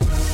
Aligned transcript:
Hoy 0.00 0.29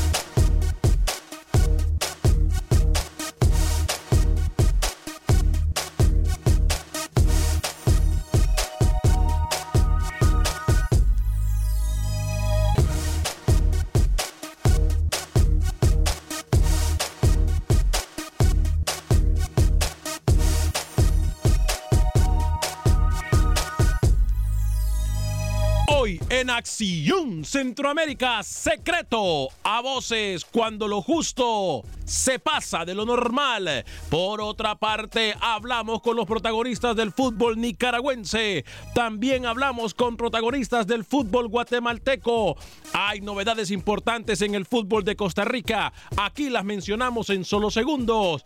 Acción 26.56 27.44
Centroamérica 27.44 28.42
Secreto 28.42 29.48
a 29.62 29.82
voces 29.82 30.42
cuando 30.42 30.88
lo 30.88 31.02
justo 31.02 31.84
se 32.06 32.38
pasa 32.38 32.84
de 32.84 32.94
lo 32.94 33.04
normal. 33.04 33.84
Por 34.08 34.40
otra 34.40 34.76
parte, 34.76 35.34
hablamos 35.40 36.00
con 36.00 36.16
los 36.16 36.26
protagonistas 36.26 36.96
del 36.96 37.12
fútbol 37.12 37.60
nicaragüense. 37.60 38.64
También 38.94 39.44
hablamos 39.44 39.92
con 39.92 40.16
protagonistas 40.16 40.86
del 40.86 41.04
fútbol 41.04 41.48
guatemalteco. 41.48 42.56
Hay 42.92 43.20
novedades 43.20 43.70
importantes 43.70 44.40
en 44.40 44.54
el 44.54 44.64
fútbol 44.64 45.04
de 45.04 45.16
Costa 45.16 45.44
Rica. 45.44 45.92
Aquí 46.16 46.48
las 46.48 46.64
mencionamos 46.64 47.30
en 47.30 47.44
solo 47.44 47.70
segundos. 47.70 48.42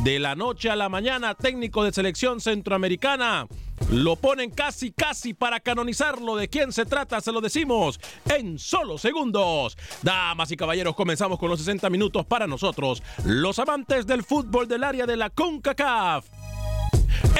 De 0.00 0.18
la 0.18 0.34
noche 0.34 0.70
a 0.70 0.76
la 0.76 0.88
mañana, 0.88 1.34
técnico 1.34 1.84
de 1.84 1.92
selección 1.92 2.40
centroamericana. 2.40 3.46
Lo 3.90 4.16
ponen 4.16 4.50
casi, 4.50 4.90
casi 4.90 5.34
para 5.34 5.60
canonizarlo. 5.60 6.36
¿De 6.36 6.48
quién 6.48 6.72
se 6.72 6.86
trata? 6.86 7.20
Se 7.20 7.32
lo 7.32 7.40
decimos 7.40 8.00
en 8.24 8.58
solo 8.58 8.96
segundos. 8.96 9.76
Damas 10.02 10.50
y 10.50 10.56
caballeros, 10.56 10.94
comenzamos 10.94 11.38
con 11.38 11.50
los 11.50 11.58
60 11.58 11.90
minutos 11.90 12.24
para 12.24 12.46
nosotros, 12.46 13.01
los 13.24 13.58
amantes 13.58 14.06
del 14.06 14.22
fútbol 14.22 14.68
del 14.68 14.84
área 14.84 15.06
de 15.06 15.16
la 15.16 15.30
CONCACAF. 15.30 16.26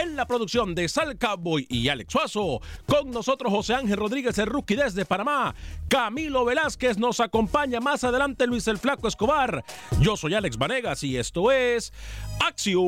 En 0.01 0.17
la 0.17 0.27
producción 0.27 0.75
de 0.75 0.89
Sal 0.89 1.19
Cowboy 1.19 1.67
y 1.69 1.89
Alex 1.89 2.13
Suazo, 2.13 2.61
con 2.87 3.11
nosotros 3.11 3.53
José 3.53 3.75
Ángel 3.75 3.99
Rodríguez, 3.99 4.39
el 4.39 4.47
rookie 4.47 4.77
desde 4.77 5.05
Panamá. 5.05 5.55
Camilo 5.89 6.45
Velázquez 6.45 6.99
nos 6.99 7.21
acompaña 7.21 7.81
más 7.81 8.05
adelante 8.05 8.47
Luis 8.47 8.67
el 8.69 8.79
Flaco 8.79 9.09
Escobar. 9.09 9.65
Yo 10.01 10.17
soy 10.17 10.35
Alex 10.35 10.57
Vanegas 10.57 11.03
y 11.03 11.17
esto 11.17 11.53
es 11.53 11.93
Acción 12.41 12.83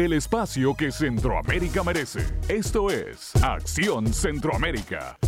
El 0.00 0.14
espacio 0.14 0.74
que 0.74 0.90
Centroamérica 0.90 1.84
merece. 1.84 2.20
Esto 2.48 2.88
es 2.88 3.36
Acción 3.44 4.14
Centroamérica. 4.14 5.18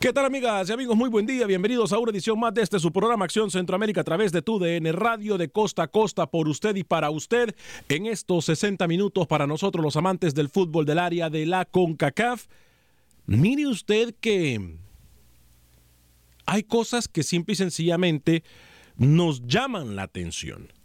¿Qué 0.00 0.14
tal 0.14 0.24
amigas 0.24 0.70
y 0.70 0.72
amigos? 0.72 0.96
Muy 0.96 1.10
buen 1.10 1.26
día, 1.26 1.46
bienvenidos 1.46 1.92
a 1.92 1.98
una 1.98 2.10
edición 2.10 2.40
más 2.40 2.54
de 2.54 2.62
este 2.62 2.78
su 2.78 2.90
programa 2.90 3.26
Acción 3.26 3.50
Centroamérica 3.50 4.00
a 4.00 4.04
través 4.04 4.32
de 4.32 4.40
tu 4.40 4.58
DN 4.58 4.92
Radio 4.92 5.36
de 5.36 5.50
costa 5.50 5.82
a 5.82 5.88
costa 5.88 6.26
por 6.26 6.48
usted 6.48 6.74
y 6.76 6.84
para 6.84 7.10
usted 7.10 7.54
en 7.90 8.06
estos 8.06 8.46
60 8.46 8.88
minutos 8.88 9.26
para 9.26 9.46
nosotros 9.46 9.84
los 9.84 9.96
amantes 9.96 10.34
del 10.34 10.48
fútbol 10.48 10.86
del 10.86 11.00
área 11.00 11.28
de 11.28 11.44
la 11.44 11.66
CONCACAF. 11.66 12.46
Mire 13.26 13.66
usted 13.66 14.14
que 14.18 14.78
hay 16.46 16.62
cosas 16.62 17.08
que 17.08 17.22
simple 17.22 17.52
y 17.52 17.56
sencillamente 17.56 18.42
nos 18.96 19.46
llaman 19.46 19.96
la 19.96 20.04
atención. 20.04 20.77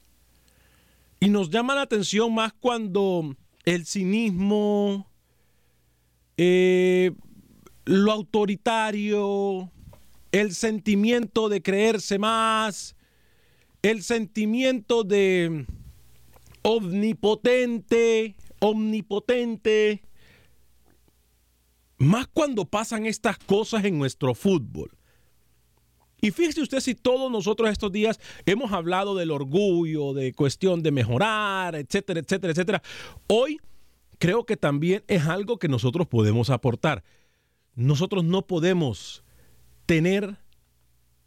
Y 1.23 1.29
nos 1.29 1.49
llama 1.49 1.73
la 1.73 1.83
atención 1.83 2.33
más 2.35 2.51
cuando 2.51 3.33
el 3.63 3.85
cinismo, 3.85 5.09
eh, 6.35 7.11
lo 7.85 8.11
autoritario, 8.11 9.71
el 10.33 10.53
sentimiento 10.53 11.47
de 11.47 11.61
creerse 11.61 12.19
más, 12.19 12.97
el 13.83 14.03
sentimiento 14.03 15.05
de 15.05 15.65
omnipotente, 16.61 18.35
omnipotente, 18.59 20.03
más 21.99 22.27
cuando 22.27 22.65
pasan 22.65 23.05
estas 23.05 23.37
cosas 23.37 23.85
en 23.85 23.97
nuestro 23.97 24.35
fútbol. 24.35 24.91
Y 26.23 26.31
fíjese 26.31 26.61
usted 26.61 26.79
si 26.79 26.95
todos 26.95 27.29
nosotros 27.29 27.69
estos 27.69 27.91
días 27.91 28.17
hemos 28.45 28.71
hablado 28.71 29.13
del 29.13 29.29
orgullo, 29.29 30.13
de 30.13 30.31
cuestión 30.31 30.81
de 30.81 30.89
mejorar, 30.89 31.75
etcétera, 31.75 32.21
etcétera, 32.21 32.51
etcétera. 32.51 32.83
Hoy 33.27 33.59
creo 34.19 34.45
que 34.45 34.55
también 34.55 35.03
es 35.07 35.27
algo 35.27 35.59
que 35.59 35.67
nosotros 35.67 36.07
podemos 36.07 36.49
aportar. 36.49 37.03
Nosotros 37.75 38.23
no 38.23 38.47
podemos 38.47 39.25
tener 39.85 40.37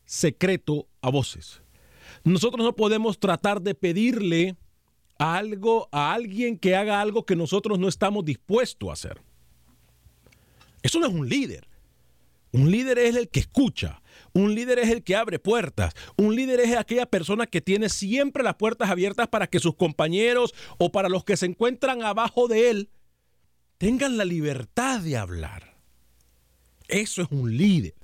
secreto 0.07 0.89
a 1.03 1.11
voces. 1.11 1.61
Nosotros 2.25 2.65
no 2.65 2.75
podemos 2.75 3.21
tratar 3.21 3.61
de 3.61 3.75
pedirle 3.75 4.57
algo 5.19 5.91
a 5.93 6.15
alguien 6.15 6.57
que 6.57 6.75
haga 6.75 7.03
algo 7.03 7.27
que 7.27 7.37
nosotros 7.37 7.78
no 7.78 7.89
estamos 7.89 8.25
dispuestos 8.25 8.89
a 8.89 8.93
hacer. 8.95 9.21
Eso 10.83 10.98
no 11.01 11.07
es 11.07 11.13
un 11.13 11.28
líder. 11.28 11.69
Un 12.53 12.71
líder 12.71 12.98
es 12.98 13.15
el 13.15 13.28
que 13.28 13.41
escucha, 13.41 14.01
un 14.36 14.54
líder 14.54 14.78
es 14.78 14.91
el 14.91 15.03
que 15.03 15.16
abre 15.16 15.38
puertas. 15.38 15.94
Un 16.18 16.36
líder 16.36 16.60
es 16.60 16.77
aquella 16.77 17.06
persona 17.06 17.47
que 17.47 17.62
tiene 17.62 17.88
siempre 17.88 18.42
las 18.42 18.56
puertas 18.56 18.91
abiertas 18.91 19.28
para 19.28 19.47
que 19.47 19.60
sus 19.60 19.77
compañeros 19.77 20.54
o 20.77 20.92
para 20.92 21.09
los 21.09 21.24
que 21.24 21.38
se 21.38 21.47
encuentran 21.47 22.03
abajo 22.03 22.47
de 22.47 22.68
él 22.68 22.91
tengan 23.78 24.18
la 24.18 24.27
libertad 24.27 25.00
de 25.00 25.16
hablar. 25.16 25.78
Eso 26.86 27.22
es 27.22 27.28
un 27.30 27.56
líder. 27.56 27.94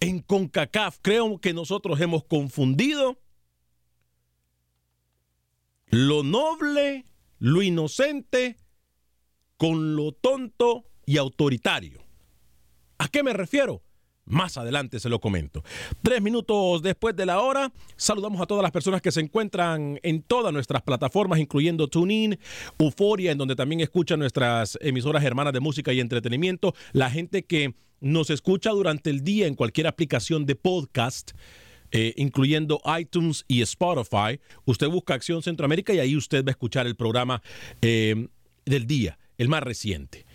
En 0.00 0.20
CONCACAF 0.20 0.98
creo 1.02 1.38
que 1.38 1.52
nosotros 1.52 2.00
hemos 2.00 2.24
confundido 2.24 3.18
lo 5.88 6.22
noble, 6.22 7.04
lo 7.38 7.60
inocente, 7.60 8.56
con 9.58 9.94
lo 9.94 10.12
tonto 10.12 10.86
y 11.04 11.18
autoritario. 11.18 12.02
¿A 12.96 13.08
qué 13.08 13.22
me 13.22 13.34
refiero? 13.34 13.82
Más 14.26 14.56
adelante 14.56 15.00
se 15.00 15.08
lo 15.08 15.20
comento. 15.20 15.62
Tres 16.02 16.22
minutos 16.22 16.82
después 16.82 17.14
de 17.14 17.26
la 17.26 17.40
hora, 17.40 17.72
saludamos 17.96 18.40
a 18.40 18.46
todas 18.46 18.62
las 18.62 18.72
personas 18.72 19.02
que 19.02 19.12
se 19.12 19.20
encuentran 19.20 20.00
en 20.02 20.22
todas 20.22 20.52
nuestras 20.52 20.82
plataformas, 20.82 21.38
incluyendo 21.38 21.88
TuneIn, 21.88 22.38
Euforia, 22.78 23.32
en 23.32 23.38
donde 23.38 23.54
también 23.54 23.80
escuchan 23.80 24.18
nuestras 24.18 24.78
emisoras 24.80 25.24
hermanas 25.24 25.52
de 25.52 25.60
música 25.60 25.92
y 25.92 26.00
entretenimiento, 26.00 26.74
la 26.92 27.10
gente 27.10 27.44
que 27.44 27.74
nos 28.00 28.30
escucha 28.30 28.70
durante 28.70 29.10
el 29.10 29.22
día 29.22 29.46
en 29.46 29.54
cualquier 29.54 29.86
aplicación 29.86 30.46
de 30.46 30.56
podcast. 30.56 31.32
Eh, 31.96 32.12
incluyendo 32.16 32.80
iTunes 32.98 33.44
y 33.46 33.62
Spotify. 33.62 34.40
Usted 34.64 34.88
busca 34.88 35.14
Acción 35.14 35.44
Centroamérica 35.44 35.94
y 35.94 36.00
ahí 36.00 36.16
usted 36.16 36.44
va 36.44 36.48
a 36.48 36.50
escuchar 36.50 36.88
el 36.88 36.96
programa 36.96 37.40
eh, 37.82 38.26
del 38.64 38.88
día, 38.88 39.16
el 39.38 39.48
más 39.48 39.62
reciente. 39.62 40.26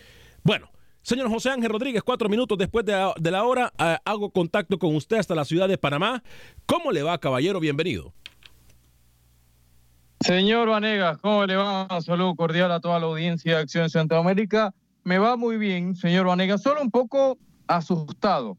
Bueno, 0.41 0.71
Señor 1.09 1.27
José 1.27 1.49
Ángel 1.49 1.71
Rodríguez, 1.71 2.03
cuatro 2.03 2.29
minutos 2.29 2.55
después 2.55 2.85
de, 2.85 3.31
la 3.31 3.43
hora, 3.43 3.73
eh, 3.79 3.97
hago 4.05 4.29
contacto 4.29 4.77
con 4.77 4.95
usted 4.95 5.17
hasta 5.17 5.33
la 5.33 5.43
ciudad 5.43 5.67
de 5.67 5.75
Panamá. 5.75 6.21
¿Cómo 6.67 6.91
le 6.91 7.01
va, 7.01 7.17
caballero? 7.17 7.59
Bienvenido. 7.59 8.13
Señor 10.19 10.69
Vanegas, 10.69 11.17
¿cómo 11.17 11.47
le 11.47 11.55
va? 11.55 11.87
Saludo 12.01 12.35
cordial 12.35 12.71
a 12.71 12.79
toda 12.79 12.99
la 12.99 13.07
audiencia 13.07 13.55
de 13.55 13.61
Acción 13.63 13.89
Centroamérica. 13.89 14.71
Me 15.03 15.17
va 15.17 15.35
muy 15.35 15.57
bien, 15.57 15.95
señor 15.95 16.27
Vanegas, 16.27 16.61
solo 16.61 16.79
un 16.79 16.91
poco 16.91 17.39
asustado. 17.65 18.55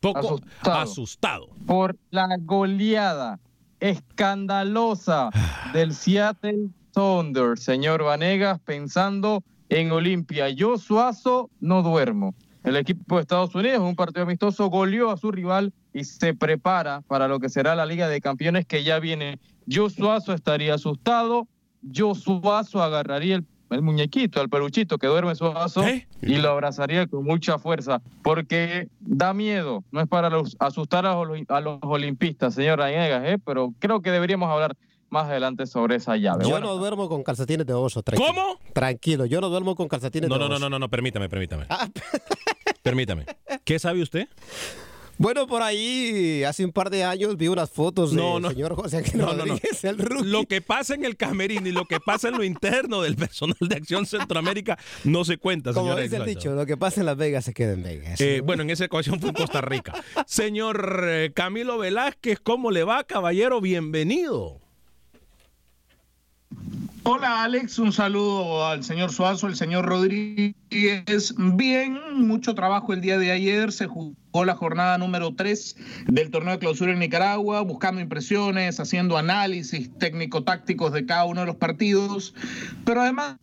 Poco 0.00 0.40
asustado. 0.64 1.48
Por 1.64 1.96
la 2.10 2.26
goleada 2.40 3.38
escandalosa 3.78 5.30
del 5.72 5.94
Seattle 5.94 6.70
Thunder, 6.92 7.56
señor 7.56 8.02
Vanegas, 8.02 8.58
pensando 8.58 9.44
en 9.70 9.92
Olimpia. 9.92 10.50
Yo, 10.50 10.76
Suazo, 10.76 11.48
no 11.60 11.82
duermo. 11.82 12.34
El 12.62 12.76
equipo 12.76 13.16
de 13.16 13.22
Estados 13.22 13.54
Unidos, 13.54 13.80
un 13.80 13.96
partido 13.96 14.24
amistoso, 14.24 14.66
goleó 14.66 15.10
a 15.10 15.16
su 15.16 15.32
rival 15.32 15.72
y 15.94 16.04
se 16.04 16.34
prepara 16.34 17.00
para 17.06 17.26
lo 17.26 17.40
que 17.40 17.48
será 17.48 17.74
la 17.74 17.86
Liga 17.86 18.08
de 18.08 18.20
Campeones 18.20 18.66
que 18.66 18.84
ya 18.84 18.98
viene. 18.98 19.38
Yo, 19.64 19.88
Suazo, 19.88 20.34
estaría 20.34 20.74
asustado. 20.74 21.48
Yo, 21.80 22.14
Suazo, 22.14 22.82
agarraría 22.82 23.42
el, 23.70 23.82
muñequito, 23.82 24.42
el 24.42 24.50
peluchito 24.50 24.98
que 24.98 25.06
duerme 25.06 25.34
Suazo 25.36 25.84
¿Eh? 25.84 26.06
y 26.20 26.36
lo 26.36 26.50
abrazaría 26.50 27.06
con 27.06 27.24
mucha 27.24 27.58
fuerza, 27.58 28.02
porque 28.22 28.88
da 29.00 29.32
miedo. 29.32 29.84
No 29.92 30.00
es 30.00 30.08
para 30.08 30.30
asustar 30.58 31.06
a 31.06 31.14
los, 31.14 31.40
a 31.48 31.60
los 31.60 31.78
olimpistas, 31.82 32.54
señora 32.54 32.86
Añegas, 32.86 33.22
¿eh? 33.24 33.38
pero 33.42 33.72
creo 33.78 34.02
que 34.02 34.10
deberíamos 34.10 34.50
hablar 34.50 34.76
más 35.10 35.28
adelante 35.28 35.66
sobre 35.66 35.96
esa 35.96 36.16
llave. 36.16 36.48
Yo 36.48 36.60
no 36.60 36.76
duermo 36.76 37.08
con 37.08 37.22
calcetines 37.22 37.66
de 37.66 37.74
oso. 37.74 38.02
Tranquilo. 38.02 38.32
¿Cómo? 38.32 38.58
Tranquilo, 38.72 39.26
yo 39.26 39.40
no 39.40 39.48
duermo 39.48 39.74
con 39.76 39.88
calcetines 39.88 40.28
de 40.28 40.34
oso. 40.34 40.48
No, 40.48 40.58
no, 40.58 40.70
no, 40.70 40.78
no, 40.78 40.88
permítame, 40.88 41.28
permítame. 41.28 41.66
Ah. 41.68 41.88
permítame. 42.82 43.26
¿Qué 43.64 43.78
sabe 43.78 44.02
usted? 44.02 44.28
Bueno, 45.20 45.46
por 45.46 45.60
ahí 45.60 46.44
hace 46.44 46.64
un 46.64 46.72
par 46.72 46.88
de 46.88 47.04
años 47.04 47.36
vi 47.36 47.48
unas 47.48 47.68
fotos 47.68 48.14
del 48.14 48.42
señor 48.48 48.74
José 48.74 49.04
no, 49.14 49.34
no, 49.34 49.44
no. 49.44 49.58
el 49.82 49.98
rookie. 49.98 50.30
Lo 50.30 50.46
que 50.46 50.62
pasa 50.62 50.94
en 50.94 51.04
el 51.04 51.18
camerino 51.18 51.68
y 51.68 51.72
lo 51.72 51.84
que 51.84 52.00
pasa 52.00 52.28
en 52.28 52.38
lo 52.38 52.42
interno 52.42 53.02
del 53.02 53.16
personal 53.16 53.58
de 53.60 53.76
Acción 53.76 54.06
Centroamérica 54.06 54.78
no 55.04 55.26
se 55.26 55.36
cuenta, 55.36 55.74
señor. 55.74 55.90
Como 55.90 56.00
dice 56.00 56.16
el 56.16 56.24
dicho, 56.24 56.54
lo 56.54 56.64
que 56.64 56.78
pasa 56.78 57.00
en 57.00 57.06
Las 57.06 57.18
Vegas 57.18 57.44
se 57.44 57.52
queda 57.52 57.74
en 57.74 57.82
Vegas. 57.82 58.18
Eh, 58.18 58.40
bueno, 58.42 58.62
en 58.62 58.70
esa 58.70 58.86
ocasión 58.86 59.20
fue 59.20 59.28
en 59.28 59.34
Costa 59.34 59.60
Rica. 59.60 59.92
señor 60.26 61.04
eh, 61.04 61.32
Camilo 61.34 61.76
Velázquez, 61.76 62.40
¿cómo 62.40 62.70
le 62.70 62.84
va, 62.84 63.04
caballero? 63.04 63.60
Bienvenido. 63.60 64.69
Hola 67.12 67.42
Alex, 67.42 67.76
un 67.80 67.92
saludo 67.92 68.64
al 68.64 68.84
señor 68.84 69.10
Suazo, 69.10 69.48
al 69.48 69.56
señor 69.56 69.84
Rodríguez. 69.84 71.34
Bien, 71.36 71.98
mucho 72.24 72.54
trabajo 72.54 72.92
el 72.92 73.00
día 73.00 73.18
de 73.18 73.32
ayer, 73.32 73.72
se 73.72 73.88
jugó 73.88 74.44
la 74.44 74.54
jornada 74.54 74.96
número 74.96 75.34
3 75.34 75.76
del 76.06 76.30
torneo 76.30 76.52
de 76.52 76.60
clausura 76.60 76.92
en 76.92 77.00
Nicaragua, 77.00 77.62
buscando 77.62 78.00
impresiones, 78.00 78.78
haciendo 78.78 79.18
análisis 79.18 79.90
técnico-tácticos 79.98 80.92
de 80.92 81.04
cada 81.04 81.24
uno 81.24 81.40
de 81.40 81.48
los 81.48 81.56
partidos, 81.56 82.32
pero 82.84 83.00
además 83.00 83.38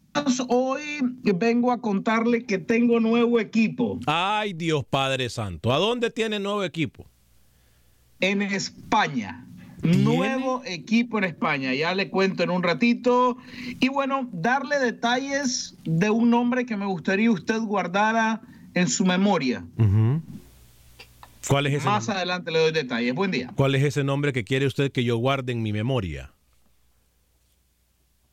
hoy 0.48 1.02
vengo 1.36 1.74
a 1.74 1.82
contarle 1.82 2.46
que 2.46 2.60
tengo 2.60 3.02
nuevo 3.02 3.38
equipo. 3.38 4.00
Ay 4.06 4.54
Dios 4.54 4.86
Padre 4.90 5.30
Santo, 5.30 5.74
¿a 5.74 5.78
dónde 5.78 6.10
tiene 6.10 6.40
nuevo 6.40 6.64
equipo? 6.64 7.06
En 8.22 8.42
España. 8.42 9.47
Nuevo 9.82 10.64
equipo 10.66 11.18
en 11.20 11.24
España, 11.24 11.74
ya 11.74 11.94
le 11.94 12.10
cuento 12.10 12.44
en 12.44 12.50
un 12.50 12.64
ratito. 12.64 13.38
Y 13.80 13.90
bueno, 13.90 14.28
darle 14.32 14.80
detalles 14.80 15.76
de 15.86 16.10
un 16.10 16.30
nombre 16.30 16.66
que 16.66 16.76
me 16.76 16.86
gustaría 16.86 17.30
usted 17.32 17.60
guardara 17.62 18.42
en 18.74 18.88
su 18.88 19.06
memoria. 19.06 19.64
¿Cuál 21.48 21.68
es 21.68 21.76
ese 21.76 21.86
Más 21.86 22.10
adelante 22.10 22.52
le 22.52 22.60
doy 22.60 22.72
detalles. 22.72 23.14
Buen 23.14 23.32
día. 23.32 23.52
¿Cuál 23.56 23.76
es 23.76 23.84
ese 23.84 24.04
nombre 24.04 24.34
que 24.34 24.44
quiere 24.44 24.66
usted 24.66 24.92
que 24.92 25.04
yo 25.04 25.18
guarde 25.18 25.52
en 25.52 25.62
mi 25.62 25.72
memoria? 25.72 26.32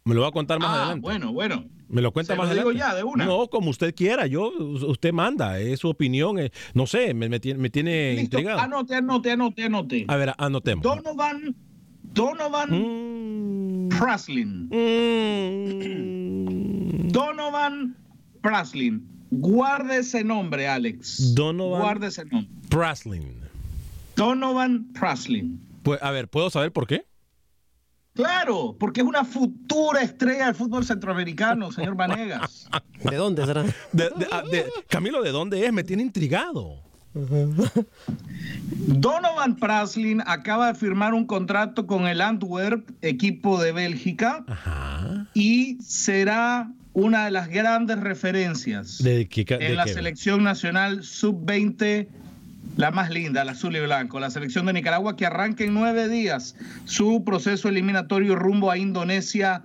Me 0.05 0.15
lo 0.15 0.23
va 0.23 0.29
a 0.29 0.33
contar 0.33 0.59
más 0.59 0.69
ah, 0.71 0.81
adelante. 0.81 1.01
Bueno, 1.01 1.33
bueno. 1.33 1.65
Me 1.95 2.03
lo 2.03 2.11
cuenta 2.11 2.35
más 2.35 2.51
adelante. 2.51 2.77
ya, 2.77 2.93
de 2.93 3.05
una. 3.05 3.25
No, 3.25 3.47
como 3.47 3.71
usted 3.71 3.95
quiera. 3.95 4.27
Yo, 4.27 4.49
usted 4.49 5.13
manda. 5.13 5.61
Es 5.61 5.79
su 5.79 5.89
opinión. 5.89 6.37
no 6.75 6.87
sé, 6.89 7.15
me, 7.15 7.39
tiene, 7.39 7.61
me 7.61 7.71
tiene 7.71 8.15
intrigado. 8.15 8.59
Anote, 8.59 8.97
anote, 8.97 9.31
anote, 9.31 9.63
anote. 9.63 10.05
A 10.09 10.17
ver, 10.17 10.35
anotemos. 10.37 10.83
Donovan, 10.83 11.55
Donovan 12.03 13.87
mm. 13.87 13.91
Praslin. 13.91 14.69
Mm. 14.73 17.09
Donovan 17.13 17.97
Praslin. 18.43 19.07
Guarde 19.31 19.99
ese 19.99 20.25
nombre, 20.25 20.67
Alex. 20.67 21.33
Donovan. 21.37 21.81
Guarde 21.81 22.09
ese 22.09 22.25
nombre. 22.25 22.51
Praslin. 22.71 23.37
Donovan 24.17 24.93
Praslin. 24.95 25.61
Pues, 25.85 26.03
a 26.03 26.11
ver, 26.11 26.27
¿puedo 26.27 26.51
saber 26.51 26.73
por 26.73 26.89
qué? 26.89 27.07
Claro, 28.15 28.77
porque 28.79 29.01
es 29.01 29.07
una 29.07 29.25
futura 29.25 30.01
estrella 30.01 30.47
del 30.47 30.55
fútbol 30.55 30.85
centroamericano, 30.85 31.73
señor 31.73 31.97
Vanegas. 31.97 32.69
¿De 33.11 33.17
dónde 33.17 33.45
será? 33.45 33.65
Ah, 34.31 34.43
Camilo, 34.89 35.21
¿de 35.23 35.33
dónde 35.33 35.67
es? 35.67 35.73
Me 35.73 35.83
tiene 35.83 36.05
intrigado. 36.05 36.81
Donovan 38.87 39.57
Praslin 39.57 40.23
acaba 40.27 40.69
de 40.69 40.79
firmar 40.79 41.13
un 41.15 41.27
contrato 41.27 41.87
con 41.87 42.07
el 42.07 42.21
Antwerp, 42.21 42.89
equipo 43.03 43.61
de 43.61 43.73
Bélgica, 43.73 44.45
y 45.33 45.79
será 45.81 46.71
una 46.93 47.25
de 47.25 47.33
las 47.33 47.49
grandes 47.49 47.99
referencias 48.01 49.01
en 49.05 49.77
la 49.77 49.87
selección 49.87 50.45
nacional 50.45 51.03
sub-20 51.03 52.09
la 52.77 52.91
más 52.91 53.11
linda, 53.11 53.45
la 53.45 53.53
azul 53.53 53.77
y 53.77 53.81
blanco, 53.81 54.21
la 54.21 54.31
selección 54.31 54.67
de 54.67 54.73
Nicaragua 54.73 55.17
que 55.17 55.27
arranca 55.27 55.65
en 55.65 55.75
nueve 55.75 56.09
días 56.09 56.57
su 56.85 57.25
proceso 57.25 57.69
eliminatorio 57.69 58.35
rumbo 58.35 58.71
a 58.71 58.79
Indonesia 58.79 59.63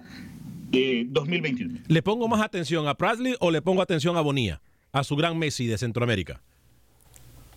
2021. 0.72 1.76
Eh, 1.76 1.82
¿Le 1.88 2.02
pongo 2.02 2.28
más 2.28 2.42
atención 2.42 2.88
a 2.88 2.96
Prasley 2.96 3.36
o 3.40 3.52
le 3.52 3.62
pongo 3.62 3.82
atención 3.82 4.18
a 4.18 4.22
Bonilla, 4.22 4.62
a 4.92 5.04
su 5.04 5.16
gran 5.16 5.38
Messi 5.38 5.68
de 5.68 5.78
Centroamérica? 5.78 6.42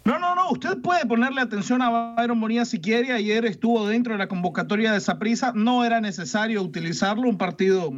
No, 0.04 0.18
no, 0.18 0.34
no. 0.34 0.50
Usted 0.50 0.78
puede 0.78 1.06
ponerle 1.06 1.40
atención 1.40 1.80
a 1.80 2.16
Byron 2.16 2.40
Bonilla 2.40 2.64
si 2.64 2.80
quiere. 2.80 3.12
Ayer 3.12 3.44
estuvo 3.44 3.86
dentro 3.86 4.14
de 4.14 4.18
la 4.18 4.26
convocatoria 4.26 4.92
de 4.92 5.00
Saprisa. 5.00 5.52
No 5.54 5.84
era 5.84 6.00
necesario 6.00 6.60
utilizarlo. 6.60 7.28
Un 7.28 7.38
partido 7.38 7.92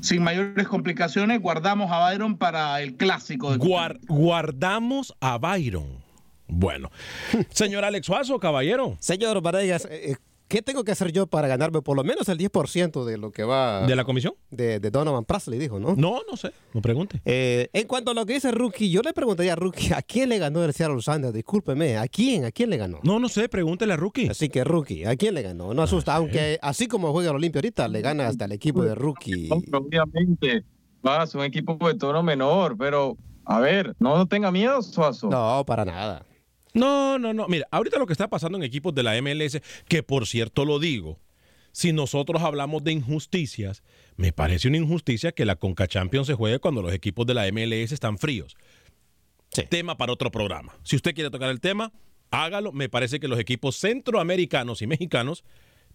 sin 0.00 0.22
mayores 0.22 0.68
complicaciones. 0.68 1.40
Guardamos 1.40 1.90
a 1.90 1.98
Byron 1.98 2.36
para 2.36 2.80
el 2.80 2.94
clásico. 2.94 3.50
De 3.50 3.58
guardamos 4.06 5.14
a 5.20 5.36
Byron. 5.38 6.07
Bueno, 6.48 6.90
señor 7.50 7.84
Alex 7.84 8.06
Suazo, 8.06 8.38
caballero. 8.38 8.96
Señor 9.00 9.40
Varegas, 9.42 9.84
eh, 9.84 10.12
eh, 10.12 10.16
¿qué 10.48 10.62
tengo 10.62 10.82
que 10.82 10.92
hacer 10.92 11.12
yo 11.12 11.26
para 11.26 11.46
ganarme 11.46 11.82
por 11.82 11.96
lo 11.96 12.02
menos 12.02 12.28
el 12.28 12.38
10% 12.38 13.04
de 13.04 13.18
lo 13.18 13.30
que 13.30 13.44
va... 13.44 13.86
¿De 13.86 13.94
la 13.94 14.04
comisión? 14.04 14.32
De, 14.50 14.80
Donovan 14.80 15.26
Prasley, 15.26 15.58
dijo, 15.58 15.78
¿no? 15.78 15.94
No, 15.94 16.20
no 16.28 16.36
sé, 16.36 16.52
no 16.72 16.80
pregunte. 16.80 17.20
Eh, 17.24 17.68
en 17.72 17.86
cuanto 17.86 18.12
a 18.12 18.14
lo 18.14 18.24
que 18.24 18.34
dice 18.34 18.50
Rookie, 18.50 18.90
yo 18.90 19.02
le 19.02 19.12
preguntaría 19.12 19.52
a 19.52 19.56
Rookie, 19.56 19.92
¿a 19.92 20.00
quién 20.00 20.30
le 20.30 20.38
ganó 20.38 20.64
el 20.64 20.72
Seattle 20.72 21.02
Sanders? 21.02 21.34
Discúlpeme, 21.34 21.98
¿a 21.98 22.08
quién? 22.08 22.46
¿A 22.46 22.50
quién 22.50 22.70
le 22.70 22.78
ganó? 22.78 23.00
No, 23.02 23.20
no 23.20 23.28
sé, 23.28 23.48
pregúntele 23.48 23.92
a 23.92 23.96
Rookie. 23.96 24.28
Así 24.28 24.48
que 24.48 24.64
Rookie, 24.64 25.04
¿a 25.04 25.16
quién 25.16 25.34
le 25.34 25.42
ganó? 25.42 25.74
No 25.74 25.82
asusta, 25.82 26.16
aunque 26.16 26.58
así 26.62 26.88
como 26.88 27.12
juega 27.12 27.30
el 27.30 27.36
Olimpia 27.36 27.58
ahorita, 27.58 27.88
le 27.88 28.00
gana 28.00 28.26
hasta 28.26 28.46
el 28.46 28.52
equipo 28.52 28.82
de 28.82 28.94
Rookie. 28.94 29.50
Obviamente, 29.50 30.64
va 31.06 31.22
a 31.22 31.26
ser 31.26 31.40
un 31.40 31.46
equipo 31.46 31.76
de 31.86 31.94
tono 31.94 32.22
menor, 32.22 32.76
pero... 32.78 33.16
A 33.50 33.60
ver, 33.60 33.96
no 33.98 34.26
tenga 34.26 34.52
miedo, 34.52 34.82
Suazo. 34.82 35.30
No, 35.30 35.64
para 35.64 35.82
nada. 35.86 36.22
No, 36.74 37.18
no, 37.18 37.32
no. 37.32 37.48
Mira, 37.48 37.66
ahorita 37.70 37.98
lo 37.98 38.06
que 38.06 38.12
está 38.12 38.28
pasando 38.28 38.58
en 38.58 38.64
equipos 38.64 38.94
de 38.94 39.02
la 39.02 39.20
MLS, 39.20 39.60
que 39.88 40.02
por 40.02 40.26
cierto 40.26 40.64
lo 40.64 40.78
digo, 40.78 41.18
si 41.72 41.92
nosotros 41.92 42.42
hablamos 42.42 42.82
de 42.84 42.92
injusticias, 42.92 43.82
me 44.16 44.32
parece 44.32 44.68
una 44.68 44.78
injusticia 44.78 45.32
que 45.32 45.44
la 45.44 45.56
Conca 45.56 45.86
Champions 45.86 46.26
se 46.26 46.34
juegue 46.34 46.58
cuando 46.58 46.82
los 46.82 46.92
equipos 46.92 47.26
de 47.26 47.34
la 47.34 47.50
MLS 47.52 47.92
están 47.92 48.18
fríos. 48.18 48.56
Tema 49.68 49.96
para 49.96 50.12
otro 50.12 50.30
programa. 50.30 50.76
Si 50.82 50.96
usted 50.96 51.14
quiere 51.14 51.30
tocar 51.30 51.50
el 51.50 51.60
tema, 51.60 51.92
hágalo. 52.30 52.72
Me 52.72 52.88
parece 52.88 53.20
que 53.20 53.28
los 53.28 53.38
equipos 53.38 53.76
centroamericanos 53.76 54.82
y 54.82 54.86
mexicanos 54.86 55.44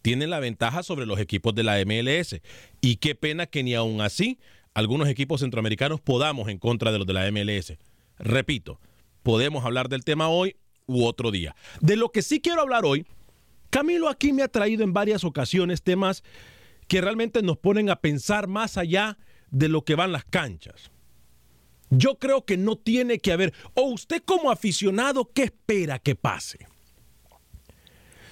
tienen 0.01 0.29
la 0.29 0.39
ventaja 0.39 0.83
sobre 0.83 1.05
los 1.05 1.19
equipos 1.19 1.53
de 1.55 1.63
la 1.63 1.83
MLS. 1.85 2.41
Y 2.81 2.97
qué 2.97 3.15
pena 3.15 3.45
que 3.45 3.63
ni 3.63 3.73
aún 3.75 4.01
así 4.01 4.39
algunos 4.73 5.07
equipos 5.07 5.41
centroamericanos 5.41 6.01
podamos 6.01 6.49
en 6.49 6.57
contra 6.57 6.91
de 6.91 6.97
los 6.97 7.07
de 7.07 7.13
la 7.13 7.31
MLS. 7.31 7.73
Repito, 8.17 8.79
podemos 9.21 9.65
hablar 9.65 9.87
del 9.89 10.03
tema 10.03 10.27
hoy 10.27 10.55
u 10.85 11.05
otro 11.05 11.31
día. 11.31 11.55
De 11.81 11.95
lo 11.95 12.11
que 12.11 12.21
sí 12.21 12.41
quiero 12.41 12.61
hablar 12.61 12.85
hoy, 12.85 13.05
Camilo 13.69 14.09
aquí 14.09 14.33
me 14.33 14.43
ha 14.43 14.47
traído 14.47 14.83
en 14.83 14.93
varias 14.93 15.23
ocasiones 15.23 15.81
temas 15.81 16.23
que 16.87 17.01
realmente 17.01 17.41
nos 17.41 17.57
ponen 17.57 17.89
a 17.89 18.01
pensar 18.01 18.47
más 18.47 18.77
allá 18.77 19.17
de 19.49 19.69
lo 19.69 19.83
que 19.83 19.95
van 19.95 20.11
las 20.11 20.25
canchas. 20.25 20.91
Yo 21.89 22.17
creo 22.17 22.45
que 22.45 22.57
no 22.57 22.75
tiene 22.75 23.19
que 23.19 23.31
haber, 23.31 23.53
o 23.75 23.83
usted 23.83 24.21
como 24.23 24.51
aficionado, 24.51 25.31
¿qué 25.33 25.43
espera 25.43 25.99
que 25.99 26.15
pase? 26.15 26.67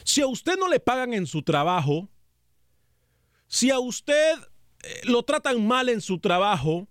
Si 0.03 0.21
a 0.21 0.27
usted 0.27 0.57
no 0.57 0.67
le 0.67 0.79
pagan 0.79 1.13
en 1.13 1.27
su 1.27 1.43
trabajo, 1.43 2.09
si 3.47 3.69
a 3.69 3.79
usted 3.79 4.33
eh, 4.83 5.01
lo 5.03 5.23
tratan 5.23 5.65
mal 5.65 5.89
en 5.89 6.01
su 6.01 6.19
trabajo, 6.19 6.87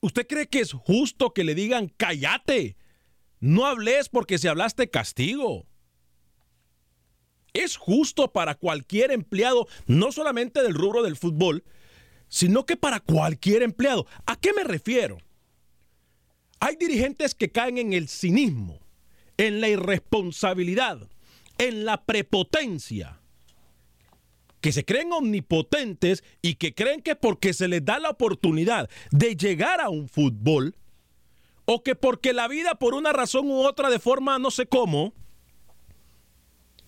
¿usted 0.00 0.26
cree 0.26 0.48
que 0.48 0.60
es 0.60 0.72
justo 0.72 1.34
que 1.34 1.44
le 1.44 1.54
digan 1.54 1.92
cállate? 1.96 2.76
No 3.40 3.66
hables 3.66 4.08
porque 4.08 4.38
si 4.38 4.48
hablaste 4.48 4.90
castigo. 4.90 5.66
Es 7.52 7.76
justo 7.76 8.32
para 8.32 8.54
cualquier 8.54 9.10
empleado, 9.10 9.66
no 9.86 10.12
solamente 10.12 10.62
del 10.62 10.74
rubro 10.74 11.02
del 11.02 11.16
fútbol, 11.16 11.64
sino 12.28 12.64
que 12.64 12.76
para 12.76 13.00
cualquier 13.00 13.62
empleado. 13.62 14.06
¿A 14.26 14.36
qué 14.36 14.52
me 14.52 14.62
refiero? 14.62 15.18
Hay 16.60 16.76
dirigentes 16.76 17.34
que 17.34 17.50
caen 17.50 17.78
en 17.78 17.92
el 17.92 18.08
cinismo, 18.08 18.78
en 19.36 19.60
la 19.60 19.68
irresponsabilidad, 19.68 21.08
en 21.58 21.84
la 21.84 22.04
prepotencia, 22.04 23.20
que 24.60 24.72
se 24.72 24.84
creen 24.84 25.12
omnipotentes 25.12 26.22
y 26.42 26.56
que 26.56 26.74
creen 26.74 27.00
que 27.00 27.16
porque 27.16 27.54
se 27.54 27.66
les 27.66 27.84
da 27.84 27.98
la 27.98 28.10
oportunidad 28.10 28.90
de 29.10 29.34
llegar 29.34 29.80
a 29.80 29.88
un 29.88 30.08
fútbol, 30.08 30.76
o 31.72 31.84
que 31.84 31.94
porque 31.94 32.32
la 32.32 32.48
vida 32.48 32.74
por 32.74 32.94
una 32.94 33.12
razón 33.12 33.48
u 33.48 33.60
otra 33.60 33.90
de 33.90 34.00
forma 34.00 34.40
no 34.40 34.50
sé 34.50 34.66
cómo, 34.66 35.14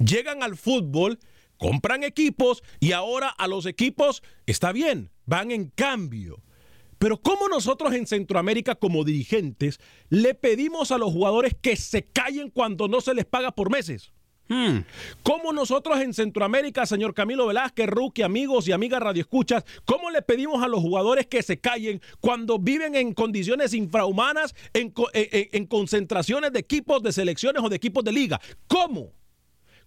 llegan 0.04 0.42
al 0.42 0.56
fútbol, 0.56 1.20
compran 1.56 2.02
equipos 2.02 2.64
y 2.80 2.90
ahora 2.90 3.28
a 3.28 3.46
los 3.46 3.66
equipos 3.66 4.24
está 4.44 4.72
bien, 4.72 5.12
van 5.24 5.52
en 5.52 5.68
cambio. 5.68 6.42
Pero 6.98 7.22
¿cómo 7.22 7.46
nosotros 7.46 7.94
en 7.94 8.08
Centroamérica 8.08 8.74
como 8.74 9.04
dirigentes 9.04 9.78
le 10.08 10.34
pedimos 10.34 10.90
a 10.90 10.98
los 10.98 11.12
jugadores 11.12 11.54
que 11.62 11.76
se 11.76 12.02
callen 12.02 12.50
cuando 12.50 12.88
no 12.88 13.00
se 13.00 13.14
les 13.14 13.24
paga 13.24 13.52
por 13.52 13.70
meses? 13.70 14.12
Hmm. 14.48 14.80
¿Cómo 15.22 15.52
nosotros 15.52 16.00
en 16.00 16.12
Centroamérica, 16.12 16.84
señor 16.84 17.14
Camilo 17.14 17.46
Velázquez, 17.46 17.86
Rookie, 17.86 18.22
amigos 18.22 18.68
y 18.68 18.72
amigas 18.72 19.00
radioescuchas, 19.00 19.64
cómo 19.84 20.10
le 20.10 20.20
pedimos 20.20 20.62
a 20.62 20.68
los 20.68 20.80
jugadores 20.80 21.26
que 21.26 21.42
se 21.42 21.58
callen 21.58 22.02
cuando 22.20 22.58
viven 22.58 22.94
en 22.94 23.14
condiciones 23.14 23.72
infrahumanas, 23.72 24.54
en, 24.74 24.92
en 25.14 25.66
concentraciones 25.66 26.52
de 26.52 26.60
equipos 26.60 27.02
de 27.02 27.12
selecciones 27.12 27.62
o 27.62 27.68
de 27.68 27.76
equipos 27.76 28.04
de 28.04 28.12
liga? 28.12 28.40
¿Cómo? 28.66 29.12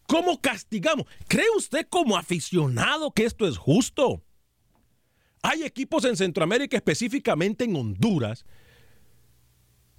¿Cómo 0.08 0.40
castigamos? 0.40 1.06
¿Cree 1.28 1.46
usted 1.58 1.88
como 1.90 2.18
aficionado 2.18 3.12
que 3.12 3.26
esto 3.26 3.48
es 3.48 3.58
justo? 3.58 4.24
Hay 5.42 5.64
equipos 5.64 6.06
en 6.06 6.16
Centroamérica, 6.16 6.78
específicamente 6.78 7.66
en 7.66 7.76
Honduras, 7.76 8.46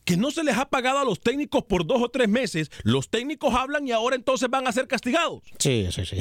que 0.06 0.16
no 0.16 0.30
se 0.30 0.44
les 0.44 0.56
ha 0.56 0.70
pagado 0.70 1.00
a 1.00 1.04
los 1.04 1.20
técnicos 1.20 1.64
por 1.64 1.84
dos 1.84 2.00
o 2.00 2.08
tres 2.08 2.28
meses. 2.28 2.70
Los 2.84 3.10
técnicos 3.10 3.52
hablan 3.52 3.86
y 3.88 3.92
ahora 3.92 4.14
entonces 4.14 4.48
van 4.48 4.66
a 4.68 4.72
ser 4.72 4.86
castigados. 4.86 5.42
Sí, 5.58 5.88
sí, 5.90 6.06
sí. 6.06 6.16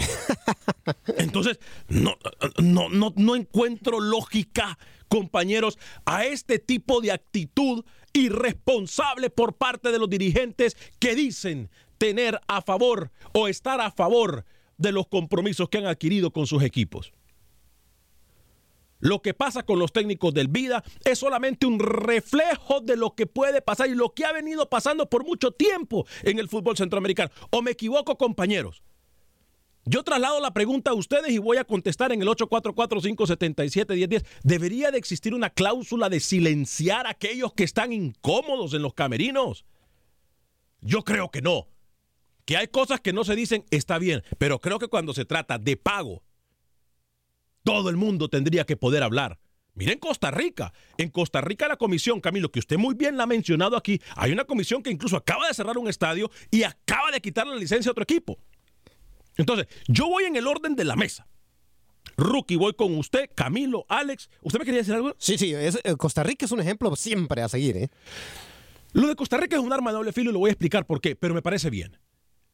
Entonces, 1.18 1.60
no, 1.88 2.18
no, 2.58 2.90
no, 2.90 3.14
no 3.16 3.36
encuentro 3.36 4.00
lógica, 4.00 4.80
compañeros, 5.08 5.78
a 6.04 6.26
este 6.26 6.58
tipo 6.58 7.00
de 7.00 7.12
actitud 7.12 7.86
irresponsable 8.12 9.30
por 9.30 9.56
parte 9.56 9.92
de 9.92 10.00
los 10.00 10.10
dirigentes 10.10 10.76
que 10.98 11.14
dicen 11.14 11.70
tener 12.00 12.42
a 12.48 12.64
favor 12.64 13.12
o 13.34 13.48
estar 13.48 13.82
a 13.82 13.92
favor 13.92 14.46
de 14.78 14.92
los 14.94 15.08
compromisos 15.08 15.70
que 15.70 15.78
han 15.78 15.86
adquirido 15.86 16.32
con 16.32 16.48
sus 16.48 16.64
equipos. 16.64 17.14
Lo 19.06 19.22
que 19.22 19.36
pasa 19.36 19.62
con 19.62 19.78
los 19.78 19.94
técnicos 19.94 20.34
del 20.34 20.48
Vida 20.48 20.84
es 21.04 21.20
solamente 21.20 21.68
un 21.68 21.78
reflejo 21.78 22.82
de 22.82 22.98
lo 22.98 23.14
que 23.14 23.28
puede 23.28 23.62
pasar 23.62 23.88
y 23.88 23.94
lo 23.94 24.16
que 24.16 24.26
ha 24.26 24.32
venido 24.32 24.68
pasando 24.68 25.08
por 25.12 25.24
mucho 25.24 25.52
tiempo 25.52 26.08
en 26.24 26.40
el 26.40 26.50
fútbol 26.50 26.76
centroamericano. 26.76 27.30
¿O 27.52 27.62
me 27.62 27.70
equivoco, 27.70 28.18
compañeros? 28.18 28.82
Yo 29.84 30.02
traslado 30.02 30.40
la 30.40 30.56
pregunta 30.56 30.90
a 30.90 30.96
ustedes 30.96 31.30
y 31.30 31.38
voy 31.38 31.58
a 31.58 31.66
contestar 31.66 32.14
en 32.14 32.24
el 32.24 32.28
844-577-1010. 32.30 34.26
¿Debería 34.42 34.90
de 34.90 34.98
existir 34.98 35.36
una 35.36 35.52
cláusula 35.52 36.10
de 36.10 36.20
silenciar 36.20 37.06
a 37.06 37.12
aquellos 37.12 37.54
que 37.54 37.64
están 37.64 37.94
incómodos 37.94 38.74
en 38.74 38.82
los 38.82 38.96
camerinos? 38.96 39.66
Yo 40.82 41.04
creo 41.04 41.30
que 41.30 41.44
no. 41.44 41.68
Que 42.44 42.58
hay 42.58 42.70
cosas 42.70 43.02
que 43.02 43.14
no 43.14 43.24
se 43.24 43.36
dicen, 43.36 43.66
está 43.70 44.00
bien, 44.00 44.24
pero 44.40 44.58
creo 44.58 44.80
que 44.80 44.88
cuando 44.88 45.14
se 45.14 45.26
trata 45.26 45.60
de 45.60 45.78
pago, 45.78 46.24
todo 47.66 47.90
el 47.90 47.98
mundo 47.98 48.30
tendría 48.30 48.64
que 48.64 48.78
poder 48.78 49.04
hablar. 49.04 49.40
Miren 49.74 50.00
Costa 50.00 50.32
Rica. 50.32 50.72
En 50.98 51.10
Costa 51.10 51.42
Rica 51.42 51.68
la 51.68 51.76
comisión, 51.76 52.22
Camilo, 52.22 52.50
que 52.50 52.60
usted 52.60 52.78
muy 52.78 52.96
bien 52.96 53.18
la 53.18 53.24
ha 53.24 53.28
mencionado 53.28 53.76
aquí, 53.76 54.00
hay 54.16 54.32
una 54.32 54.46
comisión 54.46 54.82
que 54.82 54.92
incluso 54.92 55.18
acaba 55.18 55.48
de 55.48 55.54
cerrar 55.54 55.78
un 55.78 55.90
estadio 55.90 56.32
y 56.50 56.64
acaba 56.64 57.12
de 57.12 57.20
quitar 57.20 57.46
la 57.46 57.56
licencia 57.56 57.90
a 57.90 57.92
otro 57.92 58.04
equipo. 58.04 58.38
Entonces, 59.36 59.68
yo 59.88 60.08
voy 60.08 60.24
en 60.24 60.38
el 60.38 60.48
orden 60.48 60.76
de 60.76 60.86
la 60.86 60.96
mesa. 60.96 61.28
Rookie, 62.16 62.56
voy 62.56 62.74
con 62.74 62.96
usted, 62.98 63.30
Camilo, 63.36 63.86
Alex. 63.90 64.30
¿Usted 64.42 64.60
me 64.60 64.66
quería 64.66 64.80
decir 64.80 64.94
algo? 64.94 65.14
Sí, 65.18 65.38
sí, 65.38 65.54
eh, 65.54 65.72
Costa 65.98 66.24
Rica 66.24 66.46
es 66.46 66.52
un 66.52 66.62
ejemplo 66.62 66.96
siempre 66.96 67.42
a 67.42 67.50
seguir. 67.50 67.76
¿eh? 67.76 67.90
Lo 68.94 69.08
de 69.08 69.16
Costa 69.16 69.36
Rica 69.38 69.58
es 69.58 69.62
un 69.62 69.74
arma 69.74 69.90
de 69.90 69.98
doble 69.98 70.14
filo 70.14 70.30
y 70.30 70.34
lo 70.34 70.40
voy 70.40 70.50
a 70.50 70.54
explicar 70.54 70.86
por 70.86 71.02
qué, 71.02 71.18
pero 71.18 71.34
me 71.34 71.42
parece 71.42 71.70
bien. 71.70 71.98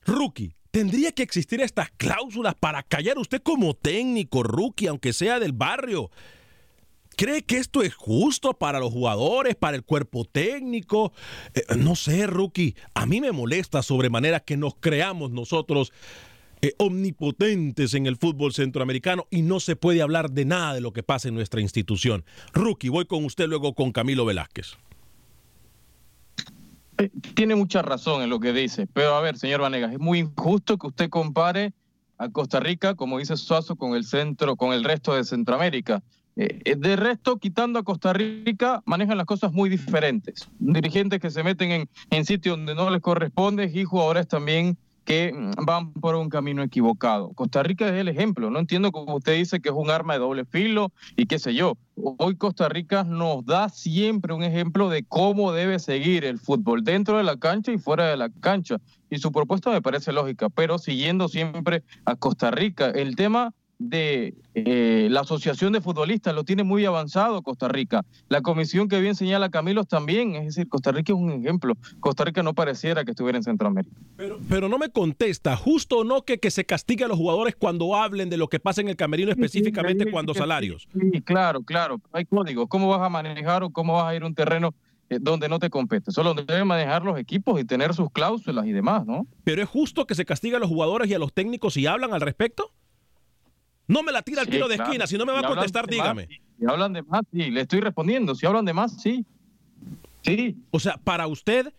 Rookie, 0.05 0.55
¿tendría 0.71 1.11
que 1.11 1.23
existir 1.23 1.61
estas 1.61 1.91
cláusulas 1.91 2.55
para 2.55 2.81
callar 2.83 3.17
usted 3.17 3.41
como 3.41 3.73
técnico, 3.73 4.43
rookie, 4.43 4.87
aunque 4.87 5.13
sea 5.13 5.39
del 5.39 5.53
barrio? 5.53 6.09
¿Cree 7.17 7.43
que 7.43 7.57
esto 7.57 7.83
es 7.83 7.93
justo 7.93 8.53
para 8.53 8.79
los 8.79 8.91
jugadores, 8.91 9.55
para 9.55 9.75
el 9.75 9.83
cuerpo 9.83 10.25
técnico? 10.25 11.13
Eh, 11.53 11.63
no 11.77 11.95
sé, 11.95 12.25
rookie. 12.25 12.75
A 12.95 13.05
mí 13.05 13.21
me 13.21 13.31
molesta 13.31 13.83
sobremanera 13.83 14.39
que 14.39 14.57
nos 14.57 14.75
creamos 14.75 15.29
nosotros 15.29 15.91
eh, 16.61 16.73
omnipotentes 16.77 17.93
en 17.93 18.05
el 18.05 18.17
fútbol 18.17 18.53
centroamericano 18.53 19.27
y 19.29 19.41
no 19.41 19.59
se 19.59 19.75
puede 19.75 20.01
hablar 20.01 20.31
de 20.31 20.45
nada 20.45 20.73
de 20.73 20.81
lo 20.81 20.93
que 20.93 21.03
pasa 21.03 21.27
en 21.27 21.35
nuestra 21.35 21.59
institución. 21.61 22.23
Rookie, 22.53 22.89
voy 22.89 23.05
con 23.05 23.25
usted 23.25 23.47
luego 23.47 23.75
con 23.75 23.91
Camilo 23.91 24.25
Velázquez. 24.25 24.77
Eh, 27.01 27.09
tiene 27.33 27.55
mucha 27.55 27.81
razón 27.81 28.21
en 28.21 28.29
lo 28.29 28.39
que 28.39 28.53
dice, 28.53 28.87
pero 28.93 29.15
a 29.15 29.21
ver, 29.21 29.35
señor 29.35 29.61
Vanegas, 29.61 29.91
es 29.91 29.99
muy 29.99 30.19
injusto 30.19 30.77
que 30.77 30.85
usted 30.85 31.09
compare 31.09 31.73
a 32.19 32.29
Costa 32.29 32.59
Rica, 32.59 32.93
como 32.93 33.17
dice 33.17 33.35
Suazo, 33.37 33.75
con 33.75 33.95
el 33.95 34.03
centro, 34.03 34.55
con 34.55 34.71
el 34.71 34.83
resto 34.83 35.15
de 35.15 35.23
Centroamérica. 35.23 36.03
Eh, 36.35 36.59
eh, 36.63 36.75
de 36.77 36.95
resto, 36.95 37.37
quitando 37.37 37.79
a 37.79 37.83
Costa 37.83 38.13
Rica, 38.13 38.83
manejan 38.85 39.17
las 39.17 39.25
cosas 39.25 39.51
muy 39.51 39.67
diferentes. 39.67 40.47
Dirigentes 40.59 41.19
que 41.19 41.31
se 41.31 41.41
meten 41.41 41.71
en, 41.71 41.89
en 42.11 42.25
sitios 42.25 42.55
donde 42.55 42.75
no 42.75 42.87
les 42.91 43.01
corresponde 43.01 43.71
y 43.73 43.83
jugadores 43.83 44.27
también 44.27 44.77
que 45.05 45.33
mm, 45.33 45.65
van 45.65 45.93
por 45.93 46.15
un 46.15 46.29
camino 46.29 46.63
equivocado. 46.63 47.31
Costa 47.33 47.63
Rica 47.63 47.87
es 47.87 47.93
el 47.93 48.07
ejemplo. 48.07 48.49
No 48.49 48.59
entiendo 48.59 48.91
cómo 48.91 49.15
usted 49.15 49.35
dice 49.35 49.59
que 49.59 49.69
es 49.69 49.75
un 49.75 49.89
arma 49.89 50.13
de 50.13 50.19
doble 50.19 50.45
filo 50.45 50.91
y 51.15 51.25
qué 51.25 51.39
sé 51.39 51.53
yo. 51.53 51.77
Hoy 51.95 52.35
Costa 52.35 52.69
Rica 52.69 53.03
nos 53.03 53.45
da 53.45 53.69
siempre 53.69 54.33
un 54.33 54.43
ejemplo 54.43 54.89
de 54.89 55.03
cómo 55.03 55.51
debe 55.51 55.79
seguir 55.79 56.25
el 56.25 56.39
fútbol 56.39 56.83
dentro 56.83 57.17
de 57.17 57.23
la 57.23 57.37
cancha 57.37 57.71
y 57.71 57.77
fuera 57.77 58.07
de 58.07 58.17
la 58.17 58.29
cancha. 58.29 58.77
Y 59.09 59.17
su 59.17 59.31
propuesta 59.31 59.71
me 59.71 59.81
parece 59.81 60.11
lógica, 60.11 60.49
pero 60.49 60.77
siguiendo 60.77 61.27
siempre 61.27 61.83
a 62.05 62.15
Costa 62.15 62.49
Rica. 62.51 62.89
El 62.89 63.15
tema 63.15 63.53
de 63.89 64.35
eh, 64.53 65.07
la 65.09 65.21
Asociación 65.21 65.73
de 65.73 65.81
Futbolistas 65.81 66.35
lo 66.35 66.43
tiene 66.43 66.63
muy 66.63 66.85
avanzado 66.85 67.41
Costa 67.41 67.67
Rica. 67.67 68.05
La 68.29 68.41
comisión 68.41 68.87
que 68.87 68.99
bien 68.99 69.15
señala 69.15 69.49
Camilos 69.49 69.87
también, 69.87 70.35
es 70.35 70.45
decir, 70.45 70.67
Costa 70.67 70.91
Rica 70.91 71.13
es 71.13 71.19
un 71.19 71.31
ejemplo. 71.31 71.75
Costa 71.99 72.25
Rica 72.25 72.43
no 72.43 72.53
pareciera 72.53 73.03
que 73.03 73.11
estuviera 73.11 73.37
en 73.37 73.43
Centroamérica. 73.43 73.95
Pero, 74.17 74.39
pero 74.47 74.69
no 74.69 74.77
me 74.77 74.89
contesta, 74.89 75.55
justo 75.55 75.99
o 75.99 76.03
no 76.03 76.23
que, 76.23 76.39
que 76.39 76.51
se 76.51 76.65
castigue 76.65 77.05
a 77.05 77.07
los 77.07 77.17
jugadores 77.17 77.55
cuando 77.55 77.95
hablen 77.95 78.29
de 78.29 78.37
lo 78.37 78.47
que 78.47 78.59
pasa 78.59 78.81
en 78.81 78.89
el 78.89 78.95
camerino, 78.95 79.31
específicamente 79.31 80.11
cuando 80.11 80.33
salarios. 80.33 80.87
Sí, 80.93 81.21
claro, 81.21 81.61
claro, 81.61 81.99
hay 82.11 82.25
códigos. 82.25 82.67
¿Cómo 82.67 82.87
vas 82.87 83.01
a 83.01 83.09
manejar 83.09 83.63
o 83.63 83.69
cómo 83.69 83.93
vas 83.93 84.05
a 84.05 84.15
ir 84.15 84.23
a 84.23 84.27
un 84.27 84.35
terreno 84.35 84.73
eh, 85.11 85.17
donde 85.19 85.49
no 85.49 85.59
te 85.59 85.69
compete. 85.69 86.09
Solo 86.11 86.33
deben 86.33 86.65
manejar 86.65 87.03
los 87.03 87.19
equipos 87.19 87.59
y 87.59 87.65
tener 87.65 87.93
sus 87.93 88.09
cláusulas 88.11 88.65
y 88.65 88.71
demás, 88.71 89.05
¿no? 89.05 89.27
Pero 89.43 89.61
es 89.61 89.67
justo 89.67 90.07
que 90.07 90.15
se 90.15 90.23
castigue 90.23 90.55
a 90.55 90.59
los 90.59 90.69
jugadores 90.69 91.09
y 91.09 91.13
a 91.13 91.19
los 91.19 91.33
técnicos 91.33 91.73
si 91.73 91.85
hablan 91.85 92.13
al 92.13 92.21
respecto. 92.21 92.71
No 93.91 94.03
me 94.03 94.13
la 94.13 94.21
tira 94.21 94.41
al 94.41 94.47
tiro 94.47 94.69
de 94.69 94.75
esquina, 94.75 95.05
si 95.05 95.17
no 95.17 95.25
me 95.25 95.33
va 95.33 95.39
a 95.39 95.47
contestar, 95.47 95.85
dígame. 95.85 96.27
si 96.57 96.65
hablan 96.65 96.93
de 96.93 97.03
más, 97.03 97.23
sí, 97.29 97.51
le 97.51 97.61
estoy 97.61 97.81
respondiendo. 97.81 98.35
Si 98.35 98.45
hablan 98.45 98.63
de 98.63 98.73
más, 98.73 99.01
sí. 99.01 99.25
Sí. 100.21 100.55
O 100.71 100.79
sea, 100.79 100.95
para 100.95 101.27
usted 101.27 101.73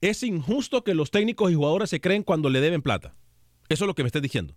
es 0.00 0.24
injusto 0.24 0.82
que 0.82 0.94
los 0.94 1.12
técnicos 1.12 1.52
y 1.52 1.54
jugadores 1.54 1.88
se 1.88 2.00
creen 2.00 2.24
cuando 2.24 2.50
le 2.50 2.60
deben 2.60 2.82
plata. 2.82 3.14
Eso 3.68 3.84
es 3.84 3.86
lo 3.86 3.94
que 3.94 4.02
me 4.02 4.08
está 4.08 4.18
diciendo. 4.18 4.56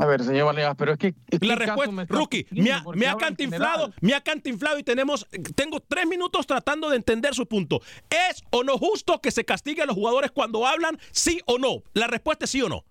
A 0.00 0.06
ver, 0.06 0.24
señor 0.24 0.46
Vanegas, 0.46 0.74
pero 0.78 0.92
es 0.94 0.98
que... 0.98 1.14
la 1.40 1.56
respuesta, 1.56 2.06
Rookie, 2.08 2.46
me 2.50 2.72
ha, 2.72 2.82
me 2.94 3.06
ha 3.06 3.16
cantinflado, 3.16 3.92
me 4.00 4.14
ha 4.14 4.22
cantinflado 4.22 4.78
y 4.78 4.82
tenemos, 4.82 5.26
tengo 5.54 5.80
tres 5.80 6.06
minutos 6.06 6.46
tratando 6.46 6.88
de 6.88 6.96
entender 6.96 7.34
su 7.34 7.46
punto. 7.46 7.82
¿Es 8.08 8.42
o 8.50 8.64
no 8.64 8.78
justo 8.78 9.20
que 9.20 9.30
se 9.30 9.44
castigue 9.44 9.82
a 9.82 9.86
los 9.86 9.94
jugadores 9.94 10.30
cuando 10.30 10.66
hablan, 10.66 10.98
sí 11.12 11.40
o 11.44 11.58
no? 11.58 11.82
La 11.92 12.06
respuesta 12.06 12.46
es 12.46 12.50
sí 12.50 12.62
o 12.62 12.70
no. 12.70 12.84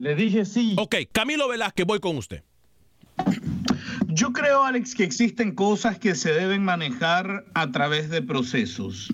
Le 0.00 0.14
dije 0.14 0.46
sí. 0.46 0.74
Ok, 0.78 0.96
Camilo 1.12 1.46
Velázquez, 1.46 1.86
voy 1.86 2.00
con 2.00 2.16
usted. 2.16 2.42
Yo 4.08 4.32
creo, 4.32 4.64
Alex, 4.64 4.94
que 4.94 5.04
existen 5.04 5.54
cosas 5.54 5.98
que 5.98 6.14
se 6.14 6.32
deben 6.32 6.64
manejar 6.64 7.44
a 7.52 7.70
través 7.70 8.08
de 8.08 8.22
procesos. 8.22 9.12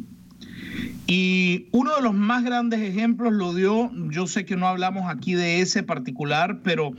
Y 1.09 1.67
uno 1.73 1.97
de 1.97 2.03
los 2.03 2.15
más 2.15 2.45
grandes 2.45 2.81
ejemplos 2.81 3.33
lo 3.33 3.53
dio, 3.53 3.91
yo 4.11 4.29
sé 4.29 4.45
que 4.45 4.57
no 4.57 4.69
hablamos 4.69 5.11
aquí 5.11 5.35
de 5.35 5.61
ese 5.61 5.83
particular, 5.83 6.61
pero 6.63 6.93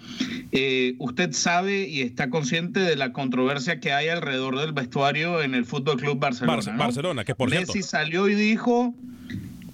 eh, 0.51 0.95
usted 0.99 1.31
sabe 1.31 1.87
y 1.87 2.01
está 2.01 2.29
consciente 2.29 2.81
de 2.81 2.97
la 2.97 3.13
controversia 3.13 3.79
que 3.79 3.93
hay 3.93 4.09
alrededor 4.09 4.59
del 4.59 4.73
vestuario 4.73 5.41
en 5.41 5.55
el 5.55 5.65
Fútbol 5.65 5.97
Club 5.97 6.19
Barcelona. 6.19 6.77
Barcelona, 6.77 7.23
que 7.23 7.35
por 7.35 7.49
Messi 7.49 7.83
salió 7.83 8.27
y 8.27 8.35
dijo 8.35 8.93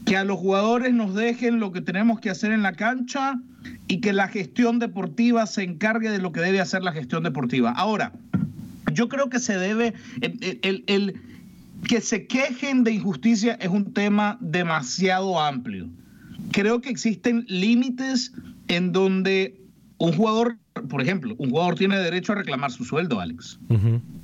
que 0.05 0.17
a 0.17 0.23
los 0.23 0.37
jugadores 0.37 0.93
nos 0.93 1.13
dejen 1.15 1.59
lo 1.59 1.71
que 1.71 1.81
tenemos 1.81 2.19
que 2.19 2.29
hacer 2.29 2.51
en 2.51 2.61
la 2.61 2.73
cancha 2.73 3.39
y 3.87 4.01
que 4.01 4.13
la 4.13 4.27
gestión 4.27 4.79
deportiva 4.79 5.45
se 5.45 5.63
encargue 5.63 6.09
de 6.09 6.19
lo 6.19 6.31
que 6.31 6.41
debe 6.41 6.59
hacer 6.59 6.83
la 6.83 6.91
gestión 6.91 7.23
deportiva. 7.23 7.71
Ahora, 7.71 8.13
yo 8.91 9.07
creo 9.09 9.29
que 9.29 9.39
se 9.39 9.57
debe, 9.57 9.93
el, 10.21 10.83
el 10.87 11.21
que 11.87 12.01
se 12.01 12.27
quejen 12.27 12.83
de 12.83 12.91
injusticia 12.91 13.53
es 13.55 13.69
un 13.69 13.93
tema 13.93 14.37
demasiado 14.41 15.39
amplio. 15.41 15.89
Creo 16.51 16.81
que 16.81 16.89
existen 16.89 17.45
límites 17.47 18.33
en 18.67 18.91
donde 18.91 19.59
un 19.97 20.13
jugador, 20.13 20.57
por 20.89 21.01
ejemplo, 21.01 21.35
un 21.37 21.49
jugador 21.49 21.75
tiene 21.75 21.97
derecho 21.97 22.33
a 22.33 22.35
reclamar 22.35 22.71
su 22.71 22.83
sueldo, 22.83 23.19
Alex. 23.19 23.59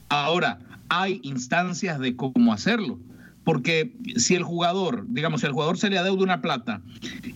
Ahora, 0.09 0.59
hay 0.89 1.19
instancias 1.23 1.99
de 1.99 2.15
cómo 2.15 2.51
hacerlo. 2.53 2.99
Porque 3.49 3.91
si 4.15 4.35
el 4.35 4.43
jugador, 4.43 5.07
digamos, 5.09 5.41
si 5.41 5.47
el 5.47 5.53
jugador 5.53 5.79
se 5.79 5.89
le 5.89 5.97
adeuda 5.97 6.23
una 6.23 6.39
plata 6.39 6.83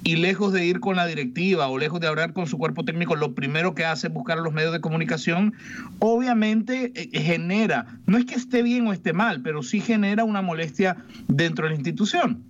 y 0.03 0.15
lejos 0.17 0.53
de 0.53 0.63
ir 0.63 0.79
con 0.79 0.95
la 0.95 1.07
directiva 1.07 1.67
o 1.69 1.79
lejos 1.79 1.99
de 1.99 2.05
hablar 2.05 2.33
con 2.33 2.45
su 2.45 2.59
cuerpo 2.59 2.85
técnico, 2.85 3.15
lo 3.15 3.33
primero 3.33 3.73
que 3.73 3.83
hace 3.83 4.09
es 4.09 4.13
buscar 4.13 4.37
a 4.37 4.41
los 4.41 4.53
medios 4.53 4.73
de 4.73 4.79
comunicación, 4.79 5.55
obviamente 5.97 6.91
eh, 6.93 7.19
genera, 7.19 7.97
no 8.05 8.19
es 8.19 8.25
que 8.25 8.35
esté 8.35 8.61
bien 8.61 8.85
o 8.85 8.93
esté 8.93 9.11
mal, 9.11 9.41
pero 9.41 9.63
sí 9.63 9.81
genera 9.81 10.23
una 10.23 10.43
molestia 10.43 10.97
dentro 11.27 11.65
de 11.65 11.71
la 11.71 11.77
institución. 11.77 12.43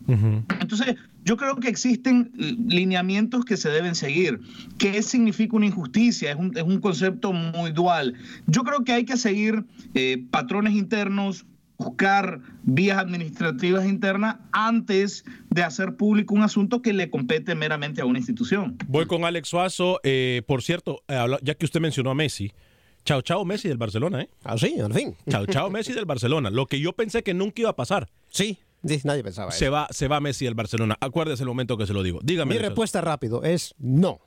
Entonces, 0.60 0.98
yo 1.24 1.38
creo 1.38 1.56
que 1.56 1.70
existen 1.70 2.34
eh, 2.38 2.58
lineamientos 2.68 3.46
que 3.46 3.56
se 3.56 3.70
deben 3.70 3.96
seguir. 3.96 4.42
¿Qué 4.78 5.02
significa 5.02 5.56
una 5.56 5.68
injusticia? 5.68 6.32
Es 6.32 6.38
un, 6.38 6.52
es 6.58 6.64
un 6.64 6.82
concepto 6.82 7.32
muy 7.32 7.72
dual. 7.72 8.16
Yo 8.46 8.64
creo 8.64 8.84
que 8.84 8.92
hay 8.92 9.06
que 9.06 9.16
seguir 9.16 9.64
eh, 9.94 10.22
patrones 10.32 10.74
internos, 10.74 11.46
buscar 11.78 12.40
vías 12.64 12.98
administrativas 12.98 13.86
internas 13.86 14.38
antes 14.52 15.26
de 15.50 15.64
hacer 15.64 15.96
público 15.96 16.34
un 16.34 16.44
asunto 16.44 16.82
que 16.82 16.94
le 16.94 17.10
compete 17.10 17.56
meramente 17.56 18.02
a 18.02 18.06
una 18.06 18.20
institución. 18.20 18.78
Voy 18.88 19.06
con 19.06 19.26
Alex 19.26 19.48
Suazo. 19.48 20.00
Eh, 20.04 20.42
por 20.48 20.62
cierto, 20.62 21.04
eh, 21.08 21.26
ya 21.42 21.56
que 21.56 21.66
usted 21.66 21.80
mencionó 21.80 22.12
a 22.12 22.16
Messi, 22.16 22.52
chao, 23.06 23.22
chao 23.22 23.44
Messi 23.46 23.68
del 23.68 23.78
Barcelona, 23.78 24.22
¿eh? 24.22 24.30
Ah, 24.44 24.58
sí, 24.58 24.80
al 24.80 24.94
fin. 24.94 25.16
Chao, 25.30 25.46
chao 25.46 25.70
Messi 25.70 25.94
del 25.94 26.06
Barcelona. 26.06 26.50
Lo 26.50 26.68
que 26.68 26.80
yo 26.80 26.94
pensé 26.94 27.24
que 27.24 27.34
nunca 27.34 27.62
iba 27.62 27.70
a 27.72 27.76
pasar. 27.76 28.10
Sí, 28.30 28.60
nadie 29.04 29.24
pensaba 29.24 29.52
se 29.52 29.70
Va, 29.70 29.88
se 29.92 30.08
va 30.08 30.20
Messi 30.20 30.46
del 30.46 30.56
Barcelona. 30.56 30.98
Acuérdese 31.00 31.44
el 31.44 31.50
momento 31.50 31.78
que 31.78 31.88
se 31.88 31.94
lo 31.94 32.04
digo. 32.04 32.20
Dígame. 32.24 32.56
Mi 32.56 32.60
respuesta 32.60 33.02
rápido 33.02 33.44
es 33.44 33.74
no. 33.78 34.20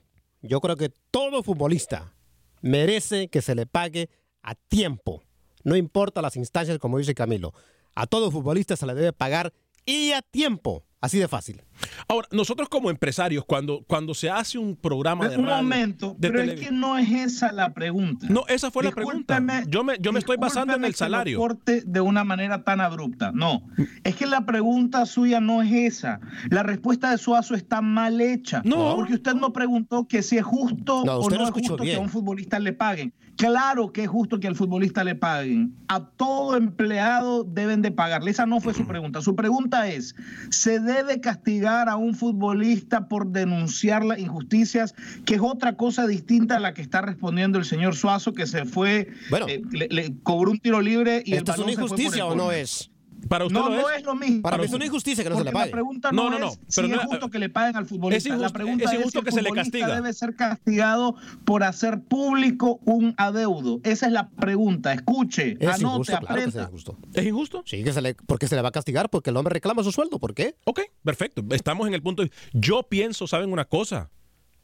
Yo 0.42 0.60
creo 0.60 0.76
que 0.76 0.90
todo 1.10 1.42
futbolista 1.42 2.14
merece 2.62 3.28
que 3.28 3.42
se 3.42 3.54
le 3.54 3.66
pague 3.66 4.08
a 4.42 4.54
tiempo 4.54 5.22
no 5.66 5.74
importa 5.74 6.22
las 6.22 6.36
instancias, 6.36 6.78
como 6.78 6.96
dice 6.96 7.12
Camilo. 7.12 7.52
A 7.96 8.06
todo 8.06 8.30
futbolista 8.30 8.76
se 8.76 8.86
le 8.86 8.94
debe 8.94 9.12
pagar 9.12 9.52
y 9.84 10.12
a 10.12 10.22
tiempo. 10.22 10.84
Así 11.00 11.18
de 11.18 11.26
fácil. 11.26 11.60
Ahora, 12.08 12.28
nosotros 12.30 12.68
como 12.68 12.90
empresarios, 12.90 13.44
cuando, 13.44 13.84
cuando 13.86 14.14
se 14.14 14.30
hace 14.30 14.58
un 14.58 14.76
programa 14.76 15.28
de 15.28 15.36
Un 15.36 15.46
momento, 15.46 16.16
pero 16.20 16.40
es 16.40 16.60
que 16.60 16.70
no 16.70 16.98
es 16.98 17.10
esa 17.10 17.52
la 17.52 17.74
pregunta. 17.74 18.26
No, 18.30 18.44
esa 18.48 18.70
fue 18.70 18.84
la 18.84 18.90
pregunta. 18.90 19.40
Yo 19.68 19.84
me, 19.84 19.98
yo 20.00 20.12
me 20.12 20.18
estoy 20.18 20.36
basando 20.36 20.74
en 20.74 20.84
el 20.84 20.94
salario. 20.94 21.38
corte 21.38 21.82
de 21.86 22.00
una 22.00 22.24
manera 22.24 22.62
tan 22.64 22.80
abrupta. 22.80 23.32
No, 23.34 23.62
es 24.04 24.16
que 24.16 24.26
la 24.26 24.46
pregunta 24.46 25.06
suya 25.06 25.40
no 25.40 25.62
es 25.62 25.72
esa. 25.72 26.20
La 26.50 26.62
respuesta 26.62 27.10
de 27.10 27.18
Suazo 27.18 27.54
está 27.54 27.80
mal 27.80 28.20
hecha. 28.20 28.62
No. 28.64 28.96
Porque 28.96 29.14
usted 29.14 29.34
no 29.34 29.52
preguntó 29.52 30.06
que 30.06 30.22
si 30.22 30.38
es 30.38 30.44
justo 30.44 31.02
o 31.02 31.30
no 31.30 31.44
es 31.44 31.50
justo 31.50 31.76
que 31.76 31.94
a 31.94 32.00
un 32.00 32.08
futbolista 32.08 32.58
le 32.58 32.72
paguen. 32.72 33.12
Claro 33.36 33.92
que 33.92 34.04
es 34.04 34.08
justo 34.08 34.40
que 34.40 34.48
al 34.48 34.56
futbolista 34.56 35.04
le 35.04 35.14
paguen. 35.14 35.74
A 35.88 36.00
todo 36.00 36.56
empleado 36.56 37.44
deben 37.44 37.82
de 37.82 37.90
pagarle. 37.90 38.30
Esa 38.30 38.46
no 38.46 38.60
fue 38.60 38.72
su 38.72 38.86
pregunta. 38.86 39.20
Su 39.20 39.36
pregunta 39.36 39.88
es, 39.88 40.14
¿se 40.48 40.80
debe 40.80 41.20
castigar 41.20 41.65
a 41.66 41.96
un 41.96 42.14
futbolista 42.14 43.08
por 43.08 43.28
denunciar 43.28 44.04
las 44.04 44.18
injusticias? 44.18 44.94
Que 45.24 45.34
es 45.34 45.40
otra 45.40 45.76
cosa 45.76 46.06
distinta 46.06 46.56
a 46.56 46.60
la 46.60 46.74
que 46.74 46.82
está 46.82 47.02
respondiendo 47.02 47.58
el 47.58 47.64
señor 47.64 47.96
Suazo, 47.96 48.32
que 48.32 48.46
se 48.46 48.64
fue, 48.64 49.08
bueno, 49.30 49.46
eh, 49.48 49.62
le, 49.70 50.14
cobró 50.22 50.50
un 50.50 50.58
tiro 50.58 50.80
libre 50.80 51.22
y 51.24 51.34
¿Esto 51.34 51.52
es 51.52 51.58
una 51.58 51.72
injusticia 51.72 52.26
o 52.26 52.34
no 52.34 52.52
es? 52.52 52.90
Para 53.28 53.44
usted 53.46 53.58
no, 53.58 53.68
no 53.68 53.90
es. 53.90 54.02
lo 54.02 54.14
mismo. 54.14 54.42
Para 54.42 54.58
mí 54.58 54.64
es 54.64 54.72
una 54.72 54.86
injusticia 54.86 55.24
que 55.24 55.30
no 55.30 55.38
se 55.38 55.44
le 55.44 55.52
pague. 55.52 55.66
La 55.66 55.72
pregunta 55.72 56.12
no, 56.12 56.30
no, 56.30 56.38
no, 56.38 56.48
es 56.48 56.58
si 56.68 56.80
es 56.80 56.98
justo 56.98 57.30
que 57.30 57.38
le 57.38 57.48
paguen 57.48 57.76
al 57.76 57.86
futbolista. 57.86 58.34
Es 58.34 58.40
la 58.40 58.50
pregunta 58.50 58.84
es, 58.84 58.98
injusto 58.98 59.22
que 59.22 59.32
se 59.32 59.42
le 59.42 59.50
castiga. 59.50 59.94
debe 59.94 60.12
ser 60.12 60.36
castigado 60.36 61.16
por 61.44 61.62
hacer 61.64 62.02
público 62.02 62.80
un 62.84 63.14
adeudo. 63.16 63.80
Esa 63.84 64.06
es 64.06 64.12
la 64.12 64.28
pregunta. 64.30 64.92
Escuche, 64.92 65.56
es 65.60 65.68
anote, 65.68 65.82
injusto, 65.82 66.18
claro 66.18 66.42
es, 66.42 66.54
injusto. 66.54 66.98
¿Es 67.14 67.26
injusto? 67.26 67.62
Sí, 67.66 67.84
que 67.84 67.92
se 67.92 68.02
le, 68.02 68.14
porque 68.14 68.48
se 68.48 68.56
le 68.56 68.62
va 68.62 68.68
a 68.68 68.72
castigar 68.72 69.10
porque 69.10 69.30
el 69.30 69.36
hombre 69.36 69.54
reclama 69.54 69.82
su 69.82 69.92
sueldo. 69.92 70.18
¿Por 70.18 70.34
qué? 70.34 70.56
Ok, 70.64 70.80
perfecto. 71.02 71.42
Estamos 71.50 71.86
en 71.86 71.94
el 71.94 72.02
punto. 72.02 72.24
Yo 72.52 72.84
pienso, 72.84 73.26
¿saben 73.26 73.52
una 73.52 73.64
cosa? 73.64 74.10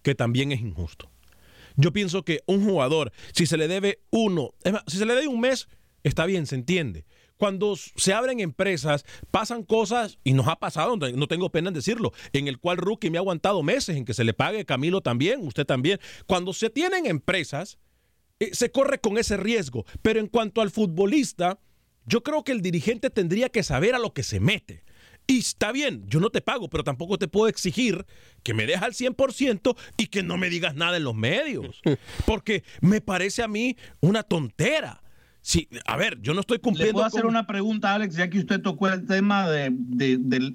Que 0.03 0.15
también 0.15 0.53
es 0.53 0.61
injusto. 0.61 1.11
Yo 1.77 1.93
pienso 1.93 2.23
que 2.25 2.43
un 2.47 2.65
jugador, 2.65 3.13
si 3.33 3.47
se 3.47 3.57
le 3.57 3.67
debe 3.67 4.01
uno, 4.11 4.51
si 4.87 4.99
se 4.99 5.07
le 5.07 5.15
debe 5.15 5.29
un 5.29 5.41
mes, 5.41 5.69
está 6.03 6.27
bien, 6.27 6.47
se 6.47 6.55
entiende 6.55 7.07
cuando 7.43 7.75
se 7.75 8.13
abren 8.13 8.39
empresas, 8.39 9.05
pasan 9.33 9.65
cosas, 9.65 10.17
y 10.23 10.33
nos 10.33 10.47
ha 10.47 10.61
pasado, 10.61 10.97
no 10.97 11.27
tengo 11.27 11.51
pena 11.51 11.71
en 11.71 11.75
decirlo, 11.75 12.13
en 12.33 12.47
el 12.47 12.61
cual 12.61 12.77
Rookie 12.77 13.11
me 13.11 13.19
ha 13.19 13.21
aguantado 13.21 13.65
meses 13.65 13.97
en 13.97 14.05
que 14.05 14.15
se 14.15 14.23
le 14.23 14.33
pague, 14.33 14.65
Camilo 14.65 15.01
también, 15.01 15.45
usted 15.45 15.67
también. 15.67 15.99
Cuando 16.29 16.53
se 16.53 16.71
tienen 16.71 17.05
empresas, 17.05 17.79
eh, 18.39 18.51
se 18.53 18.71
corre 18.71 19.01
con 19.01 19.19
ese 19.19 19.37
riesgo. 19.37 19.85
Pero 20.03 20.21
en 20.21 20.29
cuanto 20.29 20.61
al 20.61 20.71
futbolista, 20.71 21.59
yo 22.07 22.23
creo 22.23 22.45
que 22.45 22.53
el 22.53 22.63
dirigente 22.63 23.11
tendría 23.11 23.49
que 23.49 23.65
saber 23.65 23.97
a 23.97 23.99
lo 23.99 24.15
que 24.15 24.23
se 24.23 24.39
mete. 24.39 24.85
Y 25.27 25.41
está 25.41 25.73
bien, 25.73 26.05
yo 26.07 26.21
no 26.21 26.31
te 26.31 26.43
pago, 26.43 26.71
pero 26.71 26.85
tampoco 26.85 27.19
te 27.19 27.27
puedo 27.27 27.49
exigir 27.49 28.07
que 28.45 28.55
me 28.55 28.67
dejes 28.67 28.83
al 28.83 28.93
100% 28.93 29.77
y 29.97 30.07
que 30.07 30.23
no 30.23 30.37
me 30.37 30.49
digas 30.49 30.77
nada 30.77 30.97
en 30.97 31.03
los 31.03 31.17
medios. 31.17 31.83
Porque 32.25 32.63
me 32.81 33.01
parece 33.01 33.43
a 33.43 33.49
mí 33.49 33.77
una 34.01 34.23
tontera. 34.23 35.03
Sí, 35.45 35.69
a 35.87 35.97
ver, 35.97 36.21
yo 36.23 36.35
no 36.35 36.41
estoy 36.41 36.61
cumpliendo. 36.61 36.91
Le 36.91 36.93
puedo 36.93 37.05
hacer 37.05 37.27
una 37.27 37.49
pregunta, 37.49 37.93
Alex, 37.93 38.15
ya 38.15 38.31
que 38.31 38.39
usted 38.39 38.63
tocó 38.63 38.87
el 38.87 39.05
tema 39.07 39.51
de, 39.51 39.73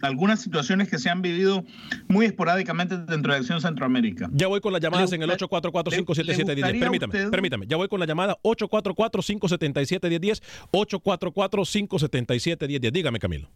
algunas 0.01 0.41
situaciones 0.41 0.89
que 0.89 0.97
se 0.97 1.09
han 1.09 1.21
vivido 1.21 1.65
muy 2.07 2.25
esporádicamente 2.25 2.97
dentro 2.97 3.33
de 3.33 3.39
Acción 3.39 3.59
Centroamérica. 3.59 4.29
Ya 4.31 4.47
voy 4.47 4.61
con 4.61 4.71
las 4.71 4.81
llamadas 4.81 5.11
en 5.11 5.21
el 5.21 5.29
844-577-1010. 5.31 6.79
Permítame, 6.79 7.29
permítame. 7.29 7.67
Ya 7.67 7.75
voy 7.75 7.89
con 7.89 7.99
la 7.99 8.05
llamada 8.05 8.37
844-577-1010. 8.43 10.41
844-577-1010. 10.71 12.91
Dígame, 12.91 13.19
Camilo. 13.19 13.49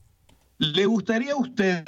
¿Le 0.58 0.86
gustaría 0.86 1.32
a 1.32 1.38
usted 1.38 1.86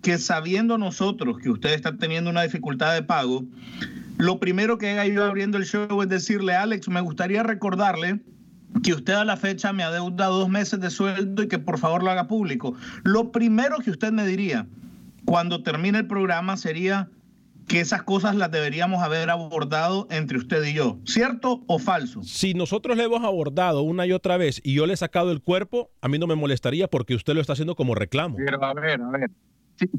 que 0.00 0.16
sabiendo 0.18 0.78
nosotros 0.78 1.38
que 1.42 1.50
usted 1.50 1.74
está 1.74 1.96
teniendo 1.96 2.30
una 2.30 2.42
dificultad 2.42 2.94
de 2.94 3.02
pago, 3.02 3.44
lo 4.16 4.38
primero 4.38 4.78
que 4.78 4.90
haga 4.90 5.04
yo 5.06 5.24
abriendo 5.24 5.58
el 5.58 5.64
show 5.64 6.00
es 6.00 6.08
decirle, 6.08 6.54
Alex, 6.54 6.88
me 6.88 7.00
gustaría 7.00 7.42
recordarle 7.42 8.20
que 8.82 8.92
usted 8.92 9.14
a 9.14 9.24
la 9.24 9.36
fecha 9.36 9.72
me 9.72 9.82
adeuda 9.82 10.26
dos 10.26 10.48
meses 10.48 10.80
de 10.80 10.90
sueldo 10.90 11.42
y 11.42 11.48
que 11.48 11.58
por 11.58 11.78
favor 11.78 12.02
lo 12.02 12.10
haga 12.10 12.28
público. 12.28 12.74
Lo 13.04 13.32
primero 13.32 13.78
que 13.78 13.90
usted 13.90 14.12
me 14.12 14.26
diría 14.26 14.66
cuando 15.24 15.62
termine 15.62 15.98
el 15.98 16.06
programa 16.06 16.56
sería 16.56 17.08
que 17.66 17.80
esas 17.80 18.02
cosas 18.02 18.36
las 18.36 18.50
deberíamos 18.50 19.02
haber 19.02 19.28
abordado 19.28 20.06
entre 20.10 20.38
usted 20.38 20.64
y 20.64 20.74
yo. 20.74 20.98
¿Cierto 21.04 21.64
o 21.66 21.78
falso? 21.78 22.22
Si 22.22 22.54
nosotros 22.54 22.96
le 22.96 23.04
hemos 23.04 23.24
abordado 23.24 23.82
una 23.82 24.06
y 24.06 24.12
otra 24.12 24.36
vez 24.36 24.60
y 24.62 24.74
yo 24.74 24.86
le 24.86 24.94
he 24.94 24.96
sacado 24.96 25.32
el 25.32 25.42
cuerpo, 25.42 25.90
a 26.00 26.08
mí 26.08 26.18
no 26.18 26.26
me 26.26 26.36
molestaría 26.36 26.86
porque 26.86 27.14
usted 27.14 27.34
lo 27.34 27.40
está 27.40 27.54
haciendo 27.54 27.74
como 27.74 27.94
reclamo. 27.94 28.36
Pero 28.36 28.64
a 28.64 28.74
ver, 28.74 29.00
a 29.00 29.10
ver. 29.10 29.30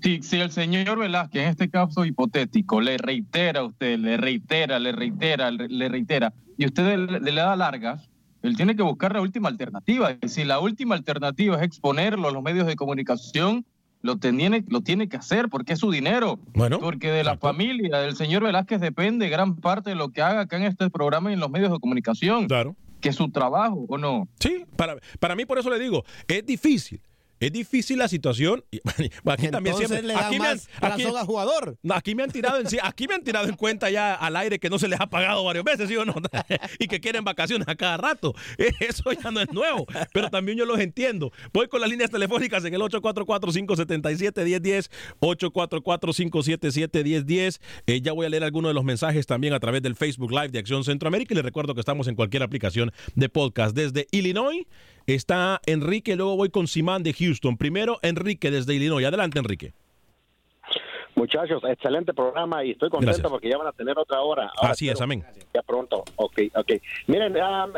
Si, 0.01 0.39
el 0.39 0.49
señor 0.49 0.97
Velázquez, 0.97 1.43
en 1.43 1.49
este 1.49 1.69
caso 1.69 2.03
hipotético, 2.03 2.81
le 2.81 2.97
reitera 2.97 3.59
a 3.59 3.65
usted, 3.65 3.99
le 3.99 4.17
reitera, 4.17 4.79
le 4.79 4.91
reitera, 4.91 5.51
le 5.51 5.87
reitera, 5.87 6.33
y 6.57 6.65
usted 6.65 6.97
le 6.97 7.35
da 7.35 7.55
largas, 7.55 8.06
él 8.43 8.55
tiene 8.55 8.75
que 8.75 8.83
buscar 8.83 9.13
la 9.13 9.21
última 9.21 9.49
alternativa. 9.49 10.17
Y 10.21 10.29
si 10.29 10.43
la 10.43 10.59
última 10.59 10.95
alternativa 10.95 11.57
es 11.57 11.63
exponerlo 11.63 12.27
a 12.27 12.31
los 12.31 12.43
medios 12.43 12.67
de 12.67 12.75
comunicación, 12.75 13.65
lo 14.01 14.17
tiene, 14.17 14.63
lo 14.67 14.81
tiene 14.81 15.09
que 15.09 15.17
hacer 15.17 15.49
porque 15.49 15.73
es 15.73 15.79
su 15.79 15.91
dinero. 15.91 16.39
Bueno, 16.53 16.79
porque 16.79 17.11
de 17.11 17.23
la 17.23 17.37
familia 17.37 17.97
del 17.99 18.15
señor 18.15 18.43
Velázquez 18.43 18.79
depende 18.79 19.29
gran 19.29 19.55
parte 19.55 19.91
de 19.91 19.95
lo 19.95 20.09
que 20.09 20.21
haga 20.21 20.41
acá 20.41 20.57
en 20.57 20.63
este 20.63 20.89
programa 20.89 21.29
y 21.29 21.33
en 21.33 21.39
los 21.39 21.49
medios 21.49 21.71
de 21.71 21.79
comunicación. 21.79 22.47
Claro. 22.47 22.75
Que 23.01 23.09
es 23.09 23.15
su 23.15 23.29
trabajo, 23.29 23.85
¿o 23.87 23.97
no? 23.97 24.27
Sí, 24.39 24.65
para, 24.75 24.97
para 25.19 25.35
mí 25.35 25.45
por 25.45 25.59
eso 25.59 25.69
le 25.69 25.77
digo, 25.77 26.03
es 26.27 26.45
difícil 26.45 26.99
es 27.39 27.51
difícil 27.51 27.99
la 27.99 28.07
situación. 28.07 28.63
Aquí 29.25 29.49
también 29.49 29.75
siempre. 29.75 30.01
Le 30.01 30.15
aquí, 30.15 30.39
me 30.39 30.47
han, 30.47 30.59
aquí, 30.81 31.03
jugador. 31.25 31.77
aquí 31.89 32.15
me 32.15 32.23
han 32.23 32.31
tirado 32.31 32.59
en, 32.59 32.67
aquí 32.81 33.07
me 33.07 33.15
han 33.15 33.23
tirado 33.23 33.47
en 33.47 33.55
cuenta 33.55 33.89
ya 33.89 34.13
al 34.13 34.35
aire 34.35 34.59
que 34.59 34.69
no 34.69 34.77
se 34.79 34.87
les 34.87 34.99
ha 34.99 35.07
pagado 35.07 35.43
varios 35.43 35.65
veces, 35.65 35.89
¿sí 35.89 35.95
o 35.95 36.05
no? 36.05 36.13
y 36.79 36.87
que 36.87 36.99
quieren 36.99 37.23
vacaciones 37.23 37.67
a 37.67 37.75
cada 37.75 37.97
rato. 37.97 38.33
Eso 38.79 39.11
ya 39.11 39.31
no 39.31 39.41
es 39.41 39.51
nuevo, 39.51 39.85
pero 40.13 40.29
también 40.29 40.57
yo 40.57 40.65
los 40.65 40.79
entiendo. 40.79 41.31
Voy 41.53 41.67
con 41.67 41.81
las 41.81 41.89
líneas 41.89 42.09
telefónicas 42.09 42.63
en 42.65 42.73
el 42.73 42.81
844-577-1010, 42.81 44.89
844-577-1010. 45.19 47.59
Eh, 47.87 48.01
ya 48.01 48.13
voy 48.13 48.25
a 48.25 48.29
leer 48.29 48.43
algunos 48.43 48.69
de 48.69 48.73
los 48.73 48.83
mensajes 48.83 49.25
también 49.25 49.53
a 49.53 49.59
través 49.59 49.81
del 49.81 49.95
Facebook 49.95 50.31
Live 50.31 50.49
de 50.49 50.59
Acción 50.59 50.83
Centroamérica 50.83 51.33
y 51.33 51.35
les 51.35 51.45
recuerdo 51.45 51.73
que 51.73 51.81
estamos 51.81 52.07
en 52.07 52.15
cualquier 52.15 52.43
aplicación 52.43 52.91
de 53.15 53.29
podcast 53.29 53.75
desde 53.75 54.07
Illinois 54.11 54.65
Está 55.07 55.61
Enrique, 55.65 56.17
luego 56.17 56.35
voy 56.35 56.49
con 56.49 56.67
Simán 56.67 57.01
de 57.01 57.13
Houston. 57.13 57.55
Primero, 57.55 57.97
Enrique 58.01 58.51
desde 58.51 58.73
Illinois. 58.73 59.05
Adelante, 59.05 59.39
Enrique. 59.39 59.71
Muchachos, 61.15 61.63
excelente 61.63 62.13
programa 62.13 62.61
y 62.65 62.71
estoy 62.71 62.89
contento 62.89 63.29
porque 63.29 63.49
ya 63.49 63.57
van 63.57 63.67
a 63.67 63.71
tener 63.71 63.97
otra 63.97 64.19
hora. 64.21 64.51
Así 64.61 64.89
es, 64.89 64.99
amén. 64.99 65.23
Ya 65.53 65.61
pronto. 65.61 66.03
Ok, 66.17 66.41
ok. 66.53 66.73
Miren, 67.07 67.37
um, 67.37 67.73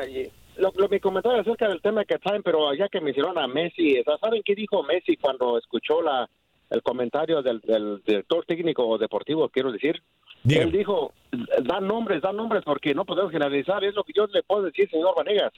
lo, 0.58 0.74
lo, 0.76 0.90
mi 0.90 1.00
comentario 1.00 1.40
acerca 1.40 1.68
del 1.68 1.82
tema 1.82 2.04
que 2.04 2.18
saben, 2.18 2.42
pero 2.42 2.74
ya 2.74 2.90
que 2.90 3.00
me 3.00 3.12
hicieron 3.12 3.38
a 3.38 3.48
Messi, 3.48 4.02
¿saben 4.20 4.42
qué 4.44 4.56
dijo 4.56 4.82
Messi 4.82 5.16
cuando 5.16 5.60
escuchó 5.60 6.02
la 6.02 6.28
el 6.72 6.82
comentario 6.84 7.42
del, 7.44 7.62
director 8.06 8.46
técnico 8.46 8.88
o 8.88 8.98
deportivo, 8.98 9.50
quiero 9.50 9.72
decir? 9.72 10.02
Él 10.48 10.72
dijo, 10.72 11.14
dan 11.64 11.88
nombres, 11.88 12.22
dan 12.22 12.38
nombres 12.38 12.64
porque 12.64 12.94
no 12.96 13.06
podemos 13.06 13.32
generalizar, 13.32 13.84
es 13.84 13.94
lo 13.94 14.04
que 14.04 14.14
yo 14.16 14.26
le 14.28 14.42
puedo 14.44 14.64
decir, 14.64 14.90
señor 14.90 15.16
Vanegas 15.16 15.52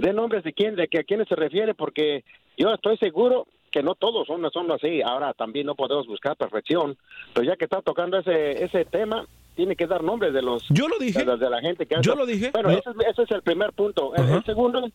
de 0.00 0.12
nombres 0.12 0.44
de 0.44 0.52
quién, 0.52 0.76
de 0.76 0.88
que 0.88 1.00
a 1.00 1.04
quiénes 1.04 1.28
se 1.28 1.36
refiere, 1.36 1.74
porque 1.74 2.24
yo 2.56 2.72
estoy 2.72 2.96
seguro 2.96 3.46
que 3.70 3.82
no 3.82 3.94
todos 3.94 4.26
son, 4.26 4.48
son 4.50 4.70
así. 4.72 5.00
Ahora 5.02 5.32
también 5.32 5.66
no 5.66 5.74
podemos 5.74 6.06
buscar 6.06 6.36
perfección, 6.36 6.96
pero 7.34 7.46
ya 7.46 7.56
que 7.56 7.64
está 7.64 7.82
tocando 7.82 8.18
ese, 8.18 8.64
ese 8.64 8.84
tema, 8.84 9.26
tiene 9.54 9.76
que 9.76 9.86
dar 9.86 10.02
nombres 10.02 10.32
de 10.32 10.42
los. 10.42 10.64
Yo 10.70 10.88
lo 10.88 10.98
dije. 10.98 11.24
De, 11.24 11.50
la 11.50 11.60
gente 11.60 11.86
que 11.86 11.96
Yo 12.02 12.14
lo 12.14 12.26
dije. 12.26 12.50
Bueno, 12.52 12.70
ese, 12.70 13.22
es 13.22 13.30
el 13.30 13.42
primer 13.42 13.72
punto. 13.72 14.14
el, 14.14 14.42
segundo, 14.44 14.88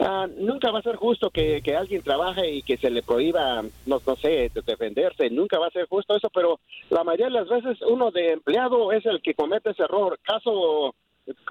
ah, 0.00 0.26
nunca 0.38 0.70
va 0.70 0.80
a 0.80 0.82
ser 0.82 0.96
justo 0.96 1.30
que, 1.30 1.62
que, 1.62 1.74
alguien 1.74 2.02
trabaje 2.02 2.50
y 2.50 2.62
que 2.62 2.76
se 2.76 2.90
le 2.90 3.02
prohíba, 3.02 3.62
no, 3.86 4.00
no 4.06 4.16
sé, 4.16 4.50
defenderse. 4.66 5.30
Nunca 5.30 5.58
va 5.58 5.68
a 5.68 5.70
ser 5.70 5.86
justo 5.88 6.14
eso, 6.14 6.28
pero 6.32 6.60
la 6.90 7.04
mayoría 7.04 7.26
de 7.26 7.32
las 7.32 7.48
veces 7.48 7.80
uno 7.88 8.10
de 8.10 8.32
empleado 8.32 8.92
es 8.92 9.04
el 9.06 9.22
que 9.22 9.34
comete 9.34 9.70
ese 9.70 9.84
error. 9.84 10.18
Caso 10.22 10.94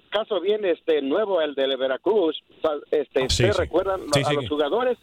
caso 0.09 0.39
bien 0.39 0.63
este 0.65 1.01
nuevo 1.01 1.41
el 1.41 1.55
de 1.55 1.75
Veracruz 1.75 2.41
este 2.91 3.23
ustedes 3.23 3.57
recuerdan 3.57 4.01
a 4.25 4.33
los 4.33 4.47
jugadores 4.47 4.97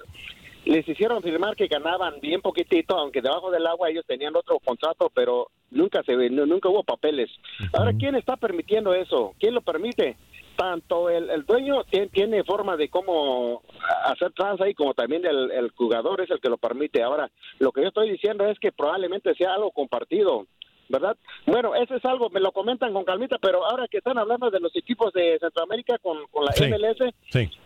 les 0.64 0.88
hicieron 0.88 1.22
firmar 1.22 1.56
que 1.56 1.66
ganaban 1.66 2.20
bien 2.20 2.40
poquitito 2.40 2.96
aunque 2.96 3.20
debajo 3.20 3.50
del 3.50 3.66
agua 3.66 3.90
ellos 3.90 4.04
tenían 4.06 4.36
otro 4.36 4.58
contrato 4.60 5.10
pero 5.14 5.48
nunca 5.70 6.02
se 6.04 6.14
nunca 6.30 6.68
hubo 6.68 6.84
papeles. 6.84 7.30
Ahora 7.72 7.92
quién 7.98 8.14
está 8.14 8.36
permitiendo 8.36 8.94
eso 8.94 9.34
quién 9.38 9.54
lo 9.54 9.60
permite 9.60 10.16
tanto 10.56 11.08
el, 11.08 11.30
el 11.30 11.44
dueño 11.44 11.84
tiene, 11.84 12.08
tiene, 12.08 12.44
forma 12.44 12.76
de 12.76 12.88
cómo 12.88 13.62
hacer 14.04 14.32
trans 14.32 14.60
ahí 14.60 14.74
como 14.74 14.94
también 14.94 15.24
el, 15.24 15.50
el 15.50 15.70
jugador 15.70 16.20
es 16.20 16.30
el 16.30 16.40
que 16.40 16.50
lo 16.50 16.58
permite. 16.58 17.02
Ahora 17.02 17.30
lo 17.58 17.72
que 17.72 17.82
yo 17.82 17.88
estoy 17.88 18.10
diciendo 18.10 18.46
es 18.46 18.58
que 18.58 18.70
probablemente 18.70 19.34
sea 19.34 19.54
algo 19.54 19.70
compartido 19.70 20.46
¿verdad? 20.92 21.16
Bueno, 21.46 21.74
eso 21.74 21.96
es 21.96 22.04
algo, 22.04 22.28
me 22.28 22.38
lo 22.38 22.52
comentan 22.52 22.92
con 22.92 23.04
calmita, 23.04 23.38
pero 23.38 23.64
ahora 23.64 23.88
que 23.88 23.98
están 23.98 24.18
hablando 24.18 24.50
de 24.50 24.60
los 24.60 24.76
equipos 24.76 25.12
de 25.14 25.38
Centroamérica 25.40 25.98
con, 25.98 26.18
la 26.18 26.52
MLS, 26.68 27.14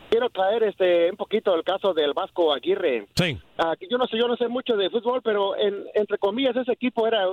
quiero 0.09 0.31
traer 0.31 0.63
este 0.63 1.11
un 1.11 1.17
poquito 1.17 1.55
el 1.55 1.65
caso 1.65 1.93
del 1.93 2.15
Vasco 2.15 2.55
Aguirre. 2.55 3.07
Sí. 3.15 3.37
Ah, 3.59 3.75
yo 3.91 3.99
no 3.99 4.07
sé, 4.07 4.17
yo 4.17 4.29
no 4.29 4.37
sé 4.37 4.49
mucho 4.49 4.77
de 4.77 4.91
fútbol, 4.91 5.21
pero 5.23 5.57
en, 5.57 5.85
entre 5.95 6.19
comillas 6.19 6.57
ese 6.57 6.73
equipo 6.73 7.07
era 7.07 7.27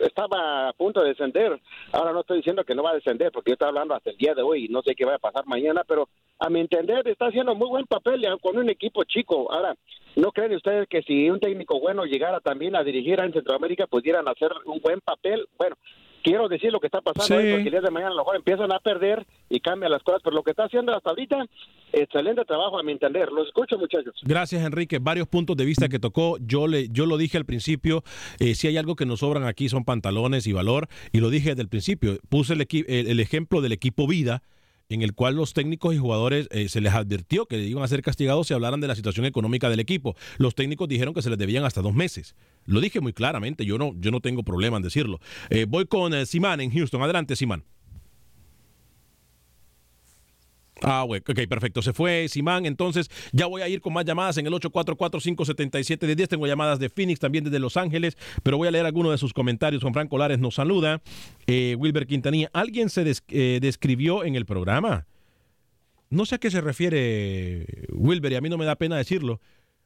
estaba 0.00 0.68
a 0.68 0.72
punto 0.72 1.02
de 1.02 1.10
descender. 1.10 1.60
Ahora 1.92 2.12
no 2.12 2.20
estoy 2.20 2.38
diciendo 2.38 2.64
que 2.64 2.74
no 2.74 2.82
va 2.82 2.90
a 2.90 2.94
descender, 2.94 3.30
porque 3.32 3.50
yo 3.50 3.54
estoy 3.54 3.68
hablando 3.68 3.94
hasta 3.94 4.10
el 4.10 4.16
día 4.16 4.34
de 4.34 4.42
hoy 4.42 4.66
y 4.66 4.68
no 4.68 4.82
sé 4.82 4.94
qué 4.94 5.04
va 5.04 5.14
a 5.14 5.18
pasar 5.18 5.46
mañana, 5.46 5.82
pero 5.86 6.08
a 6.38 6.48
mi 6.48 6.60
entender 6.60 7.06
está 7.06 7.26
haciendo 7.26 7.54
muy 7.54 7.68
buen 7.68 7.86
papel 7.86 8.26
con 8.40 8.56
un 8.56 8.70
equipo 8.70 9.04
chico. 9.04 9.52
Ahora, 9.52 9.74
¿no 10.16 10.32
creen 10.32 10.54
ustedes 10.54 10.88
que 10.88 11.02
si 11.02 11.28
un 11.30 11.40
técnico 11.40 11.78
bueno 11.80 12.04
llegara 12.04 12.40
también 12.40 12.76
a 12.76 12.82
dirigir 12.82 13.20
en 13.20 13.32
Centroamérica 13.32 13.86
pudieran 13.86 14.26
hacer 14.28 14.50
un 14.64 14.80
buen 14.80 15.00
papel? 15.00 15.46
Bueno, 15.58 15.76
quiero 16.22 16.48
decir 16.48 16.72
lo 16.72 16.80
que 16.80 16.86
está 16.86 17.00
pasando 17.00 17.34
porque 17.34 17.54
el 17.54 17.70
día 17.70 17.80
de 17.80 17.90
mañana 17.90 18.12
a 18.12 18.14
lo 18.14 18.22
mejor 18.22 18.36
empiezan 18.36 18.72
a 18.72 18.78
perder 18.78 19.26
y 19.48 19.60
cambian 19.60 19.90
las 19.90 20.02
cosas, 20.02 20.20
pero 20.22 20.36
lo 20.36 20.42
que 20.42 20.50
está 20.50 20.64
haciendo 20.64 20.94
hasta 20.94 21.10
ahorita, 21.10 21.46
excelente 21.92 22.44
trabajo 22.44 22.78
a 22.78 22.82
mi 22.82 22.92
entender. 22.92 23.30
Los 23.32 23.48
escucho, 23.48 23.78
muchachos. 23.78 24.14
Gracias, 24.22 24.64
Enrique. 24.64 24.98
Varios 24.98 25.28
puntos 25.28 25.56
de 25.56 25.64
vista 25.64 25.88
que 25.88 25.98
tocó. 25.98 26.38
Yo 26.40 26.66
le, 26.66 26.88
yo 26.88 27.06
lo 27.06 27.16
dije 27.16 27.36
al 27.36 27.44
principio, 27.44 28.02
eh, 28.38 28.54
si 28.54 28.68
hay 28.68 28.76
algo 28.76 28.96
que 28.96 29.06
nos 29.06 29.20
sobran 29.20 29.44
aquí 29.44 29.68
son 29.68 29.84
pantalones 29.84 30.46
y 30.46 30.52
valor, 30.52 30.88
y 31.12 31.20
lo 31.20 31.30
dije 31.30 31.50
desde 31.50 31.62
el 31.62 31.68
principio. 31.68 32.18
Puse 32.28 32.54
el, 32.54 32.66
el 32.88 33.20
ejemplo 33.20 33.60
del 33.60 33.72
equipo 33.72 34.06
vida 34.06 34.42
en 34.90 35.02
el 35.02 35.14
cual 35.14 35.36
los 35.36 35.54
técnicos 35.54 35.94
y 35.94 35.98
jugadores 35.98 36.48
eh, 36.50 36.68
se 36.68 36.80
les 36.80 36.92
advirtió 36.92 37.46
que 37.46 37.58
iban 37.58 37.82
a 37.82 37.88
ser 37.88 38.02
castigados 38.02 38.48
si 38.48 38.54
hablaran 38.54 38.80
de 38.80 38.88
la 38.88 38.94
situación 38.94 39.24
económica 39.24 39.70
del 39.70 39.80
equipo. 39.80 40.16
Los 40.36 40.54
técnicos 40.54 40.88
dijeron 40.88 41.14
que 41.14 41.22
se 41.22 41.30
les 41.30 41.38
debían 41.38 41.64
hasta 41.64 41.80
dos 41.80 41.94
meses. 41.94 42.34
Lo 42.66 42.80
dije 42.80 43.00
muy 43.00 43.12
claramente, 43.12 43.64
yo 43.64 43.78
no, 43.78 43.92
yo 43.98 44.10
no 44.10 44.20
tengo 44.20 44.42
problema 44.42 44.76
en 44.76 44.82
decirlo. 44.82 45.20
Eh, 45.48 45.64
voy 45.66 45.86
con 45.86 46.12
eh, 46.12 46.26
Simán 46.26 46.60
en 46.60 46.70
Houston. 46.72 47.02
Adelante, 47.02 47.36
Simán. 47.36 47.64
Ah, 50.82 51.04
ok, 51.04 51.46
perfecto. 51.48 51.82
Se 51.82 51.92
fue 51.92 52.28
Simán. 52.28 52.64
Entonces, 52.64 53.10
ya 53.32 53.46
voy 53.46 53.62
a 53.62 53.68
ir 53.68 53.80
con 53.80 53.92
más 53.92 54.04
llamadas 54.04 54.38
en 54.38 54.46
el 54.46 54.52
844-577-10. 54.54 56.28
Tengo 56.28 56.46
llamadas 56.46 56.78
de 56.78 56.88
Phoenix, 56.88 57.20
también 57.20 57.44
desde 57.44 57.58
Los 57.58 57.76
Ángeles, 57.76 58.16
pero 58.42 58.56
voy 58.56 58.68
a 58.68 58.70
leer 58.70 58.86
algunos 58.86 59.12
de 59.12 59.18
sus 59.18 59.32
comentarios. 59.32 59.82
Juan 59.82 59.94
Franco 59.94 60.16
Lares 60.16 60.38
nos 60.38 60.54
saluda. 60.54 61.02
Eh, 61.46 61.76
Wilber 61.78 62.06
Quintanilla, 62.06 62.50
¿alguien 62.52 62.88
se 62.88 63.04
eh, 63.28 63.58
describió 63.60 64.24
en 64.24 64.36
el 64.36 64.46
programa? 64.46 65.06
No 66.08 66.24
sé 66.24 66.36
a 66.36 66.38
qué 66.38 66.50
se 66.50 66.60
refiere 66.60 67.66
Wilber, 67.92 68.32
y 68.32 68.36
a 68.36 68.40
mí 68.40 68.48
no 68.48 68.58
me 68.58 68.64
da 68.64 68.76
pena 68.76 68.96
decirlo. 68.96 69.40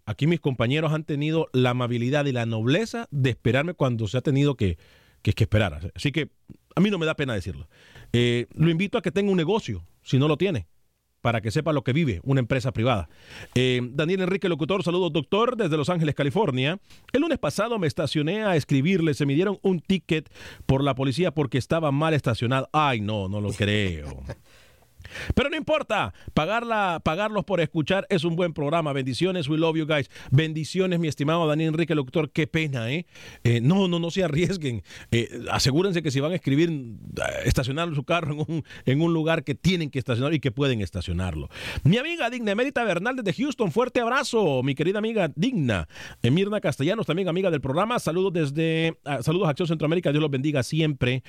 Aquí 0.07 0.26
mis 0.26 0.40
compañeros 0.40 0.92
han 0.92 1.04
tenido 1.04 1.48
la 1.52 1.70
amabilidad 1.70 2.26
y 2.26 2.33
la 2.33 2.46
nobleza 2.46 3.09
de 3.11 3.30
esperarme 3.30 3.74
cuando 3.74 4.07
se 4.07 4.18
ha 4.18 4.20
tenido 4.20 4.54
que, 4.54 4.78
que, 5.22 5.33
esperar. 5.37 5.92
Así 5.94 6.12
que 6.12 6.30
a 6.76 6.80
mí 6.80 6.90
no 6.90 6.98
me 6.98 7.07
da 7.07 7.14
pena 7.14 7.35
decirlo. 7.35 7.68
Eh, 8.12 8.46
lo 8.54 8.70
invito 8.70 8.96
a 8.96 9.02
que 9.02 9.11
tenga 9.11 9.30
un 9.30 9.37
negocio, 9.37 9.85
si 10.02 10.18
no 10.18 10.28
lo 10.28 10.37
tiene 10.37 10.66
para 11.24 11.40
que 11.40 11.50
sepa 11.50 11.72
lo 11.72 11.82
que 11.82 11.94
vive 11.94 12.20
una 12.22 12.40
empresa 12.40 12.70
privada. 12.70 13.08
Eh, 13.54 13.80
Daniel 13.94 14.20
Enrique 14.20 14.46
Locutor, 14.46 14.82
saludos 14.82 15.10
doctor 15.10 15.56
desde 15.56 15.78
Los 15.78 15.88
Ángeles, 15.88 16.14
California. 16.14 16.78
El 17.14 17.22
lunes 17.22 17.38
pasado 17.38 17.78
me 17.78 17.87
estacioné 17.87 18.44
a 18.44 18.56
escribirle, 18.56 19.14
se 19.14 19.24
me 19.24 19.32
dieron 19.34 19.58
un 19.62 19.80
ticket 19.80 20.30
por 20.66 20.84
la 20.84 20.94
policía 20.94 21.30
porque 21.30 21.56
estaba 21.56 21.90
mal 21.92 22.12
estacionado. 22.12 22.68
Ay, 22.74 23.00
no, 23.00 23.30
no 23.30 23.40
lo 23.40 23.52
creo. 23.54 24.22
Pero 25.35 25.50
no 25.50 25.57
importa, 25.57 26.14
pagarla, 26.35 27.00
pagarlos 27.03 27.44
por 27.44 27.61
escuchar 27.61 28.07
es 28.11 28.24
un 28.24 28.37
buen 28.37 28.53
programa. 28.53 28.92
Bendiciones, 28.92 29.48
we 29.48 29.59
love 29.59 29.77
you 29.77 29.87
guys. 29.87 30.11
Bendiciones, 30.31 30.98
mi 30.98 31.09
estimado 31.09 31.46
Daniel 31.46 31.68
Enrique, 31.68 31.94
doctor. 31.94 32.31
Qué 32.31 32.46
pena, 32.46 32.90
¿eh? 32.90 33.07
eh 33.44 33.61
no, 33.61 33.88
no, 33.88 33.98
no 33.98 34.11
se 34.11 34.24
arriesguen. 34.24 34.83
Eh, 35.11 35.44
asegúrense 35.50 36.03
que 36.03 36.11
si 36.11 36.20
van 36.20 36.33
a 36.33 36.35
escribir, 36.35 36.70
eh, 36.70 37.22
estacionar 37.44 37.94
su 37.94 38.05
carro 38.05 38.33
en 38.33 38.38
un, 38.40 38.64
en 38.87 39.00
un 39.00 39.12
lugar 39.12 39.44
que 39.44 39.55
tienen 39.55 39.90
que 39.90 39.98
estacionar 39.98 40.35
y 40.35 40.40
que 40.40 40.50
pueden 40.50 40.81
estacionarlo. 40.81 41.48
Mi 41.85 41.98
amiga 41.98 42.31
Digna 42.31 42.53
Emérita 42.53 42.85
Bernal 42.85 43.16
desde 43.16 43.33
Houston, 43.33 43.70
fuerte 43.70 44.00
abrazo. 44.00 44.62
Mi 44.62 44.74
querida 44.74 44.98
amiga 44.98 45.31
Digna. 45.35 45.88
Mirna 46.22 46.61
Castellanos, 46.61 47.07
también 47.07 47.29
amiga 47.29 47.50
del 47.50 47.61
programa. 47.61 47.98
Saludos 47.98 48.33
desde, 48.33 48.98
ah, 49.05 49.22
saludos 49.22 49.46
a 49.48 49.50
Acción 49.50 49.68
Centroamérica. 49.68 50.11
Dios 50.11 50.22
los 50.22 50.31
bendiga 50.31 50.62
siempre. 50.62 51.22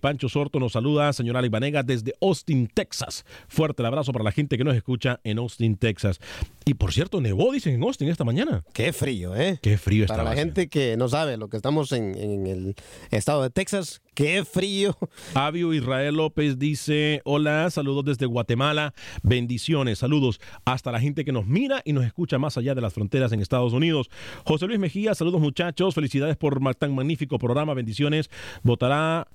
Pancho 0.00 0.28
Sorto 0.28 0.58
nos 0.58 0.72
saluda. 0.72 1.12
Señora 1.12 1.42
Libanega 1.42 1.82
desde 1.82 2.14
Austin, 2.20 2.68
Texas. 2.72 3.24
Fuerte 3.48 3.82
el 3.82 3.86
abrazo 3.86 4.12
para 4.12 4.24
la 4.24 4.32
gente 4.32 4.58
que 4.58 4.64
nos 4.64 4.76
escucha 4.76 5.20
en 5.24 5.38
Austin, 5.38 5.76
Texas. 5.76 6.20
Y 6.64 6.74
por 6.74 6.92
cierto, 6.92 7.20
nevó, 7.20 7.52
dicen 7.52 7.74
en 7.74 7.82
Austin 7.82 8.08
esta 8.08 8.24
mañana. 8.24 8.64
Qué 8.72 8.92
frío, 8.92 9.36
¿eh? 9.36 9.58
Qué 9.62 9.78
frío 9.78 10.04
está. 10.04 10.16
Para 10.16 10.30
la 10.30 10.36
gente 10.36 10.68
que 10.68 10.96
no 10.96 11.08
sabe 11.08 11.36
lo 11.36 11.48
que 11.48 11.56
estamos 11.56 11.92
en, 11.92 12.46
el 12.46 12.74
estado 13.10 13.42
de 13.42 13.50
Texas, 13.50 14.02
qué 14.14 14.44
frío. 14.44 14.96
Avio 15.34 15.72
Israel 15.72 16.16
López 16.16 16.58
dice, 16.58 17.20
hola, 17.24 17.70
saludos 17.70 18.04
desde 18.04 18.26
Guatemala, 18.26 18.94
bendiciones, 19.22 19.98
saludos 19.98 20.40
hasta 20.64 20.92
la 20.92 21.00
gente 21.00 21.24
que 21.24 21.32
nos 21.32 21.46
mira 21.46 21.82
y 21.84 21.92
nos 21.92 22.04
escucha 22.04 22.38
más 22.38 22.56
allá 22.56 22.74
de 22.74 22.80
las 22.80 22.92
fronteras 22.92 23.32
en 23.32 23.40
Estados 23.40 23.72
Unidos. 23.72 24.10
José 24.44 24.66
Luis 24.66 24.78
Mejía, 24.78 25.14
saludos 25.14 25.40
muchachos, 25.40 25.94
felicidades 25.94 26.36
por 26.36 26.56
tan 26.76 26.94
magnífico 26.94 27.38
programa, 27.38 27.74
bendiciones. 27.74 28.30
Votará 28.62 29.28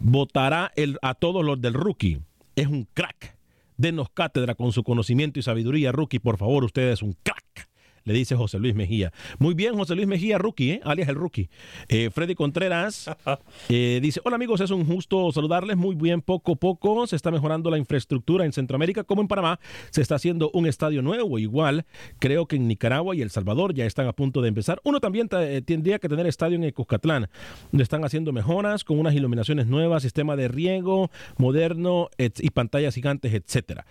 votará 0.00 0.72
el, 0.76 0.98
a 1.02 1.14
todos 1.14 1.44
los 1.44 1.60
del 1.60 1.74
rookie 1.74 2.20
es 2.60 2.66
un 2.66 2.88
crack. 2.94 3.36
Denos 3.76 4.08
cátedra 4.10 4.54
con 4.54 4.72
su 4.72 4.82
conocimiento 4.82 5.38
y 5.38 5.42
sabiduría, 5.42 5.92
rookie. 5.92 6.18
Por 6.18 6.36
favor, 6.36 6.64
usted 6.64 6.90
es 6.90 7.02
un 7.02 7.14
crack. 7.22 7.67
Le 8.08 8.14
dice 8.14 8.34
José 8.34 8.58
Luis 8.58 8.74
Mejía. 8.74 9.12
Muy 9.38 9.54
bien, 9.54 9.74
José 9.74 9.94
Luis 9.94 10.08
Mejía, 10.08 10.38
rookie, 10.38 10.72
¿eh? 10.72 10.80
alias 10.82 11.08
el 11.10 11.14
rookie. 11.14 11.50
Eh, 11.88 12.08
Freddy 12.10 12.34
Contreras 12.34 13.10
eh, 13.68 14.00
dice, 14.02 14.20
hola 14.24 14.36
amigos, 14.36 14.62
es 14.62 14.70
un 14.70 14.84
gusto 14.84 15.30
saludarles. 15.30 15.76
Muy 15.76 15.94
bien, 15.94 16.22
poco 16.22 16.52
a 16.52 16.56
poco 16.56 17.06
se 17.06 17.16
está 17.16 17.30
mejorando 17.30 17.70
la 17.70 17.76
infraestructura 17.76 18.46
en 18.46 18.52
Centroamérica 18.52 19.04
como 19.04 19.20
en 19.20 19.28
Panamá. 19.28 19.60
Se 19.90 20.00
está 20.00 20.14
haciendo 20.14 20.50
un 20.54 20.66
estadio 20.66 21.02
nuevo. 21.02 21.38
Igual, 21.38 21.84
creo 22.18 22.46
que 22.46 22.56
en 22.56 22.66
Nicaragua 22.66 23.14
y 23.14 23.20
El 23.20 23.28
Salvador 23.28 23.74
ya 23.74 23.84
están 23.84 24.06
a 24.06 24.14
punto 24.14 24.40
de 24.40 24.48
empezar. 24.48 24.80
Uno 24.84 25.00
también 25.00 25.28
eh, 25.32 25.60
tendría 25.64 25.98
que 25.98 26.08
tener 26.08 26.26
estadio 26.26 26.56
en 26.56 26.64
Ecuscatlán, 26.64 27.28
donde 27.70 27.82
están 27.82 28.04
haciendo 28.04 28.32
mejoras 28.32 28.84
con 28.84 28.98
unas 28.98 29.14
iluminaciones 29.14 29.66
nuevas, 29.66 30.02
sistema 30.02 30.34
de 30.34 30.48
riego 30.48 31.10
moderno 31.36 32.08
y 32.16 32.50
pantallas 32.50 32.94
gigantes, 32.94 33.34
etcétera. 33.34 33.84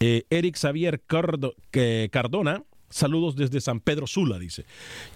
Eric 0.00 0.56
Xavier 0.58 1.00
Cardona 2.10 2.62
Saludos 2.94 3.34
desde 3.34 3.60
San 3.60 3.80
Pedro 3.80 4.06
Sula, 4.06 4.38
dice. 4.38 4.66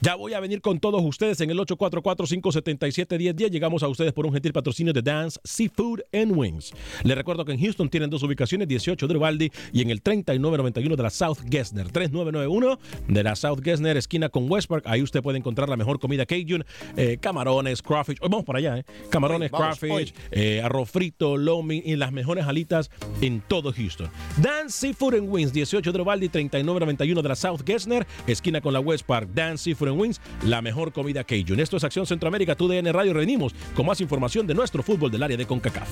Ya 0.01 0.17
voy 0.17 0.33
a 0.33 0.41
venir 0.41 0.61
con 0.61 0.81
todos 0.81 1.01
ustedes 1.01 1.41
en 1.43 1.51
el 1.51 1.59
844-577-1010. 1.61 3.51
Llegamos 3.51 3.85
a 3.85 3.88
ustedes 3.88 4.12
por 4.12 4.27
un 4.27 4.33
gentil 4.33 4.53
patrocinio 4.53 4.93
de 4.93 5.01
Dance 5.01 5.38
Seafood 5.45 6.01
and 6.12 6.37
Wings. 6.37 6.73
Les 7.05 7.17
recuerdo 7.17 7.45
que 7.45 7.53
en 7.53 7.61
Houston 7.61 7.88
tienen 7.88 8.11
dos 8.11 8.25
ubicaciones, 8.25 8.67
18 8.67 9.07
de 9.07 9.17
Uvalde 9.17 9.53
y 9.73 9.83
en 9.83 9.91
el 9.91 10.03
3991 10.03 10.97
de 10.97 11.03
la 11.05 11.11
South 11.11 11.38
Gessner. 11.49 11.88
3991 11.93 12.81
de 13.07 13.23
la 13.23 13.37
South 13.37 13.61
Gessner, 13.62 13.97
esquina 13.97 14.29
con 14.29 14.51
West 14.51 14.69
Park. 14.69 14.83
Ahí 14.88 15.01
usted 15.01 15.23
puede 15.23 15.38
encontrar 15.38 15.69
la 15.69 15.77
mejor 15.77 16.01
comida 16.01 16.27
Cajun, 16.27 16.64
eh, 16.97 17.19
camarones, 17.21 17.81
crawfish. 17.81 18.19
vamos 18.19 18.45
para 18.45 18.59
allá, 18.59 18.79
¿eh? 18.79 18.85
Camarones, 19.09 19.53
crawfish, 19.53 20.12
eh, 20.33 20.61
arroz 20.64 20.91
frito, 20.91 21.37
lomi 21.37 21.81
y 21.85 21.95
las 21.95 22.11
mejores 22.11 22.45
alitas 22.45 22.91
en 23.21 23.41
todo 23.41 23.73
Houston. 23.73 24.11
Dance 24.43 24.77
Seafood 24.77 25.14
and 25.14 25.33
Wings, 25.33 25.53
18 25.53 25.93
de 25.93 26.01
Uvalde 26.01 26.27
y 26.27 26.29
3991 26.29 27.23
de 27.23 27.29
la 27.29 27.37
South 27.37 27.68
Gessner, 27.69 28.07
esquina 28.27 28.63
con 28.63 28.73
la 28.73 28.81
West 28.81 29.05
Park, 29.05 29.29
Dance 29.35 29.65
Seafood 29.65 29.91
Wings, 29.91 30.21
la 30.45 30.63
mejor 30.63 30.93
comida 30.93 31.23
Cajun. 31.23 31.61
Esto 31.61 31.77
es 31.77 31.85
Acción 31.85 32.07
Centroamérica, 32.07 32.55
tu 32.55 32.67
DN 32.67 32.91
Radio. 32.93 33.13
Venimos 33.13 33.55
con 33.75 33.85
más 33.85 34.01
información 34.01 34.47
de 34.47 34.55
nuestro 34.55 34.83
fútbol 34.83 35.11
del 35.11 35.23
área 35.23 35.37
de 35.37 35.47
CONCACAF. 35.47 35.89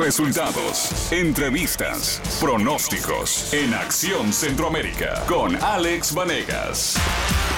Resultados, 0.00 1.12
entrevistas, 1.12 2.20
pronósticos 2.40 3.52
en 3.52 3.74
Acción 3.74 4.32
Centroamérica 4.32 5.22
con 5.28 5.54
Alex 5.62 6.14
Vanegas. 6.14 7.49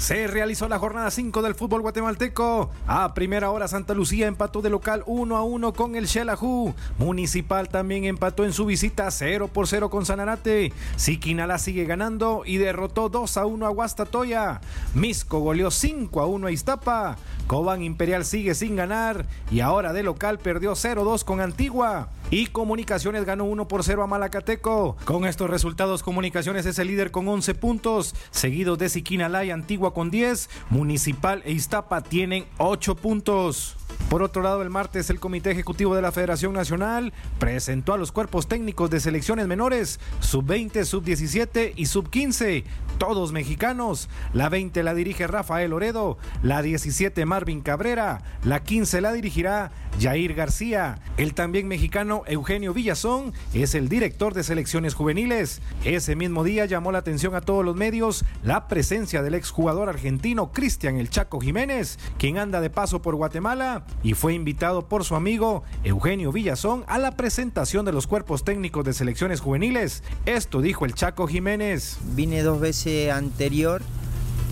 Se 0.00 0.26
realizó 0.26 0.66
la 0.66 0.78
jornada 0.78 1.10
5 1.10 1.42
del 1.42 1.54
fútbol 1.54 1.82
guatemalteco. 1.82 2.70
A 2.86 3.12
primera 3.12 3.50
hora 3.50 3.68
Santa 3.68 3.92
Lucía 3.92 4.28
empató 4.28 4.62
de 4.62 4.70
local 4.70 5.02
1 5.04 5.36
a 5.36 5.42
1 5.42 5.74
con 5.74 5.94
el 5.94 6.08
Xelajú. 6.08 6.74
Municipal 6.96 7.68
también 7.68 8.06
empató 8.06 8.46
en 8.46 8.54
su 8.54 8.64
visita 8.64 9.10
0 9.10 9.48
por 9.48 9.68
0 9.68 9.90
con 9.90 10.06
Sanarate. 10.06 10.72
Siquinala 10.96 11.58
sigue 11.58 11.84
ganando 11.84 12.44
y 12.46 12.56
derrotó 12.56 13.10
2 13.10 13.36
a 13.36 13.44
1 13.44 13.66
a 13.66 13.68
Guastatoya. 13.68 14.62
Misco 14.94 15.40
goleó 15.40 15.70
5 15.70 16.18
a 16.22 16.26
1 16.26 16.46
a 16.46 16.50
Iztapa. 16.50 17.18
Cobán 17.46 17.82
Imperial 17.82 18.24
sigue 18.24 18.54
sin 18.54 18.76
ganar 18.76 19.26
y 19.50 19.60
ahora 19.60 19.92
de 19.92 20.02
local 20.02 20.38
perdió 20.38 20.72
0-2 20.72 21.24
con 21.24 21.42
Antigua. 21.42 22.08
Y 22.30 22.46
Comunicaciones 22.46 23.24
ganó 23.24 23.44
1 23.44 23.66
por 23.66 23.82
0 23.82 24.04
a 24.04 24.06
Malacateco. 24.06 24.96
Con 25.04 25.26
estos 25.26 25.50
resultados, 25.50 26.04
Comunicaciones 26.04 26.64
es 26.64 26.78
el 26.78 26.86
líder 26.86 27.10
con 27.10 27.26
11 27.26 27.54
puntos, 27.56 28.14
seguidos 28.30 28.78
de 28.78 28.88
Siquinalá 28.88 29.44
y 29.44 29.50
Antigua 29.50 29.89
con 29.92 30.10
10. 30.10 30.48
Municipal 30.70 31.42
e 31.44 31.52
Iztapa 31.52 32.00
tienen 32.00 32.46
8 32.58 32.94
puntos. 32.94 33.79
Por 34.10 34.24
otro 34.24 34.42
lado, 34.42 34.62
el 34.62 34.70
martes 34.70 35.08
el 35.08 35.20
Comité 35.20 35.52
Ejecutivo 35.52 35.94
de 35.94 36.02
la 36.02 36.10
Federación 36.10 36.52
Nacional 36.52 37.12
presentó 37.38 37.92
a 37.92 37.96
los 37.96 38.10
cuerpos 38.10 38.48
técnicos 38.48 38.90
de 38.90 38.98
selecciones 38.98 39.46
menores, 39.46 40.00
sub-20, 40.18 40.84
sub-17 40.84 41.74
y 41.76 41.86
sub-15, 41.86 42.64
todos 42.98 43.30
mexicanos. 43.30 44.08
La 44.32 44.48
20 44.48 44.82
la 44.82 44.94
dirige 44.94 45.28
Rafael 45.28 45.72
Oredo, 45.72 46.18
la 46.42 46.60
17 46.60 47.24
Marvin 47.24 47.60
Cabrera, 47.60 48.22
la 48.42 48.64
15 48.64 49.00
la 49.00 49.12
dirigirá 49.12 49.70
Jair 50.00 50.34
García. 50.34 50.98
El 51.16 51.34
también 51.34 51.68
mexicano 51.68 52.22
Eugenio 52.26 52.74
Villazón 52.74 53.32
es 53.54 53.74
el 53.74 53.88
director 53.88 54.34
de 54.34 54.42
selecciones 54.42 54.94
juveniles. 54.94 55.62
Ese 55.84 56.16
mismo 56.16 56.42
día 56.42 56.64
llamó 56.64 56.90
la 56.90 56.98
atención 56.98 57.34
a 57.34 57.40
todos 57.40 57.64
los 57.64 57.76
medios 57.76 58.24
la 58.42 58.66
presencia 58.66 59.22
del 59.22 59.34
exjugador 59.34 59.88
argentino 59.88 60.52
Cristian 60.52 60.96
El 60.96 61.10
Chaco 61.10 61.40
Jiménez, 61.40 61.98
quien 62.18 62.38
anda 62.38 62.60
de 62.60 62.70
paso 62.70 63.02
por 63.02 63.14
Guatemala 63.14 63.79
y 64.02 64.14
fue 64.14 64.34
invitado 64.34 64.88
por 64.88 65.04
su 65.04 65.14
amigo 65.14 65.62
Eugenio 65.84 66.32
Villazón 66.32 66.84
a 66.86 66.98
la 66.98 67.12
presentación 67.12 67.84
de 67.84 67.92
los 67.92 68.06
cuerpos 68.06 68.44
técnicos 68.44 68.84
de 68.84 68.92
selecciones 68.92 69.40
juveniles. 69.40 70.02
Esto 70.26 70.60
dijo 70.60 70.84
el 70.84 70.94
Chaco 70.94 71.26
Jiménez. 71.26 71.98
Vine 72.14 72.42
dos 72.42 72.60
veces 72.60 73.12
anterior 73.12 73.82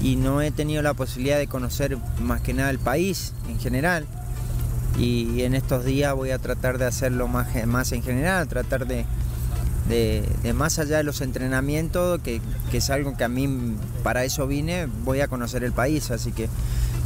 y 0.02 0.16
no 0.16 0.42
he 0.42 0.50
tenido 0.50 0.82
la 0.82 0.94
posibilidad 0.94 1.38
de 1.38 1.46
conocer 1.46 1.98
más 2.20 2.40
que 2.40 2.54
nada 2.54 2.70
el 2.70 2.78
país 2.78 3.34
en 3.48 3.58
general 3.58 4.06
y 4.98 5.42
en 5.42 5.54
estos 5.54 5.84
días 5.84 6.14
voy 6.14 6.30
a 6.30 6.38
tratar 6.38 6.78
de 6.78 6.86
hacerlo 6.86 7.28
más, 7.28 7.48
más 7.66 7.92
en 7.92 8.02
general, 8.02 8.48
tratar 8.48 8.86
de, 8.86 9.04
de, 9.88 10.52
más 10.54 10.78
allá 10.78 10.98
de 10.98 11.04
los 11.04 11.20
entrenamientos, 11.20 12.20
que, 12.20 12.40
es 12.72 12.90
algo 12.90 13.16
que 13.16 13.24
a 13.24 13.28
mí 13.28 13.76
para 14.02 14.24
eso 14.24 14.46
vine, 14.46 14.86
voy 15.04 15.20
a 15.20 15.28
conocer 15.28 15.64
el 15.64 15.72
país, 15.72 16.10
así 16.10 16.32
que 16.32 16.48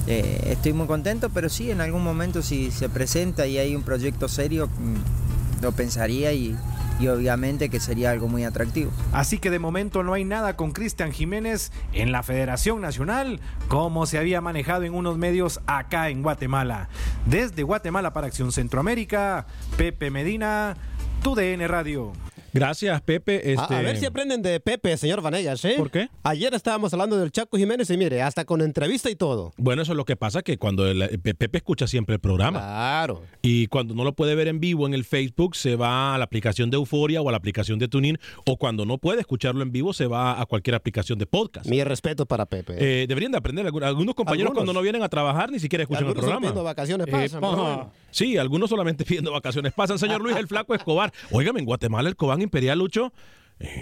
eh, 0.07 0.41
estoy 0.47 0.73
muy 0.73 0.87
contento, 0.87 1.31
pero 1.31 1.49
sí, 1.49 1.71
en 1.71 1.81
algún 1.81 2.03
momento 2.03 2.43
si 2.43 2.71
se 2.71 2.89
presenta 2.89 3.47
y 3.47 3.59
hay 3.59 3.77
un 3.77 3.83
proyecto 3.83 4.29
serio, 4.29 4.69
mm, 4.69 5.63
lo 5.63 5.73
pensaría 5.73 6.33
y, 6.33 6.57
y 6.99 7.09
obviamente 7.09 7.69
que 7.69 7.79
sería 7.81 8.11
algo 8.11 8.29
muy 8.29 8.45
atractivo. 8.45 8.91
Así 9.13 9.39
que 9.39 9.51
de 9.51 9.59
momento 9.59 10.03
no 10.03 10.15
hay 10.15 10.25
nada 10.25 10.57
con 10.57 10.73
Cristian 10.73 11.13
Jiménez 11.13 11.71
en 11.93 12.11
la 12.11 12.23
Federación 12.23 12.81
Nacional 12.81 13.41
como 13.69 14.07
se 14.07 14.19
había 14.19 14.41
manejado 14.41 14.85
en 14.85 14.95
unos 14.95 15.19
medios 15.19 15.61
acá 15.67 16.09
en 16.09 16.23
Guatemala. 16.23 16.89
Desde 17.27 17.63
Guatemala 17.63 18.13
para 18.13 18.27
Acción 18.27 18.51
Centroamérica, 18.53 19.47
Pepe 19.77 20.11
Medina, 20.11 20.77
TUDN 21.23 21.69
Radio. 21.69 22.13
Gracias, 22.53 23.01
Pepe. 23.03 23.57
A, 23.57 23.67
ver 23.69 23.87
este, 23.87 24.01
si 24.01 24.07
aprenden 24.07 24.43
de 24.43 24.61
Pepe, 24.61 24.97
señor 24.97 25.23
Vanegas, 25.23 25.65
¿eh? 25.65 25.75
¿Por 25.77 25.91
qué? 25.91 26.09
Ayer 26.23 26.53
estábamos 26.55 26.93
hablando 26.93 27.19
del 27.19 27.33
Chaco 27.33 27.57
Jiménez 27.57 27.89
y 27.91 27.97
mire, 27.97 28.23
hasta 28.23 28.45
con 28.45 28.61
entrevista 28.61 29.09
y 29.11 29.17
todo. 29.17 29.53
Bueno, 29.57 29.83
eso 29.83 29.93
es 29.93 29.97
lo 29.97 30.05
que 30.05 30.17
pasa, 30.17 30.43
que 30.43 30.59
cuando 30.59 30.87
el, 30.87 31.19
Pepe 31.21 31.57
escucha 31.57 31.87
siempre 31.87 32.17
el 32.17 32.21
programa. 32.21 32.59
Claro. 32.59 33.23
Y 33.41 33.69
cuando 33.69 33.95
no 33.95 34.05
lo 34.05 34.13
puede 34.13 34.35
ver 34.35 34.49
en 34.49 34.61
vivo 34.61 34.87
en 34.87 34.93
el 34.93 35.05
Facebook, 35.05 35.57
se 35.57 35.77
va 35.77 36.15
a 36.15 36.19
la 36.19 36.25
aplicación 36.25 36.71
de 36.71 36.77
Euforia 36.77 37.23
o 37.23 37.29
a 37.29 37.33
la 37.33 37.39
aplicación 37.39 37.79
de 37.79 37.89
TuneIn, 37.89 38.19
o 38.45 38.59
cuando 38.59 38.85
no 38.85 38.99
puede 38.99 39.21
escucharlo 39.21 39.63
en 39.63 39.73
vivo, 39.73 39.95
se 39.95 40.07
va 40.07 40.41
a 40.41 40.45
cualquier 40.47 40.75
aplicación 40.75 41.19
de 41.19 41.27
podcast. 41.27 41.67
Mi 41.67 41.83
respeto 41.83 42.27
para 42.27 42.45
Pepe. 42.45 42.75
Eh, 42.79 43.07
deberían 43.07 43.33
de 43.33 43.39
aprender. 43.39 43.67
Algunos 43.67 44.15
compañeros 44.15 44.53
cuando 44.53 44.75
no 44.75 44.83
vienen 44.83 45.03
a 45.03 45.09
trabajar 45.09 45.51
ni 45.51 45.59
siquiera 45.59 45.85
escuchan 45.85 46.07
el 46.07 46.13
programa. 46.13 46.41
Pidiendo 46.41 46.65
vacaciones 46.65 47.07
eh, 47.09 47.11
pasan. 47.11 47.89
Sí, 48.11 48.37
algunos 48.37 48.69
solamente 48.69 49.05
pidiendo 49.07 49.33
vacaciones 49.33 49.73
pasan. 49.73 49.99
Señor 49.99 50.21
Luis, 50.21 50.37
el 50.37 50.49
flaco 50.49 50.75
Escobar. 50.75 51.13
Óigame, 51.31 51.61
en 51.61 51.67
Guatemala 51.67 52.09
el 52.09 52.17
Cobán 52.17 52.42
Imperial 52.43 52.79
Lucho 52.79 53.13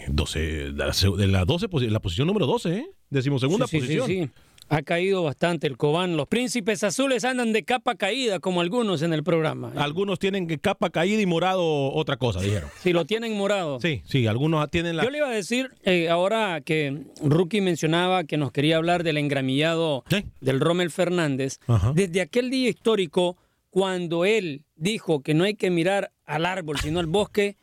12, 0.09 0.73
de 0.73 1.27
la, 1.27 1.45
12, 1.45 1.69
la 1.89 2.01
posición 2.01 2.27
número 2.27 2.47
12, 2.47 2.77
¿eh? 2.77 2.87
Decimosegunda 3.09 3.67
posición. 3.67 4.07
Sí, 4.07 4.25
sí, 4.25 4.31
Ha 4.69 4.83
caído 4.83 5.23
bastante 5.23 5.67
el 5.67 5.77
Cobán. 5.77 6.17
Los 6.17 6.29
príncipes 6.29 6.85
azules 6.85 7.25
andan 7.25 7.53
de 7.53 7.65
capa 7.65 7.95
caída, 7.95 8.41
como 8.41 8.61
algunos 8.61 9.03
en 9.03 9.13
el 9.13 9.25
programa. 9.25 9.73
Algunos 9.77 10.19
tienen 10.19 10.47
capa 10.59 10.91
caída 10.91 11.21
y 11.21 11.27
morado 11.27 11.93
otra 11.93 12.17
cosa, 12.17 12.41
dijeron. 12.41 12.69
Sí, 12.81 12.93
lo 12.93 13.05
tienen 13.05 13.37
morado. 13.37 13.81
Sí, 13.81 14.03
sí, 14.05 14.27
algunos 14.27 14.69
tienen 14.71 14.97
la. 14.97 15.05
Yo 15.05 15.11
le 15.11 15.19
iba 15.19 15.29
a 15.29 15.33
decir, 15.33 15.71
eh, 15.85 16.09
ahora 16.09 16.61
que 16.61 17.05
Rookie 17.23 17.61
mencionaba 17.61 18.25
que 18.25 18.37
nos 18.37 18.53
quería 18.53 18.77
hablar 18.77 19.03
del 19.03 19.17
engramillado 19.17 20.05
del 20.41 20.61
Rommel 20.61 20.91
Fernández, 20.91 21.59
desde 21.95 22.21
aquel 22.21 22.51
día 22.51 22.69
histórico, 22.69 23.39
cuando 23.71 24.25
él 24.25 24.65
dijo 24.77 25.23
que 25.23 25.33
no 25.33 25.45
hay 25.45 25.55
que 25.55 25.71
mirar 25.71 26.13
al 26.27 26.45
árbol, 26.45 26.79
sino 26.81 27.01
al 27.01 27.07
bosque, 27.07 27.57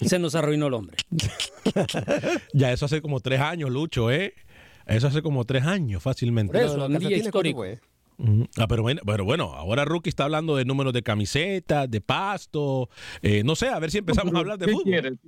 se 0.00 0.18
nos 0.18 0.34
arruinó 0.34 0.66
el 0.66 0.74
hombre. 0.74 0.96
ya 2.52 2.72
eso 2.72 2.86
hace 2.86 3.00
como 3.00 3.20
tres 3.20 3.40
años, 3.40 3.70
Lucho, 3.70 4.10
¿eh? 4.10 4.34
Eso 4.86 5.08
hace 5.08 5.22
como 5.22 5.44
tres 5.44 5.64
años 5.64 6.02
fácilmente. 6.02 6.52
Por 6.52 6.62
eso, 6.62 6.86
un 6.86 6.98
día 6.98 7.16
histórico. 7.16 7.64
Ah, 8.56 8.66
pero 8.66 8.82
bueno, 8.82 9.02
pero 9.04 9.24
bueno, 9.24 9.52
ahora 9.52 9.84
Rookie 9.84 10.08
está 10.08 10.24
hablando 10.24 10.56
de 10.56 10.64
números 10.64 10.92
de 10.92 11.02
camisetas, 11.02 11.90
de 11.90 12.00
pasto. 12.00 12.88
Eh, 13.20 13.42
no 13.44 13.56
sé, 13.56 13.68
a 13.68 13.78
ver 13.78 13.90
si 13.90 13.98
empezamos 13.98 14.34
a 14.34 14.38
hablar 14.38 14.58
de 14.58 14.72
fútbol. 14.72 15.18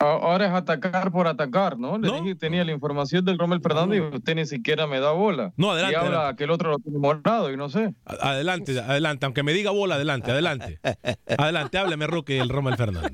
Ahora 0.00 0.46
es 0.46 0.52
atacar 0.52 1.10
por 1.10 1.26
atacar, 1.26 1.76
¿no? 1.76 1.98
Le 1.98 2.08
dije 2.12 2.24
que 2.24 2.34
tenía 2.36 2.64
la 2.64 2.70
información 2.72 3.24
del 3.24 3.38
Rommel 3.38 3.60
Fernández 3.60 3.98
y 3.98 4.16
usted 4.16 4.36
ni 4.36 4.46
siquiera 4.46 4.86
me 4.86 5.00
da 5.00 5.10
bola. 5.10 5.52
No, 5.56 5.72
adelante. 5.72 5.96
Y 6.00 6.04
habla 6.04 6.36
que 6.36 6.44
el 6.44 6.50
otro 6.50 6.70
lo 6.70 6.78
tiene 6.78 6.98
morado 6.98 7.52
y 7.52 7.56
no 7.56 7.68
sé. 7.68 7.94
Adelante, 8.04 8.78
adelante. 8.78 9.26
Aunque 9.26 9.42
me 9.42 9.52
diga 9.52 9.72
bola, 9.72 9.96
adelante, 9.96 10.30
adelante. 10.30 10.78
Adelante, 11.36 11.78
hábleme, 11.78 12.06
Rookie, 12.06 12.38
el 12.38 12.48
Rommel 12.48 12.76
Fernández. 12.76 13.12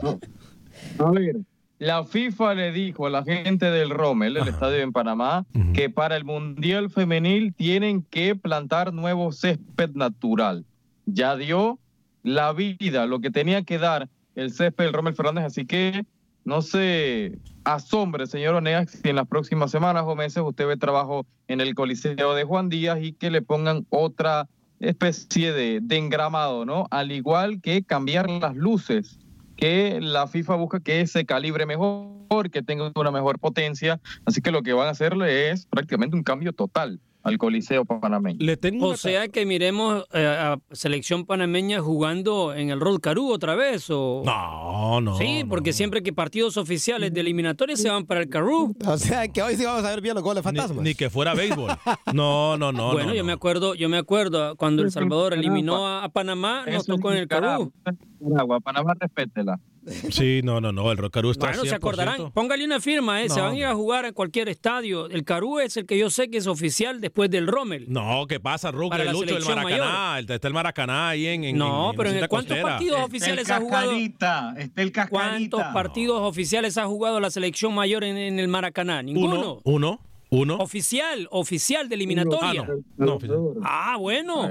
A 0.98 1.10
ver, 1.10 1.36
la 1.78 2.04
FIFA 2.04 2.54
le 2.54 2.72
dijo 2.72 3.06
a 3.06 3.10
la 3.10 3.24
gente 3.24 3.70
del 3.70 3.90
Rommel, 3.90 4.36
el 4.36 4.48
estadio 4.48 4.78
en 4.78 4.92
Panamá, 4.92 5.46
que 5.72 5.88
para 5.88 6.16
el 6.16 6.24
Mundial 6.24 6.90
Femenil 6.90 7.54
tienen 7.54 8.02
que 8.02 8.36
plantar 8.36 8.92
nuevo 8.92 9.32
césped 9.32 9.90
natural. 9.94 10.66
Ya 11.06 11.36
dio 11.36 11.78
la 12.22 12.52
vida, 12.52 13.06
lo 13.06 13.20
que 13.20 13.30
tenía 13.30 13.62
que 13.62 13.78
dar 13.78 14.08
el 14.34 14.52
césped 14.52 14.84
del 14.84 14.92
Rommel 14.92 15.14
Fernández, 15.14 15.44
así 15.44 15.64
que 15.66 16.04
no 16.44 16.62
se 16.62 17.38
asombre, 17.64 18.26
señor 18.26 18.54
Oneas, 18.54 18.90
si 18.90 19.08
en 19.08 19.16
las 19.16 19.26
próximas 19.26 19.70
semanas 19.70 20.04
o 20.06 20.14
meses 20.14 20.42
usted 20.44 20.66
ve 20.66 20.76
trabajo 20.76 21.26
en 21.48 21.60
el 21.60 21.74
Coliseo 21.74 22.34
de 22.34 22.44
Juan 22.44 22.68
Díaz 22.68 22.98
y 23.02 23.12
que 23.12 23.30
le 23.30 23.42
pongan 23.42 23.86
otra 23.90 24.48
especie 24.80 25.52
de, 25.52 25.80
de 25.82 25.96
engramado, 25.96 26.64
¿no? 26.66 26.86
Al 26.90 27.12
igual 27.12 27.60
que 27.60 27.82
cambiar 27.82 28.28
las 28.28 28.54
luces 28.54 29.18
que 29.56 30.00
la 30.00 30.26
FIFA 30.26 30.56
busca 30.56 30.80
que 30.80 31.06
se 31.06 31.24
calibre 31.24 31.64
mejor, 31.64 32.50
que 32.50 32.62
tenga 32.62 32.92
una 32.94 33.10
mejor 33.10 33.38
potencia. 33.38 34.00
Así 34.26 34.40
que 34.40 34.50
lo 34.50 34.62
que 34.62 34.72
van 34.72 34.88
a 34.88 34.90
hacerle 34.90 35.50
es 35.50 35.66
prácticamente 35.66 36.16
un 36.16 36.22
cambio 36.22 36.52
total 36.52 37.00
al 37.24 37.38
Coliseo 37.38 37.84
panameño. 37.86 38.36
Le 38.38 38.56
tengo 38.56 38.88
o 38.88 38.96
sea 38.96 39.28
que 39.28 39.46
miremos 39.46 40.04
eh, 40.12 40.26
a 40.26 40.58
selección 40.72 41.24
panameña 41.24 41.80
jugando 41.80 42.54
en 42.54 42.68
el 42.68 42.78
Rod 42.80 43.00
Carú 43.00 43.32
otra 43.32 43.54
vez 43.54 43.88
o 43.88 44.22
No, 44.24 45.00
no. 45.00 45.16
Sí, 45.16 45.44
porque 45.48 45.72
siempre 45.72 46.02
que 46.02 46.12
partidos 46.12 46.58
oficiales 46.58 47.12
de 47.14 47.20
eliminatorias 47.20 47.80
se 47.80 47.88
van 47.88 48.04
para 48.04 48.20
el 48.20 48.28
Carú. 48.28 48.76
O 48.86 48.98
sea 48.98 49.26
que 49.26 49.42
hoy 49.42 49.56
sí 49.56 49.64
vamos 49.64 49.84
a 49.84 49.90
ver 49.90 50.02
bien 50.02 50.14
los 50.14 50.22
goles 50.22 50.44
fantasmas. 50.44 50.84
Ni, 50.84 50.94
que 50.94 51.10
fuera 51.10 51.34
béisbol. 51.34 51.70
No, 52.12 52.56
no, 52.56 52.70
no. 52.70 52.92
Bueno, 52.92 53.08
no, 53.08 53.14
yo 53.14 53.22
no. 53.22 53.26
me 53.26 53.32
acuerdo, 53.32 53.74
yo 53.74 53.88
me 53.88 53.96
acuerdo 53.96 54.54
cuando 54.56 54.82
El 54.82 54.92
Salvador 54.92 55.32
eliminó 55.32 55.86
a, 55.86 56.04
a 56.04 56.08
Panamá, 56.10 56.64
nos 56.70 56.86
tocó 56.86 57.10
en 57.10 57.18
el 57.18 57.26
Carú. 57.28 57.72
Nicaragua, 58.20 58.60
Panamá, 58.60 58.94
respétela. 59.00 59.58
Sí, 60.10 60.40
no, 60.42 60.60
no, 60.60 60.72
no. 60.72 60.90
El 60.92 61.10
Carú 61.10 61.30
está 61.30 61.46
Bueno, 61.48 61.62
se 61.64 61.70
100%. 61.70 61.74
acordarán. 61.74 62.32
Póngale 62.32 62.64
una 62.64 62.80
firma, 62.80 63.22
¿eh? 63.22 63.28
Se 63.28 63.40
van 63.40 63.52
a 63.54 63.56
ir 63.56 63.64
a 63.66 63.74
jugar 63.74 64.04
en 64.06 64.14
cualquier 64.14 64.48
estadio. 64.48 65.06
El 65.10 65.24
Carú 65.24 65.58
es 65.58 65.76
el 65.76 65.86
que 65.86 65.98
yo 65.98 66.10
sé 66.10 66.30
que 66.30 66.38
es 66.38 66.46
oficial 66.46 67.00
después 67.00 67.30
del 67.30 67.46
Rommel. 67.46 67.86
No, 67.88 68.26
¿qué 68.26 68.40
pasa? 68.40 68.72
Para 68.72 69.04
El 69.04 69.12
Lucho, 69.12 69.36
el 69.36 69.44
Maracaná. 69.44 70.18
El, 70.18 70.30
está 70.30 70.48
el 70.48 70.54
Maracaná 70.54 71.08
ahí 71.10 71.26
en. 71.26 71.44
en 71.44 71.58
No, 71.58 71.90
en- 71.90 71.96
pero 71.96 72.10
en 72.10 72.16
en 72.18 72.26
¿cuántos 72.28 72.48
Costera. 72.56 72.68
partidos 72.68 73.00
oficiales 73.00 73.50
ha 73.50 73.60
jugado? 73.60 73.92
Está 73.92 74.54
el 74.76 74.92
cascarita. 74.92 75.08
¿Cuántos 75.10 75.62
partidos 75.74 76.20
oficiales 76.22 76.78
ha 76.78 76.86
jugado 76.86 77.20
la 77.20 77.30
selección 77.30 77.74
mayor 77.74 78.04
en, 78.04 78.16
en 78.16 78.38
el 78.38 78.48
Maracaná? 78.48 79.02
Ninguno. 79.02 79.34
Uno, 79.34 79.60
uno, 79.64 80.00
uno. 80.30 80.56
Oficial, 80.56 81.28
oficial 81.30 81.88
de 81.88 81.94
eliminatoria. 81.94 82.62
Ah, 82.68 82.74
no. 82.96 83.06
No, 83.06 83.14
oficial. 83.16 83.38
Ah, 83.62 83.96
bueno. 83.98 84.50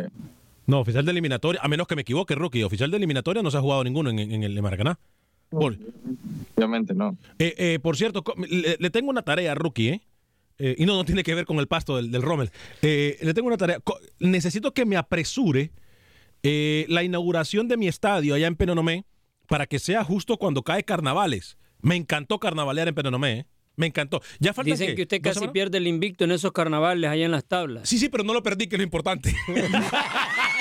No, 0.65 0.79
oficial 0.79 1.03
de 1.03 1.11
eliminatoria. 1.11 1.59
A 1.61 1.67
menos 1.67 1.87
que 1.87 1.95
me 1.95 2.03
equivoque, 2.03 2.35
Rookie. 2.35 2.63
Oficial 2.63 2.89
de 2.89 2.95
eliminatoria 2.97 3.43
no 3.43 3.51
se 3.51 3.57
ha 3.57 3.61
jugado 3.61 3.83
ninguno 3.83 4.09
en, 4.11 4.19
en 4.19 4.43
el 4.43 4.61
Maracaná. 4.61 4.97
Por, 5.59 5.77
Obviamente 6.55 6.93
no. 6.93 7.17
eh, 7.39 7.53
eh, 7.57 7.79
por 7.81 7.97
cierto, 7.97 8.23
le, 8.49 8.77
le 8.79 8.89
tengo 8.89 9.09
una 9.09 9.21
tarea, 9.23 9.55
Rookie, 9.55 9.89
¿eh? 9.89 10.01
Eh, 10.59 10.75
y 10.77 10.85
no, 10.85 10.95
no 10.95 11.03
tiene 11.03 11.23
que 11.23 11.33
ver 11.33 11.45
con 11.45 11.57
el 11.57 11.67
pasto 11.67 11.95
del, 11.97 12.11
del 12.11 12.21
Rommel. 12.21 12.51
Eh, 12.83 13.17
le 13.21 13.33
tengo 13.33 13.47
una 13.47 13.57
tarea. 13.57 13.79
Co- 13.79 13.99
Necesito 14.19 14.71
que 14.73 14.85
me 14.85 14.97
apresure 14.97 15.71
eh, 16.43 16.85
la 16.89 17.03
inauguración 17.03 17.67
de 17.67 17.75
mi 17.77 17.87
estadio 17.87 18.35
allá 18.35 18.47
en 18.47 18.55
Penonomé 18.55 19.05
para 19.47 19.65
que 19.65 19.79
sea 19.79 20.03
justo 20.03 20.37
cuando 20.37 20.61
cae 20.61 20.83
carnavales. 20.83 21.57
Me 21.81 21.95
encantó 21.95 22.39
carnavalear 22.39 22.87
en 22.87 22.95
Penonomé, 22.95 23.31
¿eh? 23.39 23.45
Me 23.75 23.87
encantó. 23.87 24.21
Ya 24.39 24.53
falta 24.53 24.69
Dicen 24.69 24.95
que 24.95 25.01
usted 25.01 25.17
¿Dos 25.19 25.23
casi 25.23 25.33
semanas? 25.39 25.53
pierde 25.53 25.79
el 25.79 25.87
invicto 25.87 26.23
en 26.25 26.31
esos 26.31 26.51
carnavales 26.51 27.09
allá 27.09 27.25
en 27.25 27.31
las 27.31 27.43
tablas. 27.45 27.89
Sí, 27.89 27.97
sí, 27.97 28.07
pero 28.07 28.23
no 28.23 28.31
lo 28.33 28.43
perdí, 28.43 28.67
que 28.67 28.75
es 28.75 28.79
lo 28.79 28.83
importante. 28.83 29.33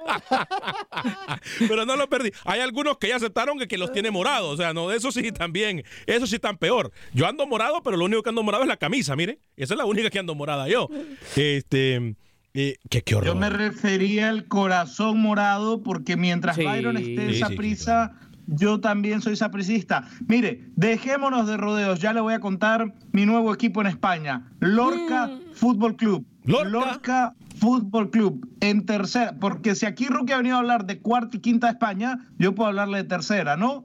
pero 1.68 1.84
no 1.86 1.96
lo 1.96 2.08
perdí. 2.08 2.30
Hay 2.44 2.60
algunos 2.60 2.98
que 2.98 3.08
ya 3.08 3.16
aceptaron 3.16 3.58
que, 3.58 3.68
que 3.68 3.78
los 3.78 3.92
tiene 3.92 4.10
morados. 4.10 4.52
O 4.52 4.56
sea, 4.56 4.72
no, 4.72 4.90
eso 4.92 5.12
sí 5.12 5.32
también. 5.32 5.84
Eso 6.06 6.26
sí 6.26 6.36
están 6.36 6.56
peor. 6.58 6.90
Yo 7.12 7.26
ando 7.26 7.46
morado, 7.46 7.82
pero 7.82 7.96
lo 7.96 8.04
único 8.04 8.22
que 8.22 8.28
ando 8.30 8.42
morado 8.42 8.62
es 8.64 8.68
la 8.68 8.76
camisa, 8.76 9.16
mire. 9.16 9.38
Esa 9.56 9.74
es 9.74 9.78
la 9.78 9.84
única 9.84 10.10
que 10.10 10.18
ando 10.18 10.34
morada 10.34 10.68
yo. 10.68 10.88
Este. 11.36 12.16
eh, 12.54 12.76
qué, 12.88 13.02
qué 13.02 13.14
horror. 13.14 13.28
Yo 13.28 13.34
me 13.36 13.50
refería 13.50 14.28
al 14.28 14.46
corazón 14.48 15.18
morado 15.20 15.82
porque 15.82 16.16
mientras 16.16 16.56
Sí. 16.56 16.64
Byron 16.64 16.96
esté 16.96 17.34
Sí, 17.34 17.42
sí, 17.46 17.56
prisa, 17.56 18.12
yo 18.50 18.80
también 18.80 19.22
soy 19.22 19.36
sapricista. 19.36 20.04
Mire, 20.28 20.68
dejémonos 20.76 21.46
de 21.46 21.56
rodeos. 21.56 22.00
Ya 22.00 22.12
le 22.12 22.20
voy 22.20 22.34
a 22.34 22.40
contar 22.40 22.92
mi 23.12 23.24
nuevo 23.26 23.54
equipo 23.54 23.80
en 23.80 23.86
España. 23.86 24.50
Lorca 24.60 25.30
Fútbol 25.54 25.96
Club. 25.96 26.26
Lorca. 26.44 27.34
Fútbol 27.56 28.10
Club 28.10 28.48
en 28.60 28.86
tercera. 28.86 29.34
Porque 29.38 29.74
si 29.74 29.84
aquí 29.86 30.06
Ruki 30.06 30.32
ha 30.32 30.38
venido 30.38 30.56
a 30.56 30.60
hablar 30.60 30.86
de 30.86 30.98
cuarta 31.00 31.36
y 31.36 31.40
quinta 31.40 31.66
de 31.66 31.72
España, 31.74 32.18
yo 32.38 32.54
puedo 32.54 32.68
hablarle 32.68 32.98
de 32.98 33.04
tercera, 33.04 33.56
¿no? 33.56 33.84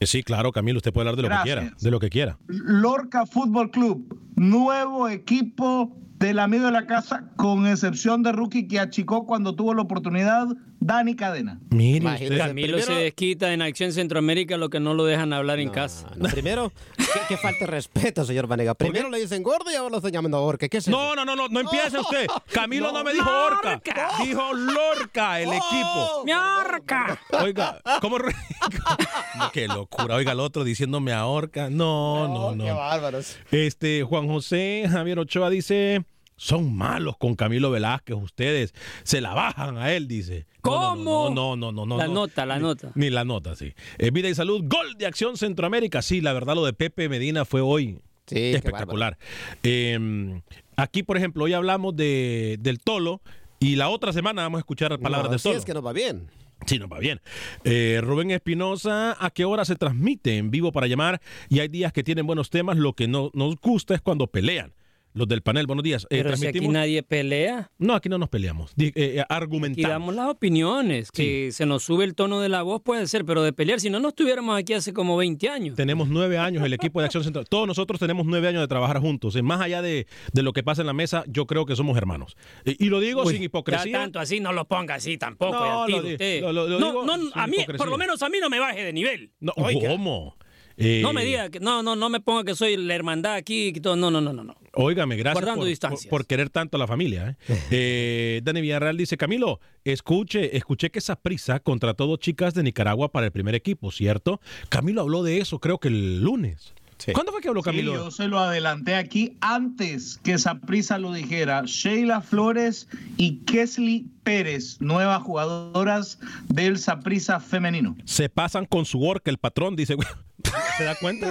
Eh, 0.00 0.06
Sí, 0.06 0.22
claro, 0.22 0.52
Camilo, 0.52 0.78
usted 0.78 0.92
puede 0.92 1.08
hablar 1.08 1.16
de 1.16 1.22
lo 1.22 1.28
Gracias. 1.28 1.54
que 1.56 1.60
quiera. 1.62 1.76
De 1.80 1.90
lo 1.90 1.98
que 2.00 2.10
quiera. 2.10 2.38
Lorca 2.48 3.26
Fútbol 3.26 3.70
Club, 3.70 4.18
nuevo 4.36 5.08
equipo 5.08 5.96
del 6.18 6.38
amigo 6.38 6.66
de 6.66 6.72
la 6.72 6.86
casa, 6.86 7.24
con 7.36 7.66
excepción 7.66 8.22
de 8.22 8.32
Rookie 8.32 8.68
que 8.68 8.78
achicó 8.78 9.24
cuando 9.26 9.54
tuvo 9.54 9.72
la 9.74 9.82
oportunidad, 9.82 10.48
Dani 10.80 11.14
Cadena. 11.14 11.60
Mire, 11.70 12.36
Camilo 12.38 12.80
se 12.80 12.94
desquita 12.94 13.52
en 13.52 13.60
Acción 13.60 13.92
Centroamérica 13.92 14.56
lo 14.56 14.70
que 14.70 14.80
no 14.80 14.94
lo 14.94 15.04
dejan 15.04 15.32
hablar 15.34 15.60
en 15.60 15.68
casa. 15.68 16.10
No, 16.16 16.28
primero, 16.30 16.72
que, 16.96 17.04
que 17.28 17.36
falta 17.36 17.60
de 17.60 17.66
respeto, 17.66 18.24
señor 18.24 18.46
Vanega. 18.46 18.74
Primero 18.74 19.10
le 19.10 19.18
dicen 19.18 19.42
gordo 19.42 19.70
y 19.70 19.74
ahora 19.74 19.90
lo 19.90 19.96
están 19.98 20.12
llamando 20.12 20.42
orca. 20.42 20.68
¿Qué 20.68 20.78
es 20.78 20.88
eso? 20.88 20.90
No, 20.90 21.14
no, 21.14 21.26
no, 21.26 21.36
no, 21.36 21.48
no 21.48 21.60
empiece 21.60 21.98
usted. 22.00 22.26
Camilo 22.50 22.92
no, 22.92 23.04
me 23.04 23.12
dijo 23.12 23.30
Orca. 23.30 23.80
Dijo 24.24 24.54
Lorca, 24.54 25.40
el 25.40 25.50
equipo. 25.52 26.24
¡Mi 26.24 26.32
orca! 26.32 27.20
Oiga, 27.42 27.80
¿cómo? 28.00 28.16
qué 29.52 29.68
locura. 29.68 30.16
Oiga, 30.16 30.32
el 30.32 30.40
otro 30.40 30.64
diciéndome 30.64 31.12
a 31.12 31.26
Orca. 31.26 31.68
No, 31.68 32.26
no, 32.26 32.54
no. 32.56 32.64
Qué 32.64 32.72
bárbaros. 32.72 33.36
Este, 33.50 34.02
Juan 34.02 34.26
José 34.28 34.86
Javier 34.90 35.18
Ochoa 35.18 35.50
dice. 35.50 36.04
Son 36.42 36.74
malos 36.74 37.18
con 37.18 37.34
Camilo 37.36 37.70
Velázquez, 37.70 38.16
ustedes 38.16 38.72
se 39.02 39.20
la 39.20 39.34
bajan 39.34 39.76
a 39.76 39.92
él, 39.92 40.08
dice. 40.08 40.46
No, 40.64 40.70
no, 40.96 41.04
¿Cómo? 41.04 41.30
No, 41.34 41.54
no, 41.54 41.70
no, 41.70 41.84
no. 41.84 41.98
La 41.98 42.06
no. 42.06 42.14
nota, 42.14 42.46
la 42.46 42.56
Ni- 42.56 42.62
nota. 42.62 42.92
Ni 42.94 43.10
la 43.10 43.24
nota, 43.26 43.54
sí. 43.56 43.74
Eh, 43.98 44.10
vida 44.10 44.26
y 44.30 44.34
salud, 44.34 44.62
gol 44.64 44.94
de 44.96 45.04
Acción 45.04 45.36
Centroamérica. 45.36 46.00
Sí, 46.00 46.22
la 46.22 46.32
verdad, 46.32 46.54
lo 46.54 46.64
de 46.64 46.72
Pepe 46.72 47.10
Medina 47.10 47.44
fue 47.44 47.60
hoy 47.60 47.98
Sí, 48.26 48.38
espectacular. 48.54 49.18
Eh, 49.62 50.40
aquí, 50.76 51.02
por 51.02 51.18
ejemplo, 51.18 51.44
hoy 51.44 51.52
hablamos 51.52 51.94
de, 51.94 52.56
del 52.60 52.78
Tolo 52.78 53.20
y 53.58 53.76
la 53.76 53.90
otra 53.90 54.12
semana 54.14 54.40
vamos 54.42 54.58
a 54.58 54.60
escuchar 54.60 54.98
palabras 54.98 55.24
No, 55.24 55.28
del 55.30 55.36
así 55.36 55.48
Tolo. 55.50 55.58
es 55.58 55.64
que 55.66 55.74
nos 55.74 55.84
va 55.84 55.92
bien. 55.92 56.30
Sí, 56.64 56.78
nos 56.78 56.90
va 56.90 56.98
bien. 57.00 57.20
Eh, 57.64 58.00
Rubén 58.02 58.30
Espinosa, 58.30 59.14
¿a 59.22 59.30
qué 59.30 59.44
hora 59.44 59.64
se 59.66 59.76
transmite 59.76 60.38
en 60.38 60.50
vivo 60.50 60.72
para 60.72 60.86
llamar? 60.86 61.20
Y 61.50 61.60
hay 61.60 61.68
días 61.68 61.92
que 61.92 62.02
tienen 62.02 62.26
buenos 62.26 62.48
temas, 62.48 62.78
lo 62.78 62.94
que 62.94 63.08
no 63.08 63.30
nos 63.34 63.56
gusta 63.56 63.94
es 63.94 64.00
cuando 64.00 64.26
pelean. 64.26 64.72
Los 65.12 65.26
del 65.26 65.42
panel, 65.42 65.66
buenos 65.66 65.82
días. 65.82 66.04
Eh, 66.08 66.22
Pero 66.22 66.36
si 66.36 66.46
aquí 66.46 66.68
nadie 66.68 67.02
pelea, 67.02 67.68
No, 67.78 67.94
aquí 67.94 68.08
no 68.08 68.16
nos 68.16 68.28
peleamos. 68.28 68.70
Eh, 68.78 68.92
eh, 68.94 69.24
argumentamos. 69.28 69.90
damos 69.90 70.14
las 70.14 70.28
opiniones. 70.28 71.10
Que 71.10 71.50
se 71.50 71.66
nos 71.66 71.82
sube 71.82 72.04
el 72.04 72.14
tono 72.14 72.40
de 72.40 72.48
la 72.48 72.62
voz 72.62 72.80
puede 72.80 73.06
ser, 73.08 73.24
pero 73.24 73.42
de 73.42 73.52
pelear, 73.52 73.80
si 73.80 73.90
no, 73.90 73.98
no 73.98 74.10
estuviéramos 74.10 74.56
aquí 74.56 74.72
hace 74.72 74.92
como 74.92 75.16
20 75.16 75.48
años. 75.48 75.74
Tenemos 75.74 76.08
nueve 76.08 76.38
años, 76.38 76.64
el 76.64 76.72
equipo 76.74 77.00
de 77.00 77.06
Acción 77.06 77.24
Central. 77.24 77.46
Todos 77.48 77.66
nosotros 77.66 77.98
tenemos 77.98 78.24
nueve 78.24 78.46
años 78.46 78.60
de 78.60 78.68
trabajar 78.68 79.00
juntos. 79.00 79.34
Y 79.34 79.42
más 79.42 79.60
allá 79.60 79.82
de, 79.82 80.06
de 80.32 80.42
lo 80.44 80.52
que 80.52 80.62
pasa 80.62 80.82
en 80.82 80.86
la 80.86 80.92
mesa, 80.92 81.24
yo 81.26 81.44
creo 81.46 81.66
que 81.66 81.74
somos 81.74 81.96
hermanos. 81.96 82.36
Y, 82.64 82.84
y 82.86 82.88
lo 82.88 83.00
digo 83.00 83.24
Uy, 83.24 83.34
sin 83.34 83.42
hipocresía. 83.42 83.90
Ya 83.90 83.98
tanto 83.98 84.20
así, 84.20 84.38
no 84.38 84.52
lo 84.52 84.66
ponga 84.68 84.94
así 84.94 85.18
tampoco. 85.18 85.58
No, 85.58 85.88
lo 85.88 85.96
usted. 86.06 86.40
lo- 86.42 86.52
lo- 86.52 86.68
no, 86.78 86.86
digo 86.86 87.04
no, 87.04 87.16
sin 87.18 87.30
a 87.34 87.46
mí, 87.48 87.56
hipocresía. 87.56 87.78
por 87.78 87.88
lo 87.88 87.98
menos 87.98 88.22
a 88.22 88.28
mí 88.28 88.38
no 88.40 88.48
me 88.48 88.60
baje 88.60 88.84
de 88.84 88.92
nivel. 88.92 89.32
No, 89.40 89.52
Oiga, 89.56 89.88
¿Cómo? 89.88 90.36
Eh, 90.82 91.00
No 91.02 91.12
me 91.12 91.24
diga 91.24 91.50
que 91.50 91.60
no, 91.60 91.82
no, 91.82 91.94
no 91.94 92.08
me 92.08 92.20
ponga 92.20 92.42
que 92.42 92.54
soy 92.54 92.76
la 92.76 92.94
hermandad 92.94 93.34
aquí 93.34 93.72
que 93.72 93.80
todo. 93.80 93.96
No, 93.96 94.10
no, 94.10 94.20
no, 94.20 94.32
no, 94.32 94.42
no. 94.44 94.56
Óigame, 94.72 95.16
gracias 95.16 95.44
por, 95.44 95.54
por- 95.90 95.98
por 96.08 96.26
querer 96.26 96.48
tanto 96.48 96.76
a 96.76 96.80
la 96.80 96.86
familia. 96.86 97.36
¿eh? 97.48 97.54
Eh, 97.70 98.40
Dani 98.42 98.60
Villarreal 98.62 98.96
dice, 98.96 99.16
Camilo, 99.16 99.60
escuche, 99.84 100.56
escuché 100.56 100.90
que 100.90 100.98
esa 101.00 101.16
prisa 101.16 101.60
contrató 101.60 102.06
dos 102.06 102.18
chicas 102.18 102.54
de 102.54 102.62
Nicaragua 102.62 103.10
para 103.12 103.26
el 103.26 103.32
primer 103.32 103.54
equipo, 103.54 103.90
¿cierto? 103.92 104.40
Camilo 104.70 105.02
habló 105.02 105.22
de 105.22 105.38
eso, 105.38 105.58
creo 105.58 105.78
que 105.78 105.88
el 105.88 106.22
lunes. 106.22 106.74
¿Cuándo 107.12 107.32
fue 107.32 107.40
que 107.40 107.48
habló 107.48 107.62
Sí, 107.62 107.66
Camilo? 107.70 107.94
yo 107.94 108.10
se 108.10 108.28
lo 108.28 108.38
adelanté 108.38 108.94
aquí 108.94 109.36
antes 109.40 110.18
que 110.22 110.38
Saprisa 110.38 110.98
lo 110.98 111.12
dijera. 111.12 111.62
Sheila 111.66 112.20
Flores 112.20 112.88
y 113.16 113.38
Kesley 113.44 114.06
Pérez, 114.22 114.80
nuevas 114.80 115.22
jugadoras 115.22 116.18
del 116.48 116.78
Saprisa 116.78 117.40
femenino. 117.40 117.96
Se 118.04 118.28
pasan 118.28 118.66
con 118.66 118.84
su 118.84 119.02
orca, 119.02 119.30
el 119.30 119.38
patrón 119.38 119.76
dice, 119.76 119.96
¿se 120.78 120.84
da 120.84 120.94
cuenta? 120.96 121.30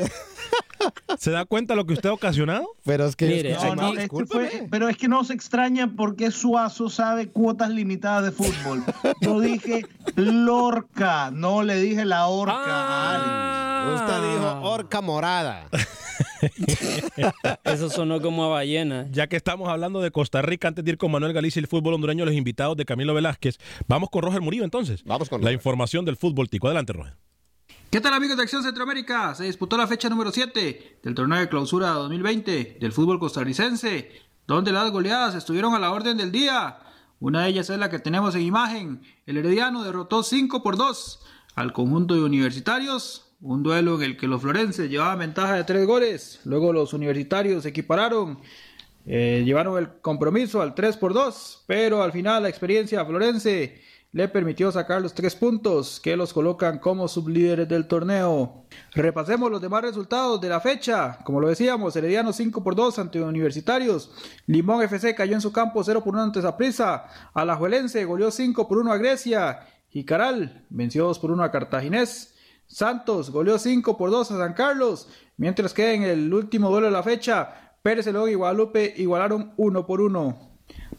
¿Se 1.18 1.32
da 1.32 1.44
cuenta 1.46 1.76
lo 1.76 1.86
que 1.86 1.94
usted 1.94 2.08
ha 2.10 2.14
ocasionado? 2.14 2.66
Pero 2.86 3.06
es 3.06 3.16
que 3.16 3.28
Mire, 3.28 3.54
No, 3.54 3.76
no, 3.76 3.88
aquí- 3.90 3.98
este 4.00 4.26
fue- 4.26 4.68
pero 4.72 4.88
es 4.88 4.96
que 4.98 5.08
no 5.10 5.24
se 5.26 5.34
extraña 5.34 5.92
porque 5.98 6.32
Suazo 6.32 6.90
sabe 6.90 7.28
cuotas 7.28 7.70
limitadas 7.70 8.24
de 8.24 8.32
fútbol. 8.32 8.84
Yo 9.22 9.40
dije 9.42 9.86
Lorca, 10.16 11.32
no 11.32 11.64
le 11.64 11.82
dije 11.82 12.06
la 12.06 12.28
orca. 12.28 12.56
Ah. 12.58 13.69
Usted 13.96 14.34
dijo 14.34 14.62
orca 14.62 15.02
morada. 15.02 15.70
Eso 17.64 17.90
sonó 17.90 18.22
como 18.22 18.44
a 18.46 18.48
ballena. 18.48 19.08
Ya 19.12 19.28
que 19.28 19.36
estamos 19.36 19.70
hablando 19.70 20.02
de 20.02 20.12
Costa 20.12 20.42
Rica, 20.42 20.68
antes 20.68 20.84
de 20.86 20.92
ir 20.92 20.98
con 20.98 21.12
Manuel 21.12 21.34
Galicia 21.34 21.60
y 21.60 21.64
el 21.64 21.68
fútbol 21.68 21.94
hondureño, 21.96 22.26
los 22.26 22.34
invitados 22.34 22.78
de 22.78 22.86
Camilo 22.86 23.14
Velázquez, 23.14 23.58
vamos 23.88 24.10
con 24.10 24.22
Roger 24.24 24.42
Murillo 24.42 24.64
entonces. 24.64 25.04
Vamos 25.06 25.30
con 25.30 25.42
La 25.42 25.46
Roger. 25.46 25.56
información 25.56 26.06
del 26.06 26.18
fútbol 26.18 26.50
tico. 26.50 26.68
Adelante, 26.68 26.94
Roger. 26.94 27.16
¿Qué 27.90 28.02
tal 28.02 28.14
amigos 28.14 28.38
de 28.38 28.44
Acción 28.44 28.64
Centroamérica? 28.64 29.34
Se 29.34 29.46
disputó 29.46 29.76
la 29.76 29.88
fecha 29.88 30.10
número 30.10 30.32
7 30.32 31.00
del 31.02 31.16
torneo 31.16 31.40
de 31.40 31.50
clausura 31.50 31.90
2020 31.90 32.78
del 32.80 32.92
fútbol 32.92 33.20
costarricense, 33.20 34.12
donde 34.46 34.72
las 34.72 34.92
goleadas 34.92 35.34
estuvieron 35.36 35.74
a 35.74 35.80
la 35.80 35.92
orden 35.92 36.18
del 36.18 36.32
día. 36.32 36.80
Una 37.20 37.44
de 37.44 37.50
ellas 37.50 37.70
es 37.70 37.80
la 37.80 37.90
que 37.90 38.00
tenemos 38.00 38.36
en 38.36 38.44
imagen. 38.44 39.02
El 39.26 39.38
Herediano 39.38 39.84
derrotó 39.84 40.22
5 40.22 40.62
por 40.62 40.78
2 40.78 41.20
al 41.56 41.74
conjunto 41.74 42.14
de 42.14 42.24
universitarios, 42.24 43.29
un 43.42 43.64
duelo 43.64 43.96
en 43.96 44.04
el 44.04 44.18
que 44.18 44.28
los 44.28 44.42
florenses 44.42 44.90
llevaban 44.90 45.20
ventaja 45.20 45.56
de 45.56 45.64
3 45.64 45.86
goles. 45.86 46.42
Luego 46.46 46.74
los 46.74 46.94
universitarios 46.94 47.64
se 47.64 47.70
equipararon, 47.70 48.40
eh, 49.06 49.44
llevaron 49.46 49.78
el 49.78 50.00
compromiso 50.02 50.62
al 50.62 50.76
3 50.76 50.98
por 50.98 51.14
2, 51.14 51.64
pero 51.68 52.04
al 52.04 52.12
final 52.12 52.44
la 52.44 52.50
experiencia 52.50 53.06
florense 53.06 53.82
le 54.12 54.28
permitió 54.28 54.72
sacar 54.72 55.04
los 55.04 55.14
tres 55.14 55.36
puntos 55.36 56.00
que 56.00 56.16
los 56.16 56.34
colocan 56.34 56.80
como 56.80 57.08
sublíderes 57.08 57.70
del 57.70 57.88
torneo. 57.88 58.66
Repasemos 58.94 59.52
los 59.52 59.62
demás 59.62 59.84
resultados 59.84 60.42
de 60.42 60.50
la 60.50 60.60
fecha. 60.60 61.20
Como 61.24 61.40
lo 61.40 61.48
decíamos, 61.48 61.96
Herediano 61.96 62.34
5 62.34 62.64
por 62.64 62.76
2 62.76 62.98
ante 62.98 63.22
Universitarios. 63.22 64.12
Limón 64.48 64.82
FC 64.82 65.14
cayó 65.14 65.36
en 65.36 65.42
su 65.42 65.52
campo 65.52 65.84
0 65.84 66.04
por 66.04 66.16
1 66.16 66.24
ante 66.24 66.42
Zaprisa. 66.42 67.06
Alajuelense 67.36 68.04
goleó 68.04 68.32
5 68.32 68.68
por 68.68 68.80
1 68.80 68.92
a 68.92 68.98
Grecia. 68.98 69.60
Jicaral 69.90 70.66
venció 70.72 71.06
2 71.06 71.20
por 71.20 71.30
1 71.30 71.44
a 71.44 71.52
Cartaginés. 71.52 72.34
Santos 72.70 73.32
goleó 73.32 73.58
5 73.58 73.98
por 73.98 74.12
2 74.12 74.32
a 74.32 74.38
San 74.38 74.54
Carlos. 74.54 75.10
Mientras 75.38 75.74
que 75.74 75.94
en 75.94 76.04
el 76.04 76.32
último 76.32 76.70
duelo 76.70 76.86
de 76.86 76.94
la 76.94 77.02
fecha, 77.02 77.74
Pérez 77.82 78.06
León 78.06 78.30
y 78.30 78.36
Guadalupe 78.36 78.94
igualaron 78.96 79.54
1 79.58 79.86
por 79.88 80.02
1. 80.02 80.50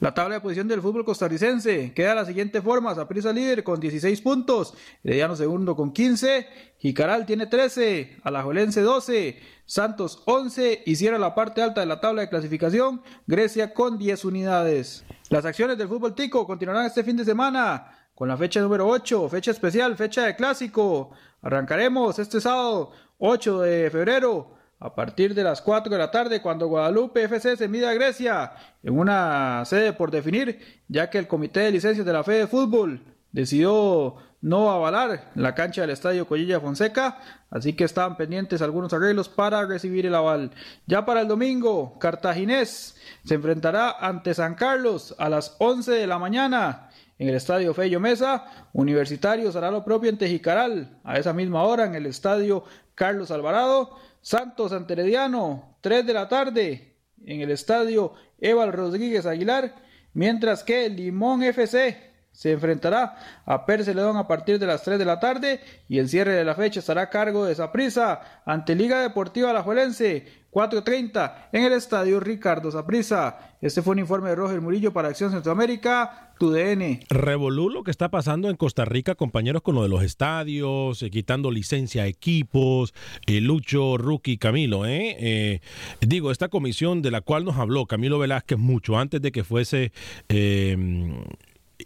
La 0.01 0.13
tabla 0.13 0.35
de 0.35 0.41
posición 0.41 0.67
del 0.67 0.83
fútbol 0.83 1.05
costarricense 1.05 1.93
queda 1.95 2.11
de 2.11 2.15
la 2.17 2.25
siguiente 2.25 2.61
forma: 2.61 2.93
Saprissa 2.95 3.33
líder 3.33 3.63
con 3.63 3.79
16 3.79 4.21
puntos, 4.21 4.75
Herediano 5.05 5.37
segundo 5.37 5.77
con 5.77 5.93
15, 5.93 6.49
Jicaral 6.79 7.25
tiene 7.25 7.47
13, 7.47 8.19
Alajuelense 8.25 8.81
12, 8.81 9.39
Santos 9.65 10.25
11 10.27 10.83
y 10.87 10.97
cierra 10.97 11.19
la 11.19 11.37
parte 11.37 11.63
alta 11.63 11.83
de 11.83 11.87
la 11.87 12.01
tabla 12.01 12.23
de 12.23 12.31
clasificación 12.31 13.03
Grecia 13.29 13.73
con 13.75 13.97
10 13.97 14.25
unidades. 14.25 15.05
Las 15.29 15.45
acciones 15.45 15.79
del 15.79 15.87
fútbol 15.87 16.17
tico 16.17 16.47
continuarán 16.47 16.87
este 16.87 17.05
fin 17.05 17.17
de 17.17 17.25
semana 17.25 18.09
con 18.21 18.27
la 18.29 18.37
fecha 18.37 18.61
número 18.61 18.89
8, 18.89 19.29
fecha 19.29 19.51
especial, 19.51 19.97
fecha 19.97 20.25
de 20.25 20.35
clásico. 20.35 21.13
Arrancaremos 21.43 22.19
este 22.19 22.41
sábado 22.41 22.93
8 23.19 23.61
de 23.63 23.91
febrero 23.91 24.55
a 24.79 24.95
partir 24.95 25.35
de 25.35 25.45
las 25.45 25.61
4 25.61 25.93
de 25.93 25.99
la 25.99 26.11
tarde 26.11 26.41
cuando 26.41 26.69
Guadalupe 26.69 27.25
FC 27.25 27.57
se 27.57 27.69
mide 27.69 27.87
a 27.87 27.95
Grecia 27.95 28.53
en 28.83 28.99
una 28.99 29.63
sede 29.65 29.93
por 29.93 30.11
definir, 30.11 30.83
ya 30.89 31.11
que 31.11 31.19
el 31.19 31.29
Comité 31.29 31.61
de 31.61 31.71
Licencias 31.71 32.07
de 32.07 32.13
la 32.13 32.25
Fe 32.25 32.33
de 32.33 32.47
Fútbol 32.47 33.03
decidió 33.33 34.17
no 34.43 34.71
avalar 34.71 35.31
la 35.35 35.55
cancha 35.55 35.83
del 35.83 35.91
Estadio 35.91 36.27
Collilla 36.27 36.61
Fonseca, 36.61 37.19
así 37.51 37.75
que 37.75 37.85
estaban 37.85 38.17
pendientes 38.17 38.63
algunos 38.63 38.93
arreglos 38.93 39.29
para 39.29 39.67
recibir 39.67 40.07
el 40.07 40.15
aval. 40.15 40.51
Ya 40.87 41.05
para 41.05 41.21
el 41.21 41.29
domingo, 41.29 41.99
Cartaginés 41.99 42.97
se 43.25 43.35
enfrentará 43.35 43.91
ante 43.91 44.33
San 44.33 44.55
Carlos 44.55 45.15
a 45.19 45.29
las 45.29 45.57
11 45.59 45.93
de 45.93 46.07
la 46.07 46.19
mañana 46.19 46.89
en 47.21 47.29
el 47.29 47.35
Estadio 47.35 47.75
Fello 47.75 48.01
Mesa. 48.01 48.47
Universitarios 48.73 49.55
hará 49.55 49.71
lo 49.71 49.85
propio 49.85 50.09
en 50.09 50.17
Tejicaral 50.17 50.99
a 51.05 51.19
esa 51.19 51.35
misma 51.35 51.63
hora 51.65 51.85
en 51.85 51.95
el 51.95 52.07
Estadio 52.07 52.65
Carlos 52.95 53.31
Alvarado. 53.31 53.95
Santos 54.23 54.73
Anterediano, 54.73 55.77
3 55.83 56.07
de 56.07 56.15
la 56.15 56.29
tarde, 56.29 56.97
en 57.25 57.43
el 57.43 57.51
estadio 57.51 58.15
Eval 58.39 58.73
Rodríguez 58.73 59.25
Aguilar, 59.25 59.75
mientras 60.13 60.63
que 60.63 60.89
Limón 60.89 61.43
FC 61.43 62.11
se 62.33 62.53
enfrentará 62.53 63.17
a 63.45 63.67
Perceledón 63.67 64.17
a 64.17 64.27
partir 64.27 64.59
de 64.59 64.67
las 64.67 64.83
3 64.83 64.99
de 64.99 65.05
la 65.05 65.21
tarde 65.21 65.61
y 65.89 65.99
el 65.99 66.09
cierre 66.09 66.33
de 66.33 66.45
la 66.45 66.55
fecha 66.55 66.81
estará 66.81 67.03
a 67.03 67.11
cargo 67.11 67.45
de 67.45 67.55
Saprisa 67.55 68.43
ante 68.47 68.75
Liga 68.75 69.01
Deportiva 69.01 69.51
Alajuelense 69.51 70.40
4.30 70.51 71.49
en 71.53 71.65
el 71.65 71.73
estadio 71.73 72.19
Ricardo 72.19 72.71
Saprisa. 72.71 73.57
Este 73.61 73.83
fue 73.83 73.93
un 73.93 74.01
informe 74.01 74.31
de 74.31 74.37
Roger 74.37 74.61
Murillo 74.61 74.93
para 74.93 75.09
Acción 75.09 75.31
Centroamérica, 75.31 76.33
TUDN. 76.39 77.01
Revolú 77.09 77.71
lo 77.71 77.85
que 77.85 77.91
está 77.91 78.09
pasando 78.09 78.51
en 78.51 78.57
Costa 78.57 78.85
Rica, 78.85 79.15
compañeros, 79.15 79.63
con 79.63 79.77
lo 79.77 79.83
de 79.83 79.89
los 79.89 80.03
estadios, 80.03 81.03
eh, 81.03 81.11
quitando 81.11 81.51
licencia 81.51 82.03
a 82.03 82.07
equipos, 82.07 82.95
eh, 83.27 83.41
Lucho, 83.41 83.97
Rookie, 83.97 84.39
Camilo. 84.39 84.87
¿eh? 84.87 85.17
¿eh? 85.21 85.61
Digo, 86.01 86.33
esta 86.33 86.49
comisión 86.49 87.03
de 87.03 87.13
la 87.13 87.21
cual 87.21 87.45
nos 87.45 87.57
habló 87.57 87.87
Camilo 87.87 88.19
Velázquez 88.19 88.59
mucho 88.59 88.99
antes 88.99 89.23
de 89.23 89.31
que 89.31 89.45
fuese 89.45 89.93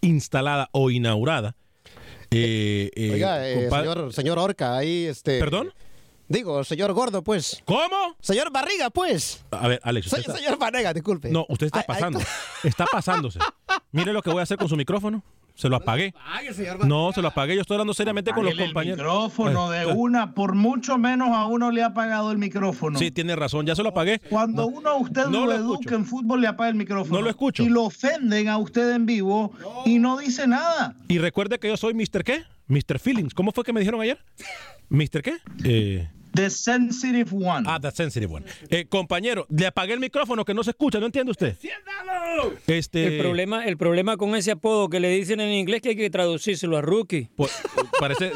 instalada 0.01 0.71
o 0.73 0.91
inaugurada. 0.91 1.55
Oiga, 2.33 3.45
señor, 3.45 4.12
señor 4.12 4.39
Orca, 4.39 4.77
ahí 4.77 5.05
este... 5.05 5.39
¿Perdón? 5.39 5.73
Digo, 6.29 6.64
señor 6.64 6.93
gordo, 6.93 7.22
pues. 7.22 7.62
¿Cómo? 7.64 8.16
Señor 8.20 8.51
barriga, 8.51 8.91
pues. 8.91 9.45
A 9.51 9.68
ver, 9.68 9.81
Alex. 9.83 10.09
Soy 10.09 10.22
señor 10.22 10.59
Vanega, 10.59 10.93
disculpe. 10.93 11.31
No, 11.31 11.45
usted 11.49 11.66
está 11.66 11.83
pasando. 11.83 12.20
está 12.62 12.87
pasándose. 12.87 13.39
Mire 13.93 14.12
lo 14.12 14.22
que 14.22 14.31
voy 14.31 14.41
a 14.41 14.43
hacer 14.45 14.57
con 14.57 14.68
su 14.68 14.77
micrófono. 14.77 15.22
Se 15.55 15.68
lo 15.68 15.77
apagué. 15.77 16.12
No, 16.85 17.12
se 17.12 17.22
lo 17.22 17.29
apagué. 17.29 17.55
Yo 17.55 17.61
estoy 17.61 17.77
hablando 17.77 17.95
seriamente 17.95 18.33
con 18.33 18.45
los 18.45 18.55
compañeros. 18.55 18.99
El 18.99 19.05
micrófono 19.05 19.70
de 19.70 19.87
una, 19.87 20.35
por 20.35 20.55
mucho 20.55 20.99
menos 20.99 21.29
a 21.31 21.47
uno 21.47 21.70
le 21.70 21.83
ha 21.83 21.87
apagado 21.87 22.33
el 22.33 22.39
micrófono. 22.39 22.99
Sí, 22.99 23.12
tiene 23.12 23.37
razón, 23.37 23.64
ya 23.64 23.77
se 23.77 23.83
lo 23.85 23.91
apagué. 23.91 24.18
Cuando 24.18 24.66
uno 24.66 24.91
a 24.91 24.95
usted 24.97 25.27
no 25.27 25.47
lo, 25.47 25.53
educa 25.53 25.95
en 25.95 26.07
fútbol, 26.07 26.41
le 26.41 26.49
apaga 26.49 26.70
el 26.70 26.75
micrófono. 26.75 27.18
No 27.18 27.22
lo 27.22 27.31
escucho. 27.31 27.62
Y 27.62 27.68
lo 27.68 27.85
ofenden 27.85 28.49
a 28.49 28.59
usted 28.59 28.95
en 28.95 29.07
vivo 29.07 29.53
y 29.85 30.01
no 30.01 30.18
dice 30.18 30.49
nada. 30.49 30.97
Y 31.07 31.18
recuerde 31.18 31.61
que 31.61 31.68
yo 31.68 31.77
soy 31.77 31.95
Mr. 31.95 32.25
¿qué? 32.25 32.43
Mr. 32.69 32.99
Feelings. 32.99 33.35
¿Cómo 33.35 33.53
fue 33.53 33.65
que 33.65 33.73
me 33.73 33.81
dijeron 33.81 34.01
ayer? 34.01 34.19
¿Mr. 34.89 35.23
qué? 35.23 35.37
Eh. 35.65 36.09
The 36.35 36.51
Sensitive 36.51 37.30
One. 37.32 37.64
Ah, 37.68 37.78
The 37.80 37.91
Sensitive 37.91 38.32
One. 38.32 38.47
Eh, 38.68 38.87
compañero, 38.87 39.47
le 39.49 39.66
apagué 39.66 39.95
el 39.95 40.01
micrófono 40.01 40.45
que 40.45 40.55
no 40.55 40.64
se 40.64 40.70
escucha, 40.70 40.99
¿no 40.99 41.07
entiende 41.07 41.30
usted? 41.30 41.57
Este... 42.66 43.07
El, 43.07 43.22
problema, 43.22 43.66
el 43.66 43.76
problema 43.76 44.16
con 44.16 44.35
ese 44.35 44.51
apodo 44.51 44.89
que 44.89 45.01
le 45.01 45.09
dicen 45.11 45.41
en 45.41 45.53
inglés 45.53 45.82
que 45.82 45.91
hay 45.91 45.97
que 45.97 46.11
traducírselo 46.11 46.76
a 46.76 46.82
Rookie. 46.82 47.28
Pues, 47.37 47.53
parece, 47.99 48.32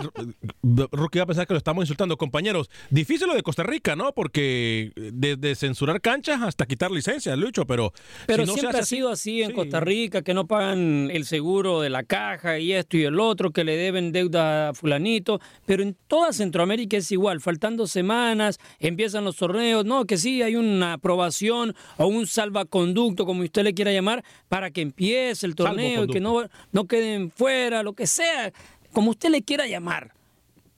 Rookie 0.62 1.18
va 1.18 1.24
a 1.24 1.26
pensar 1.26 1.46
que 1.46 1.54
lo 1.54 1.58
estamos 1.58 1.82
insultando. 1.82 2.16
Compañeros, 2.16 2.70
difícil 2.90 3.26
lo 3.26 3.34
de 3.34 3.42
Costa 3.42 3.64
Rica, 3.64 3.96
¿no? 3.96 4.12
Porque 4.12 4.92
desde 4.94 5.54
censurar 5.56 6.00
canchas 6.00 6.40
hasta 6.42 6.66
quitar 6.66 6.90
licencias, 6.90 7.36
Lucho, 7.36 7.66
pero... 7.66 7.92
Pero 8.26 8.46
siempre 8.46 8.78
ha 8.78 8.84
sido 8.84 9.10
así 9.10 9.42
en 9.42 9.52
Costa 9.52 9.80
Rica, 9.80 10.22
que 10.22 10.34
no 10.34 10.46
pagan 10.46 11.10
el 11.10 11.24
seguro 11.24 11.80
de 11.80 11.90
la 11.90 12.04
caja 12.04 12.58
y 12.58 12.72
esto 12.72 12.96
y 12.96 13.04
el 13.04 13.18
otro, 13.18 13.50
que 13.50 13.64
le 13.64 13.76
deben 13.76 14.12
deuda 14.12 14.68
a 14.68 14.74
fulanito, 14.74 15.40
pero 15.66 15.82
en 15.82 15.96
toda 16.06 16.32
Centroamérica 16.32 16.96
es 16.96 17.10
igual, 17.10 17.40
faltando 17.40 17.87
semanas, 17.90 18.58
empiezan 18.78 19.24
los 19.24 19.36
torneos, 19.36 19.84
no, 19.84 20.04
que 20.04 20.16
sí, 20.16 20.42
hay 20.42 20.56
una 20.56 20.94
aprobación 20.94 21.74
o 21.96 22.06
un 22.06 22.26
salvaconducto, 22.26 23.26
como 23.26 23.42
usted 23.42 23.62
le 23.62 23.74
quiera 23.74 23.92
llamar, 23.92 24.24
para 24.48 24.70
que 24.70 24.80
empiece 24.80 25.46
el 25.46 25.54
torneo 25.54 26.04
y 26.04 26.08
que 26.08 26.20
no, 26.20 26.48
no 26.72 26.86
queden 26.86 27.30
fuera, 27.30 27.82
lo 27.82 27.92
que 27.92 28.06
sea, 28.06 28.52
como 28.92 29.10
usted 29.10 29.30
le 29.30 29.42
quiera 29.42 29.66
llamar. 29.66 30.14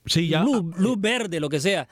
Sí, 0.05 0.27
ya. 0.27 0.43
Luz, 0.43 0.63
luz 0.77 0.99
verde, 0.99 1.39
lo 1.39 1.49
que 1.49 1.59
sea. 1.59 1.87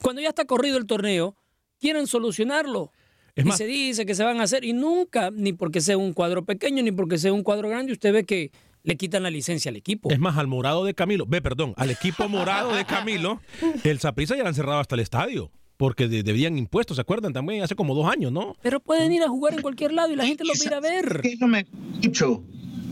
Cuando 0.00 0.20
ya 0.20 0.28
está 0.28 0.44
corrido 0.44 0.78
el 0.78 0.86
torneo, 0.86 1.36
quieren 1.80 2.06
solucionarlo. 2.06 2.90
y 3.36 3.50
se 3.52 3.66
dice 3.66 4.04
que 4.04 4.14
se 4.14 4.24
van 4.24 4.40
a 4.40 4.44
hacer, 4.44 4.64
y 4.64 4.72
nunca, 4.72 5.30
ni 5.30 5.52
porque 5.52 5.80
sea 5.80 5.96
un 5.96 6.12
cuadro 6.12 6.44
pequeño, 6.44 6.82
ni 6.82 6.92
porque 6.92 7.18
sea 7.18 7.32
un 7.32 7.42
cuadro 7.42 7.68
grande, 7.68 7.92
usted 7.92 8.12
ve 8.12 8.24
que 8.24 8.50
le 8.82 8.96
quitan 8.96 9.22
la 9.22 9.30
licencia 9.30 9.68
al 9.70 9.76
equipo. 9.76 10.10
Es 10.10 10.18
más, 10.18 10.36
al 10.36 10.46
morado 10.46 10.84
de 10.84 10.94
Camilo, 10.94 11.26
ve, 11.26 11.40
perdón, 11.40 11.74
al 11.76 11.90
equipo 11.90 12.28
morado 12.28 12.74
de 12.74 12.84
Camilo, 12.84 13.40
el 13.84 14.00
Saprissa 14.00 14.36
ya 14.36 14.42
lo 14.42 14.48
han 14.48 14.54
cerrado 14.54 14.80
hasta 14.80 14.94
el 14.94 15.00
estadio. 15.00 15.50
Porque 15.76 16.06
debían 16.06 16.58
impuestos, 16.58 16.96
¿se 16.96 17.00
acuerdan? 17.00 17.32
También 17.32 17.62
hace 17.62 17.74
como 17.74 17.94
dos 17.94 18.06
años, 18.06 18.30
¿no? 18.30 18.56
Pero 18.62 18.78
pueden 18.78 19.10
ir 19.10 19.22
a 19.22 19.28
jugar 19.28 19.54
en 19.54 19.62
cualquier 19.62 19.92
lado 19.92 20.12
y 20.12 20.16
la 20.16 20.24
gente 20.26 20.44
lo 20.44 20.52
va 20.52 20.60
a 20.62 20.66
ir 20.66 20.74
a 20.74 20.80
ver. 20.80 21.20
Eso 21.24 21.48
me 21.48 21.66
dicho. 21.98 22.44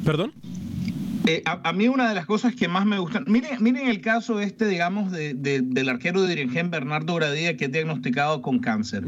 ¿Perdón? 0.05 0.33
Eh, 1.27 1.43
a, 1.45 1.73
mí 1.73 1.89
una 1.89 2.09
de 2.09 2.15
las 2.15 2.27
cosas 2.27 2.55
que 2.55 2.67
más 2.69 2.87
me 2.87 2.99
gustan, 2.99 3.25
miren, 3.27 3.63
miren 3.63 3.89
el 3.89 4.01
caso 4.01 4.41
este, 4.41 4.67
digamos, 4.67 5.13
de, 5.13 5.35
del 5.35 5.89
arquero 5.89 6.23
de 6.23 6.35
Dirigen 6.35 6.71
Bernardo 6.71 7.15
Gradía 7.15 7.57
que 7.57 7.67
es 7.67 7.73
diagnosticado 7.73 8.43
con 8.43 8.59
cáncer. 8.59 9.05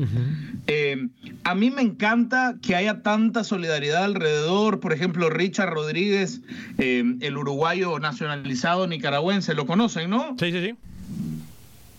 Eh, 0.67 1.09
a 1.45 1.55
mí 1.55 1.71
me 1.71 1.83
encanta 1.83 2.57
que 2.61 2.77
haya 2.77 3.03
tanta 3.03 3.45
solidaridad 3.45 4.05
alrededor, 4.05 4.81
por 4.81 4.93
ejemplo, 4.93 5.31
Richard 5.31 5.71
Rodríguez, 5.71 6.43
eh, 6.79 7.03
el 7.21 7.37
uruguayo 7.37 7.99
nacionalizado 7.99 8.87
nicaragüense, 8.87 9.55
lo 9.55 9.67
conocen, 9.67 10.11
¿no? 10.11 10.37
Sí, 10.39 10.53
sí, 10.53 10.61
sí. 10.61 10.75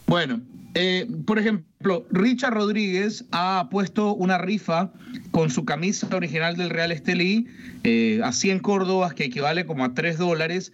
Bueno, 0.06 0.42
eh, 0.76 1.08
por 1.26 1.40
ejemplo, 1.40 2.06
Richard 2.12 2.54
Rodríguez 2.54 3.26
ha 3.32 3.68
puesto 3.70 4.14
una 4.14 4.38
rifa 4.38 4.92
con 5.32 5.50
su 5.50 5.66
camisa 5.66 6.08
original 6.16 6.56
del 6.56 6.70
Real 6.70 6.92
Estelí 6.92 7.48
eh, 7.84 8.22
a 8.24 8.32
100 8.32 8.60
córdobas, 8.60 9.14
que 9.14 9.26
equivale 9.26 9.66
como 9.66 9.84
a 9.84 9.94
3 9.94 10.18
dólares, 10.18 10.72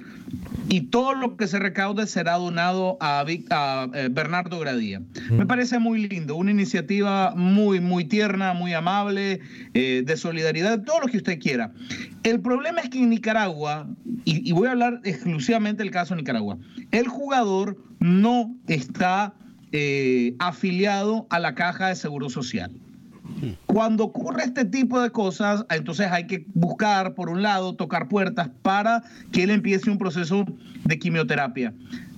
y 0.70 0.82
todo 0.82 1.16
lo 1.16 1.36
que 1.36 1.47
se 1.47 1.58
recaude 1.58 2.06
será 2.06 2.34
donado 2.36 2.97
a, 3.02 3.26
eh, 3.28 4.10
Bernardo 4.12 4.60
Gradía. 4.60 5.02
Me 5.32 5.45
parece 5.45 5.80
muy 5.80 6.08
lindo, 6.08 6.36
una 6.36 6.52
iniciativa 6.52 7.34
muy, 7.36 7.80
muy 7.80 8.06
tierna, 8.06 8.54
muy 8.54 8.74
amable, 8.74 9.39
eh, 9.74 10.04
de 10.06 10.18
solidaridad, 10.18 10.84
todo 10.84 11.00
lo 11.02 11.08
que 11.08 11.18
usted 11.18 11.39
quiera. 11.39 11.72
El 12.24 12.39
problema 12.41 12.82
es 12.82 12.89
que 12.89 13.00
en 13.00 13.10
Nicaragua, 13.10 13.88
y, 14.26 14.52
voy 14.52 14.68
a 14.68 14.72
hablar 14.72 15.02
exclusivamente 15.04 15.82
del 15.82 15.91
caso 15.91 16.14
de 16.14 16.22
Nicaragua, 16.22 16.58
el 16.91 17.08
jugador 17.08 17.78
no 18.00 18.56
está 18.68 19.34
eh, 19.72 20.36
afiliado 20.40 21.28
a 21.30 21.40
la 21.40 21.56
caja 21.56 21.88
de 21.88 21.96
seguro 21.96 22.30
social. 22.30 22.72
Cuando 23.68 24.06
ocurre 24.06 24.44
este 24.44 24.66
tipo 24.66 25.00
de 25.00 25.12
cosas, 25.12 25.66
entonces 25.70 26.08
hay 26.12 26.28
que 26.28 26.46
buscar, 26.54 27.14
por 27.14 27.30
un 27.30 27.42
lado, 27.42 27.76
tocar 27.76 28.08
puertas 28.08 28.50
para 28.62 29.04
que 29.32 29.44
él 29.44 29.52
empiece 29.52 29.90
un 29.90 29.98
proceso 29.98 30.46
de 30.86 31.00
quimioterapia. 31.00 31.74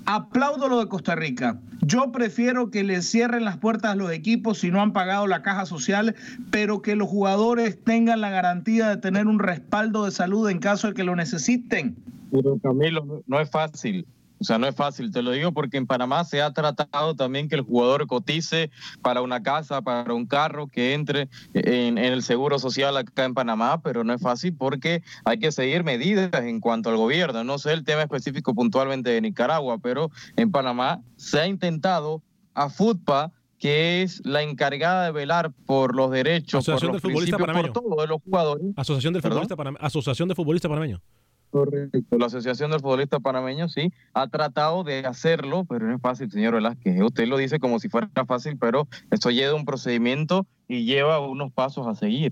Aplaudo 0.05 0.67
lo 0.67 0.79
de 0.79 0.87
Costa 0.87 1.15
Rica. 1.15 1.59
Yo 1.81 2.11
prefiero 2.11 2.71
que 2.71 2.83
le 2.83 3.01
cierren 3.01 3.45
las 3.45 3.57
puertas 3.57 3.91
a 3.91 3.95
los 3.95 4.11
equipos 4.11 4.59
si 4.59 4.71
no 4.71 4.81
han 4.81 4.93
pagado 4.93 5.27
la 5.27 5.41
caja 5.41 5.65
social, 5.65 6.15
pero 6.49 6.81
que 6.81 6.95
los 6.95 7.07
jugadores 7.07 7.77
tengan 7.83 8.21
la 8.21 8.29
garantía 8.29 8.89
de 8.89 8.97
tener 8.97 9.27
un 9.27 9.39
respaldo 9.39 10.05
de 10.05 10.11
salud 10.11 10.49
en 10.49 10.59
caso 10.59 10.87
de 10.87 10.93
que 10.93 11.03
lo 11.03 11.15
necesiten. 11.15 11.95
Pero 12.31 12.57
Camilo, 12.59 13.23
no 13.27 13.39
es 13.39 13.49
fácil. 13.49 14.07
O 14.41 14.43
sea, 14.43 14.57
no 14.57 14.67
es 14.67 14.75
fácil, 14.75 15.11
te 15.11 15.21
lo 15.21 15.31
digo 15.31 15.51
porque 15.51 15.77
en 15.77 15.85
Panamá 15.85 16.23
se 16.23 16.41
ha 16.41 16.51
tratado 16.51 17.15
también 17.15 17.47
que 17.47 17.53
el 17.53 17.61
jugador 17.61 18.07
cotice 18.07 18.71
para 19.03 19.21
una 19.21 19.43
casa, 19.43 19.83
para 19.83 20.15
un 20.15 20.25
carro, 20.25 20.65
que 20.65 20.95
entre 20.95 21.29
en, 21.53 21.99
el 21.99 22.23
seguro 22.23 22.57
social 22.57 22.97
acá 22.97 23.25
en 23.25 23.35
Panamá, 23.35 23.83
pero 23.83 24.03
no 24.03 24.13
es 24.13 24.21
fácil 24.21 24.55
porque 24.57 25.03
hay 25.25 25.37
que 25.37 25.51
seguir 25.51 25.83
medidas 25.83 26.31
en 26.33 26.59
cuanto 26.59 26.89
al 26.89 26.97
gobierno. 26.97 27.43
No 27.43 27.59
sé 27.59 27.71
el 27.73 27.83
tema 27.83 28.01
específico 28.01 28.55
puntualmente 28.55 29.11
de 29.11 29.21
Nicaragua, 29.21 29.77
pero 29.77 30.09
en 30.37 30.51
Panamá 30.51 31.01
se 31.17 31.39
ha 31.39 31.45
intentado 31.45 32.23
a 32.55 32.69
FUTPA 32.69 33.31
que 33.59 34.01
es 34.01 34.25
la 34.25 34.41
encargada 34.41 35.05
de 35.05 35.11
velar 35.11 35.53
por 35.67 35.95
los 35.95 36.09
derechos, 36.09 36.65
por 36.65 36.83
los 36.83 36.99
futbolista 36.99 37.37
por 37.37 37.71
todo 37.71 38.01
de 38.01 38.07
los 38.07 38.19
jugadores. 38.23 38.65
Asociación 38.75 39.13
del 39.13 39.21
futbolista 39.21 39.55
Asociación 39.79 40.29
de 40.29 40.33
futbolista 40.33 40.67
panameño. 40.67 40.99
Correcto. 41.51 42.17
La 42.17 42.27
Asociación 42.27 42.71
del 42.71 42.79
Futbolista 42.79 43.19
Panameño 43.19 43.67
sí 43.67 43.91
ha 44.13 44.27
tratado 44.27 44.85
de 44.85 45.05
hacerlo, 45.05 45.65
pero 45.69 45.85
no 45.85 45.95
es 45.95 46.01
fácil, 46.01 46.31
señor 46.31 46.55
Velázquez. 46.55 46.99
Usted 47.01 47.27
lo 47.27 47.37
dice 47.37 47.59
como 47.59 47.79
si 47.79 47.89
fuera 47.89 48.09
fácil, 48.25 48.57
pero 48.57 48.87
esto 49.11 49.29
lleva 49.31 49.53
un 49.53 49.65
procedimiento 49.65 50.47
y 50.69 50.85
lleva 50.85 51.19
unos 51.19 51.51
pasos 51.51 51.85
a 51.87 51.95
seguir. 51.95 52.31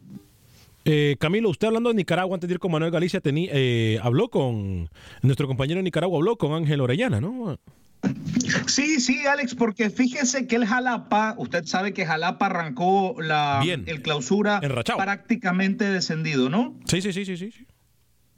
Eh, 0.86 1.18
Camilo, 1.20 1.50
usted 1.50 1.68
hablando 1.68 1.90
de 1.90 1.96
Nicaragua 1.96 2.36
antes 2.36 2.48
de 2.48 2.54
ir 2.54 2.60
con 2.60 2.72
Manuel 2.72 2.92
Galicia, 2.92 3.22
eh, 3.24 4.00
habló 4.02 4.30
con 4.30 4.90
nuestro 5.22 5.48
compañero 5.48 5.80
de 5.80 5.84
Nicaragua, 5.84 6.18
habló 6.18 6.38
con 6.38 6.54
Ángel 6.54 6.80
Orellana, 6.80 7.20
¿no? 7.20 7.60
Sí, 8.68 9.02
sí, 9.02 9.28
Alex, 9.28 9.54
porque 9.56 9.90
fíjese 9.90 10.48
que 10.48 10.56
el 10.56 10.66
Jalapa, 10.66 11.36
usted 11.38 11.66
sabe 11.66 11.94
que 11.94 12.06
Jalapa 12.06 12.46
arrancó 12.46 13.18
la 13.20 13.62
el 13.64 14.02
clausura 14.02 14.62
prácticamente 14.62 15.84
descendido, 15.84 16.50
¿no? 16.50 16.74
Sí, 16.86 17.02
sí, 17.02 17.12
sí, 17.12 17.26
sí, 17.26 17.36
sí 17.36 17.52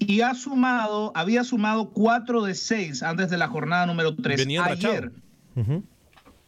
y 0.07 0.21
ha 0.21 0.33
sumado, 0.33 1.11
había 1.15 1.43
sumado 1.43 1.89
4 1.89 2.43
de 2.43 2.55
6 2.55 3.03
antes 3.03 3.29
de 3.29 3.37
la 3.37 3.47
jornada 3.47 3.85
número 3.85 4.15
3. 4.15 4.47
ayer, 4.63 5.11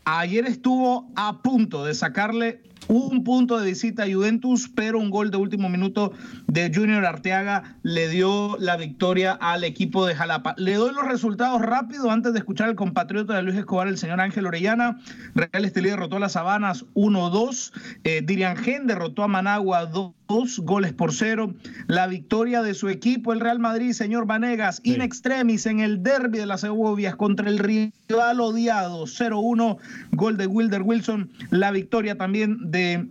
ayer 0.06 0.46
estuvo 0.46 1.12
a 1.16 1.42
punto 1.42 1.86
de 1.86 1.94
sacarle 1.94 2.62
un 2.88 3.24
punto 3.24 3.60
de 3.60 3.68
visita 3.68 4.04
a 4.04 4.12
Juventus, 4.12 4.70
pero 4.74 5.00
un 5.00 5.10
gol 5.10 5.32
de 5.32 5.38
último 5.38 5.70
minuto 5.70 6.12
de 6.48 6.72
Junior 6.74 7.06
Arteaga 7.06 7.78
le 7.84 8.10
dio 8.10 8.58
la 8.60 8.76
victoria 8.76 9.32
al 9.34 9.64
equipo 9.64 10.06
de 10.06 10.16
Jalapa. 10.16 10.54
Le 10.58 10.74
doy 10.76 10.94
los 10.94 11.08
resultados 11.08 11.62
rápido 11.62 12.12
antes 12.12 12.34
de 12.34 12.40
escuchar 12.40 12.70
al 12.70 12.76
compatriota 12.76 13.36
de 13.36 13.44
Luis 13.44 13.56
Escobar, 13.56 13.88
el 13.88 13.98
señor 13.98 14.20
Ángel 14.20 14.48
Orellana. 14.48 15.00
Real 15.34 15.66
Estelí 15.66 15.90
derrotó 15.90 16.18
a 16.18 16.20
las 16.20 16.34
Sabanas 16.34 16.86
1-2. 16.94 17.72
Eh, 18.04 18.22
Dirian 18.24 18.58
Gen 18.58 18.88
derrotó 18.88 19.24
a 19.24 19.28
Managua 19.28 19.86
2 19.86 20.12
dos 20.34 20.60
goles 20.60 20.94
por 20.94 21.14
cero. 21.14 21.54
La 21.88 22.08
victoria 22.08 22.64
de 22.64 22.74
su 22.74 22.90
equipo, 22.90 23.34
el 23.34 23.40
Real 23.40 23.60
Madrid, 23.60 23.94
señor 23.94 24.26
Vanegas, 24.26 24.82
in 24.84 25.02
extremis 25.02 25.66
en 25.68 25.80
el 25.80 26.02
derby 26.02 26.40
de 26.40 26.48
las 26.48 26.62
Segovias 26.62 27.16
contra 27.16 27.48
el 27.50 27.60
rival 27.60 28.40
odiado, 28.40 29.06
0-1, 29.06 29.78
gol 30.12 30.38
de 30.38 30.48
Wilder 30.48 30.82
Wilson. 30.82 31.30
La 31.52 31.72
victoria 31.72 32.18
también 32.18 32.72
de 32.72 33.06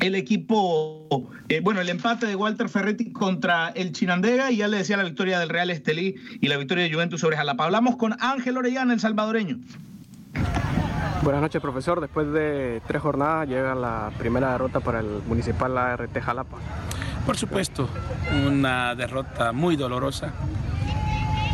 el 0.00 0.14
equipo, 0.14 1.28
eh, 1.48 1.60
bueno, 1.60 1.80
el 1.80 1.88
empate 1.88 2.26
de 2.26 2.36
Walter 2.36 2.68
Ferretti 2.68 3.10
contra 3.10 3.70
el 3.70 3.92
Chinandega 3.92 4.52
y 4.52 4.58
ya 4.58 4.68
le 4.68 4.78
decía 4.78 4.96
la 4.96 5.04
victoria 5.04 5.40
del 5.40 5.48
Real 5.48 5.70
Estelí 5.70 6.14
y 6.40 6.46
la 6.46 6.56
victoria 6.56 6.84
de 6.84 6.92
Juventus 6.92 7.20
sobre 7.20 7.36
Jalapa. 7.36 7.64
Hablamos 7.64 7.96
con 7.96 8.14
Ángel 8.20 8.56
Orellana, 8.56 8.94
el 8.94 9.00
salvadoreño. 9.00 9.58
Buenas 11.22 11.40
noches, 11.40 11.60
profesor. 11.62 12.00
Después 12.00 12.30
de 12.32 12.82
tres 12.86 13.00
jornadas 13.00 13.48
llega 13.48 13.74
la 13.74 14.10
primera 14.18 14.52
derrota 14.52 14.80
para 14.80 15.00
el 15.00 15.22
Municipal 15.26 15.76
ART 15.76 16.20
Jalapa. 16.20 16.58
Por 17.24 17.36
supuesto, 17.36 17.88
una 18.46 18.94
derrota 18.94 19.52
muy 19.52 19.76
dolorosa, 19.76 20.32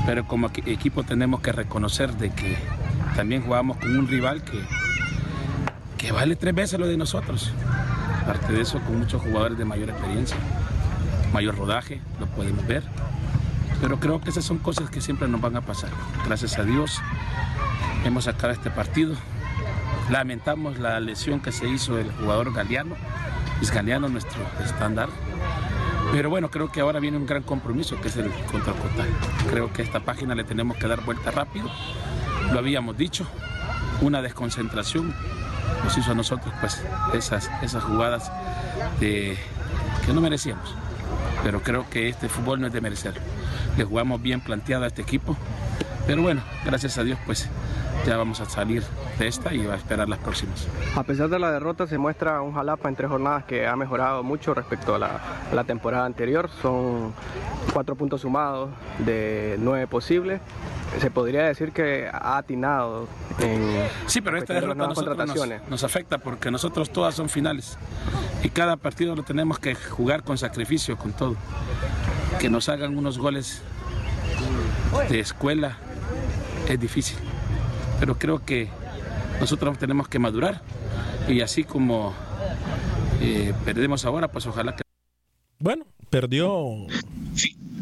pero 0.07 0.27
como 0.27 0.51
equipo 0.67 1.05
tenemos 1.05 1.41
que 1.41 1.53
reconocer 1.53 2.13
de 2.15 2.31
que 2.31 2.57
también 3.15 3.43
jugamos 3.43 3.77
con 3.77 3.97
un 3.97 4.09
rival 4.09 4.43
que, 4.43 4.61
que 5.97 6.11
vale 6.11 6.35
tres 6.35 6.55
veces 6.55 6.81
lo 6.81 6.89
de 6.89 6.97
nosotros. 6.97 7.53
Aparte 8.23 8.53
de 8.53 8.63
eso, 8.63 8.81
con 8.81 8.99
muchos 8.99 9.23
jugadores 9.23 9.57
de 9.57 9.65
mayor 9.65 9.91
experiencia, 9.91 10.37
mayor 11.33 11.57
rodaje, 11.57 12.01
lo 12.19 12.27
podemos 12.27 12.67
ver. 12.67 12.83
Pero 13.81 14.01
creo 14.01 14.21
que 14.21 14.31
esas 14.31 14.45
son 14.45 14.59
cosas 14.59 14.91
que 14.91 15.01
siempre 15.01 15.29
nos 15.29 15.41
van 15.41 15.57
a 15.57 15.61
pasar. 15.61 15.91
Gracias 16.27 16.59
a 16.59 16.65
Dios 16.65 17.01
hemos 18.05 18.25
sacado 18.25 18.53
este 18.53 18.71
partido 18.71 19.15
Lamentamos 20.11 20.79
la 20.81 20.99
lesión 20.99 21.41
que 21.41 21.53
se 21.53 21.69
hizo 21.69 21.97
el 21.97 22.11
jugador 22.11 22.53
Galeano, 22.53 22.97
es 23.63 23.71
Galeano 23.71 24.09
nuestro 24.09 24.41
estándar. 24.65 25.09
Pero 26.11 26.31
bueno, 26.31 26.51
creo 26.51 26.73
que 26.73 26.81
ahora 26.81 26.99
viene 26.99 27.17
un 27.17 27.27
gran 27.27 27.45
compromiso 27.45 28.01
que 28.01 28.09
es 28.09 28.17
el 28.17 28.29
contra 28.51 28.73
Cotá. 28.73 29.05
Creo 29.49 29.73
que 29.73 29.83
a 29.83 29.85
esta 29.85 30.01
página 30.01 30.35
le 30.35 30.43
tenemos 30.43 30.77
que 30.79 30.89
dar 30.89 31.05
vuelta 31.05 31.31
rápido. 31.31 31.71
Lo 32.53 32.59
habíamos 32.59 32.97
dicho, 32.97 33.25
una 34.01 34.21
desconcentración 34.21 35.15
nos 35.85 35.97
hizo 35.97 36.11
a 36.11 36.15
nosotros 36.15 36.53
pues 36.61 36.83
esas, 37.15 37.49
esas 37.63 37.85
jugadas 37.85 38.33
que 38.99 39.39
no 40.13 40.21
merecíamos. 40.21 40.75
Pero 41.45 41.63
creo 41.63 41.89
que 41.89 42.09
este 42.09 42.29
fútbol 42.29 42.61
no 42.61 42.67
es 42.67 42.73
de 42.73 42.81
merecer. 42.81 43.15
Le 43.77 43.85
jugamos 43.85 44.21
bien 44.21 44.41
planteado 44.41 44.85
a 44.85 44.89
este 44.89 45.03
equipo. 45.03 45.37
Pero 46.09 46.23
bueno, 46.23 46.43
gracias 46.65 46.99
a 46.99 47.05
Dios 47.05 47.19
pues 47.25 47.49
ya 48.07 48.17
vamos 48.17 48.41
a 48.41 48.49
salir 48.49 48.83
de 49.19 49.27
esta 49.27 49.53
y 49.55 49.65
va 49.67 49.75
a 49.75 49.77
esperar 49.77 50.09
las 50.09 50.19
próximas. 50.19 50.67
A 50.97 51.03
pesar 51.03 51.29
de 51.29 51.39
la 51.39 51.51
derrota 51.51 51.87
se 51.87 51.99
muestra 51.99 52.41
un 52.41 52.55
Jalapa 52.55 52.89
en 52.89 52.97
tres 52.97 53.11
jornadas 53.11 53.45
que 53.45 53.67
ha 53.67 53.77
mejorado 53.77 54.23
mucho 54.23 54.55
respecto 54.55 54.95
a 54.95 54.99
la, 54.99 55.65
temporada 55.65 56.07
anterior. 56.07 56.51
Son 56.63 57.13
cuatro 57.73 57.95
puntos 57.97 58.23
sumados 58.23 58.71
de 58.99 59.57
nueve 59.61 59.87
posibles. 59.87 60.41
Se 61.01 61.11
podría 61.11 61.45
decir 61.45 61.73
que 61.73 62.09
ha 62.13 62.39
atinado 62.39 63.07
en 63.39 63.87
Sí, 64.07 64.21
pero 64.21 64.39
esta 64.39 64.55
derrota 64.55 64.87
nos, 65.27 65.37
nos 65.69 65.85
afecta 65.85 66.19
porque 66.19 66.51
nosotros 66.51 66.91
todas 66.91 67.15
son 67.15 67.29
finales 67.29 67.79
y 68.43 68.49
cada 68.49 68.77
partido 68.77 69.15
lo 69.15 69.23
tenemos 69.23 69.59
que 69.59 69.75
jugar 69.75 70.25
con 70.25 70.37
sacrificio, 70.39 70.97
con 70.97 71.13
todo. 71.13 71.37
Que 72.41 72.51
nos 72.51 72.69
hagan 72.69 72.97
unos 72.97 73.19
goles 73.19 73.63
de 75.09 75.21
escuela 75.21 75.77
es 76.69 76.81
difícil 76.81 77.19
pero 78.01 78.19
creo 78.19 78.45
que 78.45 78.69
nosotros 79.39 79.79
tenemos 79.79 80.09
que 80.09 80.19
madurar. 80.19 80.63
Y 81.29 81.43
así 81.43 81.63
como 81.63 82.15
eh, 83.21 83.53
perdemos 83.65 84.05
ahora, 84.05 84.29
pues 84.29 84.47
ojalá 84.47 84.75
que... 84.75 84.83
Bueno, 85.59 85.87
perdió... 86.09 86.87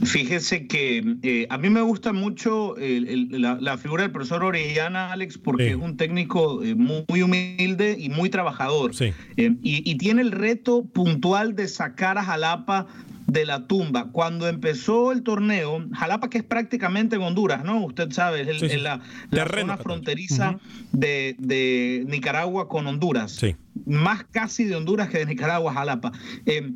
Fíjese 0.05 0.69
que 0.69 1.16
eh, 1.23 1.47
a 1.51 1.59
mí 1.59 1.71
me 1.71 1.83
gusta 1.83 2.12
mucho 2.12 2.77
la, 2.79 3.79
figura 3.79 4.03
del 4.03 4.12
profesor 4.12 4.45
Orellana, 4.45 5.12
Alex, 5.12 5.39
porque 5.39 5.71
es 5.71 5.77
un 5.77 5.97
técnico 5.97 6.62
eh, 6.62 6.77
muy, 6.77 7.23
humilde 7.23 7.97
y 7.99 8.09
muy 8.09 8.31
trabajador. 8.31 8.93
y, 9.37 9.59
y, 9.62 9.99
tiene 9.99 10.23
el 10.23 10.31
reto 10.31 10.85
puntual 10.85 11.57
de 11.57 11.66
sacar 11.66 12.16
a 12.16 12.25
Jalapa 12.25 12.87
de 13.29 13.45
la 13.45 13.66
tumba. 13.66 14.11
Cuando 14.11 14.49
empezó 14.49 15.12
el 15.12 15.22
torneo, 15.22 15.87
Jalapa, 15.93 16.31
que 16.31 16.39
es 16.39 16.45
prácticamente 16.45 17.16
en 17.16 17.22
Honduras, 17.22 17.62
¿no? 17.62 17.85
Usted 17.85 18.11
sabe, 18.11 18.41
es 18.41 18.83
la, 18.83 19.01
zona 19.31 19.76
fronteriza 19.76 20.59
de, 20.93 22.05
Nicaragua 22.09 22.68
con 22.68 22.87
Honduras. 22.87 23.41
Más 23.85 24.24
casi 24.24 24.64
de 24.64 24.76
Honduras 24.76 25.11
que 25.11 25.18
de 25.18 25.26
Nicaragua, 25.26 25.74
Jalapa. 25.74 26.12
Eh, 26.47 26.72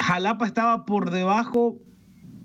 Jalapa 0.00 0.46
estaba 0.46 0.86
por 0.86 1.10
debajo 1.10 1.76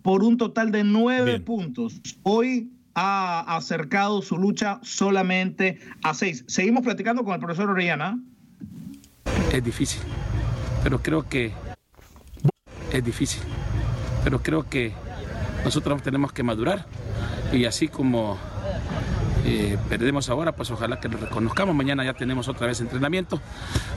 por 0.02 0.24
un 0.24 0.38
total 0.38 0.72
de 0.72 0.84
nueve 0.84 1.40
puntos. 1.40 2.02
Hoy 2.24 2.72
ha 2.96 3.56
acercado 3.56 4.24
su 4.24 4.38
lucha 4.38 4.80
solamente 4.82 5.80
a 6.04 6.16
seis. 6.16 6.44
Seguimos 6.48 6.84
platicando 6.84 7.24
con 7.24 7.36
el 7.36 7.40
profesor 7.40 7.70
Orellana. 7.70 8.20
Es 9.54 9.64
difícil, 9.64 10.02
pero 10.84 11.02
creo 11.02 11.28
que 11.30 11.54
es 12.98 13.04
difícil. 13.04 13.42
Pero 14.24 14.42
creo 14.42 14.68
que 14.68 14.94
nosotros 15.64 16.02
tenemos 16.02 16.32
que 16.32 16.44
madurar 16.44 16.86
y 17.52 17.66
así 17.66 17.88
como 17.88 18.38
eh, 19.46 19.78
perdemos 19.90 20.30
ahora, 20.30 20.54
pues 20.54 20.72
ojalá 20.72 21.00
que 21.00 21.08
lo 21.08 21.18
reconozcamos. 21.18 21.76
Mañana 21.76 22.04
ya 22.04 22.14
tenemos 22.14 22.48
otra 22.48 22.66
vez 22.66 22.82
entrenamiento. 22.82 23.40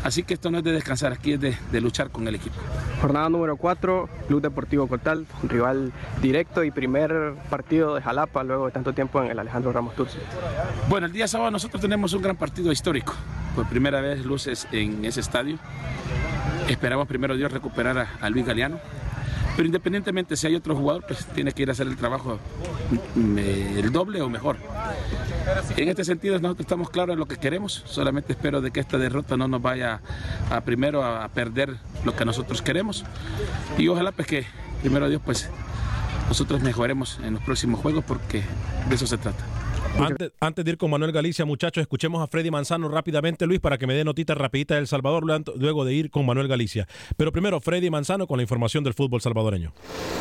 Así 0.04 0.22
que 0.22 0.34
esto 0.34 0.50
no 0.50 0.58
es 0.58 0.64
de 0.64 0.72
descansar, 0.72 1.12
aquí 1.12 1.32
es 1.32 1.40
de, 1.40 1.80
luchar 1.80 2.10
con 2.10 2.28
el 2.28 2.34
equipo. 2.34 2.56
Jornada 3.00 3.28
número 3.30 3.56
4, 3.56 4.08
Club 4.26 4.42
Deportivo 4.42 4.86
Cotal, 4.88 5.26
rival 5.42 5.92
directo 6.20 6.64
y 6.64 6.70
primer 6.70 7.34
partido 7.48 7.94
de 7.94 8.02
Jalapa 8.02 8.44
luego 8.44 8.66
de 8.66 8.72
tanto 8.72 8.92
tiempo 8.92 9.22
en 9.22 9.30
el 9.30 9.38
Alejandro 9.38 9.72
Ramos 9.72 9.94
Turci. 9.94 10.18
Bueno, 10.88 11.06
el 11.06 11.12
día 11.12 11.26
sábado 11.26 11.50
nosotros 11.50 11.80
tenemos 11.80 12.12
un 12.12 12.22
gran 12.22 12.36
partido 12.36 12.70
histórico. 12.70 13.14
Por 13.54 13.66
primera 13.68 14.00
vez 14.00 14.24
luces 14.24 14.68
en 14.70 15.04
ese 15.04 15.20
estadio. 15.20 15.58
Esperamos 16.68 17.08
primero 17.08 17.36
Dios 17.36 17.50
recuperar 17.50 18.06
a 18.20 18.30
Luis 18.30 18.46
Galeano 18.46 18.78
pero 19.58 19.66
independientemente 19.66 20.36
si 20.36 20.46
hay 20.46 20.54
otro 20.54 20.76
jugador, 20.76 21.04
pues 21.04 21.26
tiene 21.34 21.50
que 21.50 21.62
ir 21.64 21.68
a 21.68 21.72
hacer 21.72 21.88
el 21.88 21.96
trabajo 21.96 22.38
mm, 23.16 23.38
el 23.38 23.90
doble 23.90 24.22
o 24.22 24.28
mejor. 24.28 24.56
En 25.76 25.88
este 25.88 26.04
sentido 26.04 26.38
nosotros 26.38 26.60
estamos 26.60 26.90
claros 26.90 27.14
en 27.14 27.18
lo 27.18 27.26
que 27.26 27.38
queremos, 27.38 27.82
solamente 27.84 28.34
espero 28.34 28.60
de 28.60 28.70
que 28.70 28.78
esta 28.78 28.98
derrota 28.98 29.36
no 29.36 29.48
nos 29.48 29.60
vaya 29.60 30.00
a 30.48 30.60
primero 30.60 31.02
a 31.02 31.26
perder 31.30 31.74
lo 32.04 32.14
que 32.14 32.24
nosotros 32.24 32.62
queremos 32.62 33.04
y 33.76 33.88
ojalá 33.88 34.12
pues 34.12 34.28
que 34.28 34.46
primero 34.80 35.08
Dios 35.08 35.22
pues 35.24 35.50
nosotros 36.28 36.62
mejoremos 36.62 37.18
en 37.24 37.34
los 37.34 37.42
próximos 37.42 37.80
juegos 37.80 38.04
porque 38.06 38.44
de 38.88 38.94
eso 38.94 39.08
se 39.08 39.18
trata. 39.18 39.57
Antes, 40.40 40.64
de 40.64 40.70
ir 40.70 40.78
con 40.78 40.90
Manuel 40.90 41.12
Galicia, 41.12 41.44
muchachos, 41.44 41.82
escuchemos 41.82 42.22
a 42.22 42.26
Freddy 42.26 42.50
Manzano 42.50 42.88
rápidamente, 42.88 43.46
Luis, 43.46 43.60
para 43.60 43.78
que 43.78 43.86
me 43.86 43.94
dé 43.94 44.04
notita 44.04 44.34
rapidita 44.34 44.76
del 44.76 44.86
Salvador, 44.86 45.24
luego 45.56 45.84
de 45.84 45.92
ir 45.92 46.10
con 46.10 46.24
Manuel 46.24 46.48
Galicia. 46.48 46.86
Pero 47.16 47.32
primero, 47.32 47.60
Freddy 47.60 47.90
Manzano 47.90 48.26
con 48.26 48.38
la 48.38 48.42
información 48.42 48.82
del 48.84 48.94
fútbol 48.94 49.20
salvadoreño. 49.20 49.72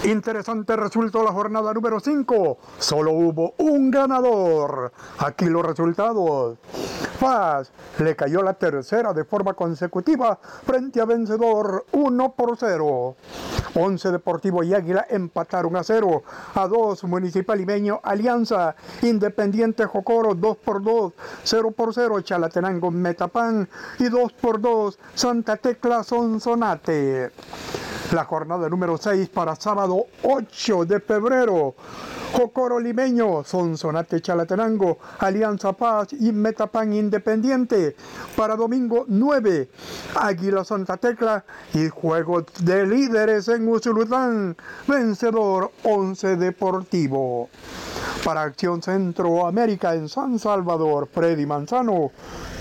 Interesante 0.03 0.75
resultó 0.75 1.23
la 1.23 1.31
jornada 1.31 1.73
número 1.73 1.99
5. 1.99 2.57
Solo 2.77 3.11
hubo 3.11 3.53
un 3.57 3.89
ganador. 3.91 4.91
Aquí 5.19 5.45
los 5.45 5.65
resultados. 5.65 6.57
Paz 7.19 7.71
le 7.99 8.15
cayó 8.15 8.43
la 8.43 8.53
tercera 8.53 9.13
de 9.13 9.25
forma 9.25 9.53
consecutiva 9.53 10.39
frente 10.65 11.01
a 11.01 11.05
vencedor 11.05 11.85
1 11.91 12.33
por 12.33 12.57
0. 12.57 13.15
Once 13.73 14.11
Deportivo 14.11 14.63
y 14.63 14.73
Águila 14.73 15.05
empataron 15.09 15.75
a 15.75 15.83
0. 15.83 16.23
A 16.55 16.67
2 16.67 17.03
Municipal 17.05 17.57
Limeño 17.57 17.99
Alianza 18.03 18.75
Independiente 19.01 19.46
Jocoro 19.87 20.35
2 20.35 20.57
por 20.57 20.81
2, 20.81 21.13
0 21.43 21.71
por 21.71 21.93
0 21.93 22.21
Chalatenango 22.21 22.91
Metapan 22.91 23.67
y 23.99 24.09
2 24.09 24.33
por 24.33 24.61
2 24.61 24.99
Santa 25.13 25.57
Tecla 25.57 26.03
Sonsonate. 26.03 27.31
La 28.13 28.23
jornada 28.23 28.69
número 28.69 28.97
6 28.97 29.27
para 29.27 29.53
sábado 29.57 30.05
8 30.23 30.85
de 30.85 31.01
febrero. 31.01 31.75
Jocoro 32.31 32.79
Limeño, 32.79 33.43
Sonsonate 33.43 34.21
Chalatenango, 34.21 34.97
Alianza 35.19 35.73
Paz 35.73 36.13
y 36.13 36.31
Metapan 36.31 36.93
Independiente. 36.93 37.97
Para 38.37 38.55
domingo 38.55 39.03
9, 39.09 39.69
Águila 40.15 40.63
Santa 40.63 40.95
Tecla 40.95 41.43
y 41.73 41.89
Juegos 41.89 42.45
de 42.61 42.85
Líderes 42.85 43.49
en 43.49 43.67
Usulután. 43.67 44.55
Vencedor 44.87 45.71
11 45.83 46.37
Deportivo. 46.37 47.49
Para 48.23 48.43
Acción 48.43 48.81
Centroamérica 48.81 49.95
en 49.95 50.07
San 50.07 50.39
Salvador, 50.39 51.09
Freddy 51.13 51.45
Manzano, 51.45 52.11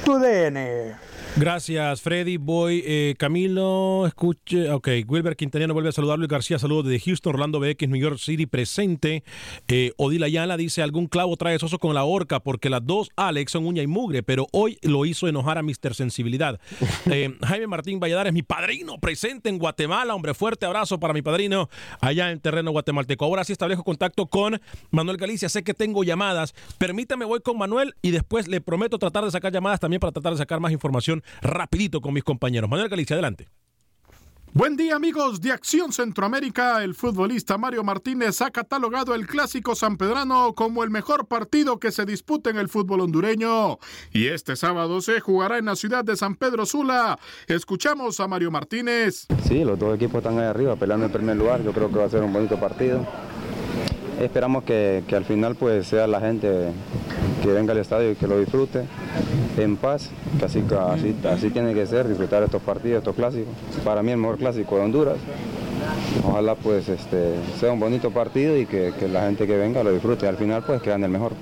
tu 0.05 0.19
DN. 0.19 1.06
Gracias, 1.39 2.01
Freddy. 2.01 2.39
Voy, 2.39 2.83
eh, 2.87 3.15
Camilo, 3.19 4.07
escuche. 4.07 4.71
Ok, 4.71 4.89
Wilber 5.07 5.37
Quintaniano 5.37 5.75
vuelve 5.75 5.91
a 5.91 5.93
saludar. 5.93 6.19
Luis 6.19 6.31
García, 6.31 6.59
saludos 6.59 6.87
desde 6.87 7.05
Houston. 7.05 7.35
Orlando 7.35 7.61
BX, 7.61 7.89
New 7.91 8.01
York 8.01 8.17
City, 8.19 8.47
presente. 8.47 9.23
Eh, 9.69 9.93
Odila 9.99 10.27
Ayala 10.27 10.57
dice: 10.57 10.83
Algún 10.83 11.09
clavo 11.09 11.37
trae 11.37 11.59
soso 11.59 11.79
con 11.79 11.95
la 11.95 12.05
horca 12.05 12.41
porque 12.41 12.71
las 12.71 12.87
dos 12.87 13.11
Alex 13.17 13.53
son 13.53 13.67
uña 13.67 13.83
y 13.83 13.87
mugre, 13.87 14.23
pero 14.23 14.47
hoy 14.51 14.79
lo 14.81 15.05
hizo 15.05 15.29
enojar 15.29 15.59
a 15.59 15.63
Mr. 15.63 15.95
Sensibilidad. 15.95 16.59
Eh, 17.09 17.33
Jaime 17.47 17.69
Martín 17.69 18.01
Valladares, 18.01 18.33
mi 18.33 18.43
padrino, 18.43 18.99
presente 18.99 19.49
en 19.49 19.59
Guatemala. 19.59 20.15
Hombre, 20.15 20.35
fuerte 20.35 20.67
abrazo 20.67 20.99
para 20.99 21.15
mi 21.15 21.23
padrino 21.23 21.69
allá 22.01 22.33
en 22.33 22.41
terreno 22.41 22.73
guatemalteco. 22.73 23.25
Ahora 23.25 23.45
sí 23.45 23.53
establezco 23.53 23.85
contacto 23.85 24.27
con 24.27 24.61
Manuel 24.91 25.17
Galicia. 25.17 25.49
Sé 25.49 25.63
que 25.63 25.73
tengo 25.73 26.03
llamadas. 26.03 26.53
Permítame, 26.79 27.25
voy 27.25 27.41
con 27.41 27.59
Manuel 27.59 27.95
y 28.03 28.11
después 28.11 28.49
le 28.49 28.61
prometo 28.61 28.99
tratar 28.99 29.25
de 29.25 29.31
sacar 29.31 29.53
llamadas 29.53 29.79
también 29.79 30.01
para 30.01 30.11
tratar 30.11 30.33
de 30.33 30.39
sacar 30.39 30.59
más 30.59 30.73
información 30.73 31.23
rapidito 31.43 32.01
con 32.01 32.15
mis 32.15 32.25
compañeros. 32.25 32.69
Manuel 32.69 32.89
Galicia, 32.89 33.15
adelante. 33.15 33.49
Buen 34.57 34.75
día 34.75 34.97
amigos 34.97 35.43
de 35.43 35.53
Acción 35.53 35.93
Centroamérica. 35.93 36.83
El 36.83 36.95
futbolista 36.95 37.59
Mario 37.59 37.85
Martínez 37.85 38.41
ha 38.41 38.51
catalogado 38.51 39.15
el 39.15 39.27
clásico 39.27 39.75
sanpedrano 39.75 40.55
como 40.55 40.83
el 40.83 40.89
mejor 40.89 41.29
partido 41.29 41.79
que 41.79 41.93
se 41.93 42.07
disputa 42.07 42.49
en 42.49 42.57
el 42.57 42.71
fútbol 42.71 43.03
hondureño. 43.03 43.77
Y 44.15 44.29
este 44.29 44.57
sábado 44.57 45.03
se 45.03 45.21
jugará 45.21 45.59
en 45.59 45.67
la 45.67 45.77
ciudad 45.77 46.05
de 46.05 46.17
San 46.17 46.37
Pedro 46.37 46.65
Sula. 46.65 47.19
Escuchamos 47.49 48.19
a 48.19 48.29
Mario 48.29 48.51
Martínez. 48.51 49.27
Sí, 49.47 49.63
los 49.63 49.79
dos 49.79 49.95
equipos 49.95 50.21
están 50.23 50.39
ahí 50.39 50.47
arriba 50.47 50.75
peleando 50.75 51.05
en 51.05 51.13
primer 51.13 51.37
lugar. 51.37 51.63
Yo 51.63 51.73
creo 51.75 51.91
que 51.91 51.99
va 51.99 52.07
a 52.07 52.09
ser 52.09 52.23
un 52.23 52.33
bonito 52.33 52.59
partido. 52.59 53.07
Esperamos 54.19 54.65
que, 54.65 55.05
que 55.07 55.17
al 55.17 55.27
final 55.27 55.57
pues 55.57 55.87
sea 55.87 56.07
la 56.07 56.19
gente 56.23 56.73
que 57.43 57.49
venga 57.49 57.73
al 57.73 57.79
estadio 57.79 58.11
y 58.13 58.15
que 58.15 58.27
lo 58.27 58.39
disfrute 58.39 58.87
en 59.57 59.77
paz, 59.77 60.11
que 60.39 60.45
así, 60.45 61.51
tiene 61.51 61.75
que 61.75 61.87
ser, 61.87 62.09
disfrutar 62.09 62.43
estos 62.43 62.63
partidos, 62.63 62.99
estos 62.99 63.15
clásicos. 63.15 63.55
Para 63.85 64.03
mí 64.03 64.13
el 64.13 64.19
mejor 64.19 64.39
clásico 64.39 64.77
de 64.77 64.83
Honduras. 64.83 65.19
Ojalá 66.25 66.55
pues 66.55 66.89
este, 66.89 67.35
sea 67.59 67.73
un 67.73 67.81
bonito 67.81 68.11
partido 68.11 68.57
y 68.57 68.67
que, 68.67 68.93
que 68.99 69.09
la 69.09 69.23
gente 69.23 69.47
que 69.47 69.57
venga 69.57 69.83
lo 69.83 69.93
disfrute. 69.93 70.27
Al 70.27 70.37
final 70.37 70.65
pues 70.65 70.83
quedan 70.83 71.05
el 71.05 71.11
mejor. 71.11 71.33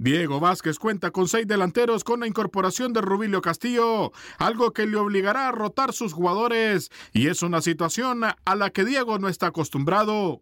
Diego 0.00 0.38
Vázquez 0.38 0.78
cuenta 0.78 1.10
con 1.10 1.26
seis 1.26 1.44
delanteros 1.48 2.04
con 2.04 2.20
la 2.20 2.28
incorporación 2.28 2.92
de 2.92 3.00
Rubilio 3.00 3.42
Castillo, 3.42 4.12
algo 4.38 4.72
que 4.72 4.86
le 4.86 4.96
obligará 4.96 5.48
a 5.48 5.52
rotar 5.52 5.92
sus 5.92 6.12
jugadores 6.12 6.90
y 7.12 7.26
es 7.26 7.42
una 7.42 7.60
situación 7.60 8.22
a 8.22 8.54
la 8.54 8.70
que 8.70 8.84
Diego 8.84 9.18
no 9.18 9.28
está 9.28 9.48
acostumbrado. 9.48 10.40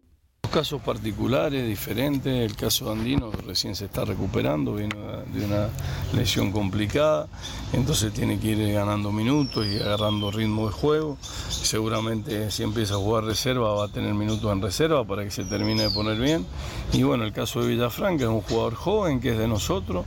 Casos 0.51 0.81
particulares, 0.81 1.67
diferentes, 1.67 2.33
el 2.33 2.55
caso 2.55 2.91
Andino 2.91 3.31
recién 3.45 3.75
se 3.75 3.85
está 3.85 4.05
recuperando, 4.05 4.73
viene 4.73 4.95
de 5.33 5.45
una 5.45 5.69
lesión 6.13 6.51
complicada, 6.51 7.27
entonces 7.73 8.11
tiene 8.13 8.39
que 8.39 8.47
ir 8.47 8.73
ganando 8.73 9.11
minutos 9.11 9.67
y 9.67 9.77
agarrando 9.77 10.31
ritmo 10.31 10.67
de 10.67 10.73
juego. 10.73 11.17
Seguramente 11.49 12.49
si 12.49 12.63
empieza 12.63 12.95
a 12.95 12.97
jugar 12.97 13.25
reserva 13.25 13.73
va 13.73 13.85
a 13.85 13.87
tener 13.89 14.13
minutos 14.13 14.51
en 14.51 14.61
reserva 14.61 15.05
para 15.05 15.23
que 15.23 15.31
se 15.31 15.43
termine 15.43 15.83
de 15.83 15.89
poner 15.91 16.17
bien. 16.17 16.45
Y 16.93 17.03
bueno, 17.03 17.23
el 17.23 17.33
caso 17.33 17.61
de 17.61 17.67
Villafranca 17.67 18.23
es 18.23 18.29
un 18.29 18.41
jugador 18.41 18.73
joven 18.73 19.19
que 19.19 19.33
es 19.33 19.37
de 19.37 19.47
nosotros 19.47 20.05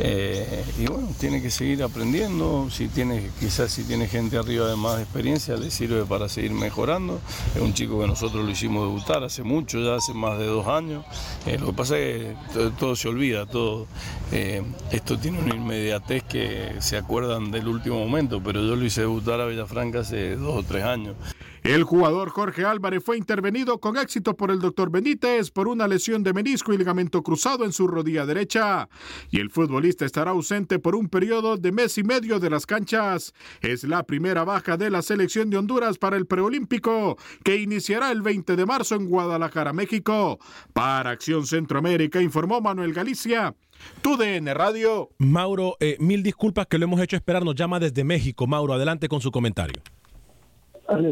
eh, 0.00 0.64
y 0.78 0.86
bueno, 0.86 1.08
tiene 1.20 1.40
que 1.40 1.50
seguir 1.50 1.82
aprendiendo, 1.82 2.68
si 2.70 2.88
tiene, 2.88 3.30
quizás 3.38 3.70
si 3.70 3.84
tiene 3.84 4.08
gente 4.08 4.36
arriba 4.36 4.66
de 4.66 4.76
más 4.76 5.00
experiencia 5.00 5.56
le 5.56 5.70
sirve 5.70 6.04
para 6.04 6.28
seguir 6.28 6.52
mejorando. 6.52 7.20
Es 7.54 7.60
un 7.60 7.74
chico 7.74 8.00
que 8.00 8.06
nosotros 8.06 8.44
lo 8.44 8.50
hicimos 8.50 8.82
debutar 8.88 9.22
hace 9.22 9.42
mucho 9.42 9.73
ya 9.80 9.96
hace 9.96 10.14
más 10.14 10.38
de 10.38 10.46
dos 10.46 10.66
años. 10.66 11.04
Eh, 11.46 11.58
lo 11.58 11.66
que 11.66 11.72
pasa 11.72 11.98
es 11.98 12.36
que 12.52 12.70
todo, 12.78 12.96
se 12.96 13.08
olvida, 13.08 13.46
todo. 13.46 13.86
Eh, 14.32 14.62
esto 14.90 15.18
tiene 15.18 15.38
una 15.38 15.54
inmediatez 15.54 16.22
que 16.24 16.74
se 16.80 16.96
acuerdan 16.96 17.50
del 17.50 17.68
último 17.68 17.98
momento, 17.98 18.40
pero 18.42 18.60
yo 18.60 18.76
lo 18.76 18.84
hice 18.84 19.02
debutar 19.02 19.40
a 19.40 19.46
Villafranca 19.46 20.00
hace 20.00 20.36
dos 20.36 20.56
o 20.56 20.62
tres 20.62 20.84
años. 20.84 21.16
El 21.64 21.82
jugador 21.82 22.28
Jorge 22.28 22.66
Álvarez 22.66 23.02
fue 23.02 23.16
intervenido 23.16 23.80
con 23.80 23.96
éxito 23.96 24.36
por 24.36 24.50
el 24.50 24.58
doctor 24.58 24.90
Benítez 24.90 25.50
por 25.50 25.66
una 25.66 25.88
lesión 25.88 26.22
de 26.22 26.34
menisco 26.34 26.74
y 26.74 26.76
ligamento 26.76 27.22
cruzado 27.22 27.64
en 27.64 27.72
su 27.72 27.86
rodilla 27.86 28.26
derecha. 28.26 28.90
Y 29.30 29.40
el 29.40 29.48
futbolista 29.48 30.04
estará 30.04 30.32
ausente 30.32 30.78
por 30.78 30.94
un 30.94 31.08
periodo 31.08 31.56
de 31.56 31.72
mes 31.72 31.96
y 31.96 32.04
medio 32.04 32.38
de 32.38 32.50
las 32.50 32.66
canchas. 32.66 33.32
Es 33.62 33.82
la 33.84 34.02
primera 34.02 34.44
baja 34.44 34.76
de 34.76 34.90
la 34.90 35.00
selección 35.00 35.48
de 35.48 35.56
Honduras 35.56 35.96
para 35.96 36.18
el 36.18 36.26
preolímpico 36.26 37.16
que 37.42 37.56
iniciará 37.56 38.12
el 38.12 38.20
20 38.20 38.56
de 38.56 38.66
marzo 38.66 38.96
en 38.96 39.08
Guadalajara, 39.08 39.72
México. 39.72 40.38
Para 40.74 41.12
Acción 41.12 41.46
Centroamérica 41.46 42.20
informó 42.20 42.60
Manuel 42.60 42.92
Galicia. 42.92 43.54
Tu 44.02 44.18
DN 44.18 44.52
Radio. 44.52 45.08
Mauro, 45.16 45.78
eh, 45.80 45.96
mil 45.98 46.22
disculpas 46.22 46.66
que 46.66 46.76
lo 46.76 46.84
hemos 46.84 47.00
hecho 47.00 47.16
esperar. 47.16 47.42
Nos 47.42 47.54
llama 47.54 47.80
desde 47.80 48.04
México. 48.04 48.46
Mauro, 48.46 48.74
adelante 48.74 49.08
con 49.08 49.22
su 49.22 49.30
comentario. 49.30 49.80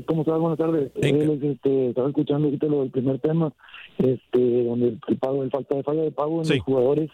¿Cómo 0.07 0.23
estás? 0.23 0.39
Buenas 0.39 0.59
tardes. 0.59 0.93
Este, 0.97 1.89
estaba 1.89 2.09
escuchando 2.09 2.47
ahorita 2.47 2.67
lo 2.67 2.81
del 2.81 2.91
primer 2.91 3.19
tema, 3.21 3.53
este, 3.99 4.65
donde 4.65 4.99
el, 5.09 5.17
pago, 5.19 5.43
el 5.43 5.51
falta 5.51 5.77
de 5.77 5.83
falla 5.83 6.03
de 6.03 6.11
pago 6.11 6.43
en 6.43 6.49
los 6.49 6.61
jugadores 6.61 7.11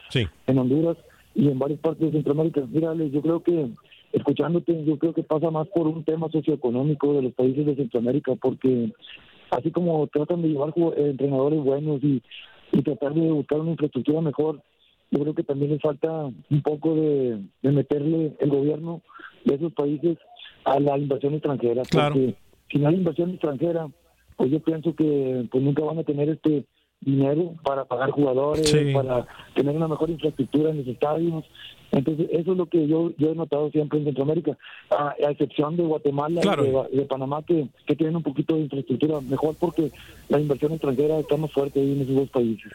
en 0.47 0.59
Honduras 0.59 0.97
y 1.35 1.49
en 1.49 1.59
varias 1.59 1.81
partes 1.81 2.07
de 2.07 2.13
Centroamérica. 2.13 2.63
Mira, 2.69 2.95
yo 2.95 3.23
creo 3.23 3.43
que, 3.43 3.69
escuchándote, 4.13 4.85
yo 4.85 4.99
creo 4.99 5.13
que 5.13 5.23
pasa 5.23 5.51
más 5.51 5.69
por 5.69 5.87
un 5.87 6.05
tema 6.05 6.29
socioeconómico 6.31 7.15
de 7.15 7.23
los 7.23 7.33
países 7.35 7.65
de 7.65 7.77
Centroamérica, 7.77 8.35
porque 8.37 8.93
así 9.51 9.71
como 9.71 10.07
tratan 10.09 10.43
de 10.43 10.49
llevar 10.49 10.73
entrenadores 10.97 11.63
buenos 11.63 12.03
y, 12.03 12.23
y 12.73 12.83
tratar 12.83 13.15
de 13.15 13.31
buscar 13.31 13.61
una 13.61 13.73
infraestructura 13.73 14.21
mejor, 14.21 14.63
yo 15.11 15.21
creo 15.21 15.35
que 15.35 15.45
también 15.45 15.71
les 15.71 15.81
falta 15.81 16.11
un 16.25 16.63
poco 16.63 16.95
de, 16.95 17.41
de 17.63 17.73
meterle 17.73 18.37
el 18.41 18.51
gobierno 18.51 19.01
de 19.45 19.55
esos 19.55 19.73
países 19.73 20.19
a 20.65 20.79
la 20.81 20.99
inversión 20.99 21.33
extranjera. 21.33 21.83
Claro 21.85 22.15
si 22.71 22.79
no 22.79 22.89
hay 22.89 22.95
inversión 22.95 23.31
extranjera, 23.31 23.89
pues 24.37 24.51
yo 24.51 24.61
pienso 24.61 24.95
que 24.95 25.47
pues 25.51 25.63
nunca 25.63 25.83
van 25.83 25.99
a 25.99 26.05
tener 26.05 26.29
este 26.29 26.65
dinero 27.01 27.55
para 27.65 27.85
pagar 27.85 28.11
jugadores, 28.11 28.73
para 28.93 29.27
tener 29.55 29.77
una 29.77 29.89
mejor 29.89 30.11
infraestructura 30.11 30.71
en 30.71 30.79
los 30.79 30.87
estadios. 30.87 31.45
Entonces, 31.91 32.29
eso 32.33 32.53
es 32.53 32.59
lo 32.59 32.67
que 32.67 32.87
yo, 32.87 33.13
yo 33.17 33.33
he 33.33 33.35
notado 33.35 33.71
siempre 33.71 33.99
en 33.99 34.05
Centroamérica, 34.05 34.59
a, 34.91 35.15
excepción 35.31 35.75
de 35.75 35.85
Guatemala 35.85 36.43
y 36.93 36.97
de, 36.97 37.03
Panamá, 37.05 37.43
que, 37.43 37.67
que, 37.87 37.97
tienen 37.97 38.17
un 38.17 38.23
poquito 38.23 38.57
de 38.57 38.63
infraestructura 38.63 39.23
mejor 39.23 39.55
porque 39.59 39.91
la 40.29 40.39
inversión 40.39 40.73
extranjera 40.73 41.19
está 41.19 41.39
más 41.39 41.51
fuerte 41.51 41.81
en 41.81 42.03
esos 42.03 42.15
dos 42.15 42.29
países. 42.29 42.71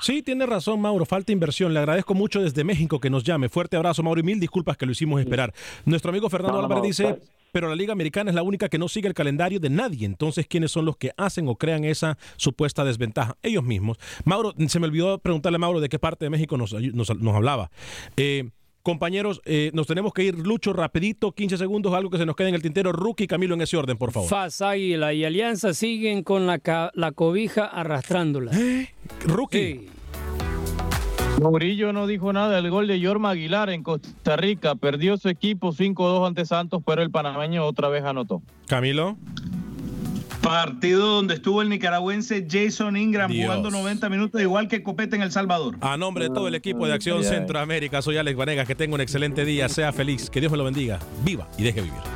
sí, 0.00 0.22
tiene 0.22 0.46
razón, 0.46 0.80
Mauro, 0.80 1.04
falta 1.04 1.30
inversión. 1.30 1.74
Le 1.74 1.80
agradezco 1.80 2.14
mucho 2.14 2.40
desde 2.40 2.64
México 2.64 3.00
que 3.00 3.10
nos 3.10 3.22
llame. 3.22 3.50
Fuerte 3.50 3.76
abrazo, 3.76 4.02
Mauro, 4.02 4.20
y 4.20 4.24
mil 4.24 4.40
disculpas 4.40 4.78
que 4.78 4.86
lo 4.86 4.92
hicimos 4.92 5.20
esperar. 5.20 5.52
Nuestro 5.84 6.10
amigo 6.10 6.30
Fernando 6.30 6.60
Álvarez 6.60 6.84
dice 6.84 7.18
pero 7.52 7.68
la 7.68 7.74
Liga 7.74 7.92
Americana 7.92 8.30
es 8.30 8.34
la 8.34 8.42
única 8.42 8.68
que 8.68 8.78
no 8.78 8.88
sigue 8.88 9.08
el 9.08 9.14
calendario 9.14 9.60
de 9.60 9.70
nadie. 9.70 10.06
Entonces, 10.06 10.46
¿quiénes 10.46 10.70
son 10.70 10.84
los 10.84 10.96
que 10.96 11.12
hacen 11.16 11.48
o 11.48 11.56
crean 11.56 11.84
esa 11.84 12.18
supuesta 12.36 12.84
desventaja? 12.84 13.36
Ellos 13.42 13.64
mismos. 13.64 13.98
Mauro, 14.24 14.54
se 14.68 14.78
me 14.78 14.86
olvidó 14.86 15.18
preguntarle 15.18 15.56
a 15.56 15.58
Mauro 15.58 15.80
de 15.80 15.88
qué 15.88 15.98
parte 15.98 16.24
de 16.24 16.30
México 16.30 16.56
nos, 16.56 16.74
hablaba. 16.74 17.70
Eh, 18.16 18.50
compañeros, 18.82 19.40
eh, 19.44 19.70
nos 19.74 19.86
tenemos 19.86 20.12
que 20.12 20.24
ir, 20.24 20.38
Lucho, 20.38 20.72
rapidito, 20.72 21.32
15 21.32 21.56
segundos, 21.58 21.92
algo 21.94 22.10
que 22.10 22.18
se 22.18 22.26
nos 22.26 22.36
quede 22.36 22.50
en 22.50 22.54
el 22.54 22.62
tintero. 22.62 22.92
Rookie, 22.92 23.26
Camilo, 23.26 23.54
en 23.54 23.62
ese 23.62 23.76
orden, 23.76 23.96
por 23.96 24.12
favor. 24.12 24.28
Faz, 24.28 24.62
Águila 24.62 25.12
y 25.12 25.24
Alianza 25.24 25.74
siguen 25.74 26.22
con 26.22 26.46
la, 26.46 26.60
la 26.94 27.12
cobija 27.12 27.64
arrastrándola. 27.64 28.52
¿Eh? 28.54 28.90
Rookie. 29.24 29.95
Murillo 31.40 31.92
no 31.92 32.06
dijo 32.06 32.32
nada 32.32 32.60
del 32.60 32.70
gol 32.70 32.86
de 32.86 32.98
Yorma 32.98 33.30
Aguilar 33.30 33.70
en 33.70 33.82
Costa 33.82 34.36
Rica. 34.36 34.74
Perdió 34.74 35.16
su 35.16 35.28
equipo 35.28 35.72
5-2 35.72 36.26
ante 36.26 36.46
Santos, 36.46 36.82
pero 36.84 37.02
el 37.02 37.10
panameño 37.10 37.64
otra 37.64 37.88
vez 37.88 38.04
anotó. 38.04 38.42
Camilo. 38.66 39.16
Partido 40.40 41.06
donde 41.06 41.34
estuvo 41.34 41.60
el 41.60 41.68
nicaragüense 41.68 42.46
Jason 42.48 42.96
Ingram 42.96 43.32
jugando 43.34 43.70
90 43.70 44.08
minutos, 44.08 44.40
igual 44.40 44.68
que 44.68 44.82
Copete 44.82 45.16
en 45.16 45.22
El 45.22 45.32
Salvador. 45.32 45.76
A 45.80 45.96
nombre 45.96 46.28
de 46.28 46.30
todo 46.30 46.46
el 46.46 46.54
equipo 46.54 46.86
de 46.86 46.94
Acción 46.94 47.24
Centroamérica, 47.24 48.00
soy 48.00 48.16
Alex 48.16 48.36
Vanegas. 48.36 48.66
Que 48.66 48.76
tenga 48.76 48.94
un 48.94 49.00
excelente 49.00 49.44
día, 49.44 49.68
sea 49.68 49.92
feliz, 49.92 50.30
que 50.30 50.40
Dios 50.40 50.52
me 50.52 50.58
lo 50.58 50.64
bendiga, 50.64 51.00
viva 51.24 51.48
y 51.58 51.64
deje 51.64 51.82
vivir. 51.82 52.15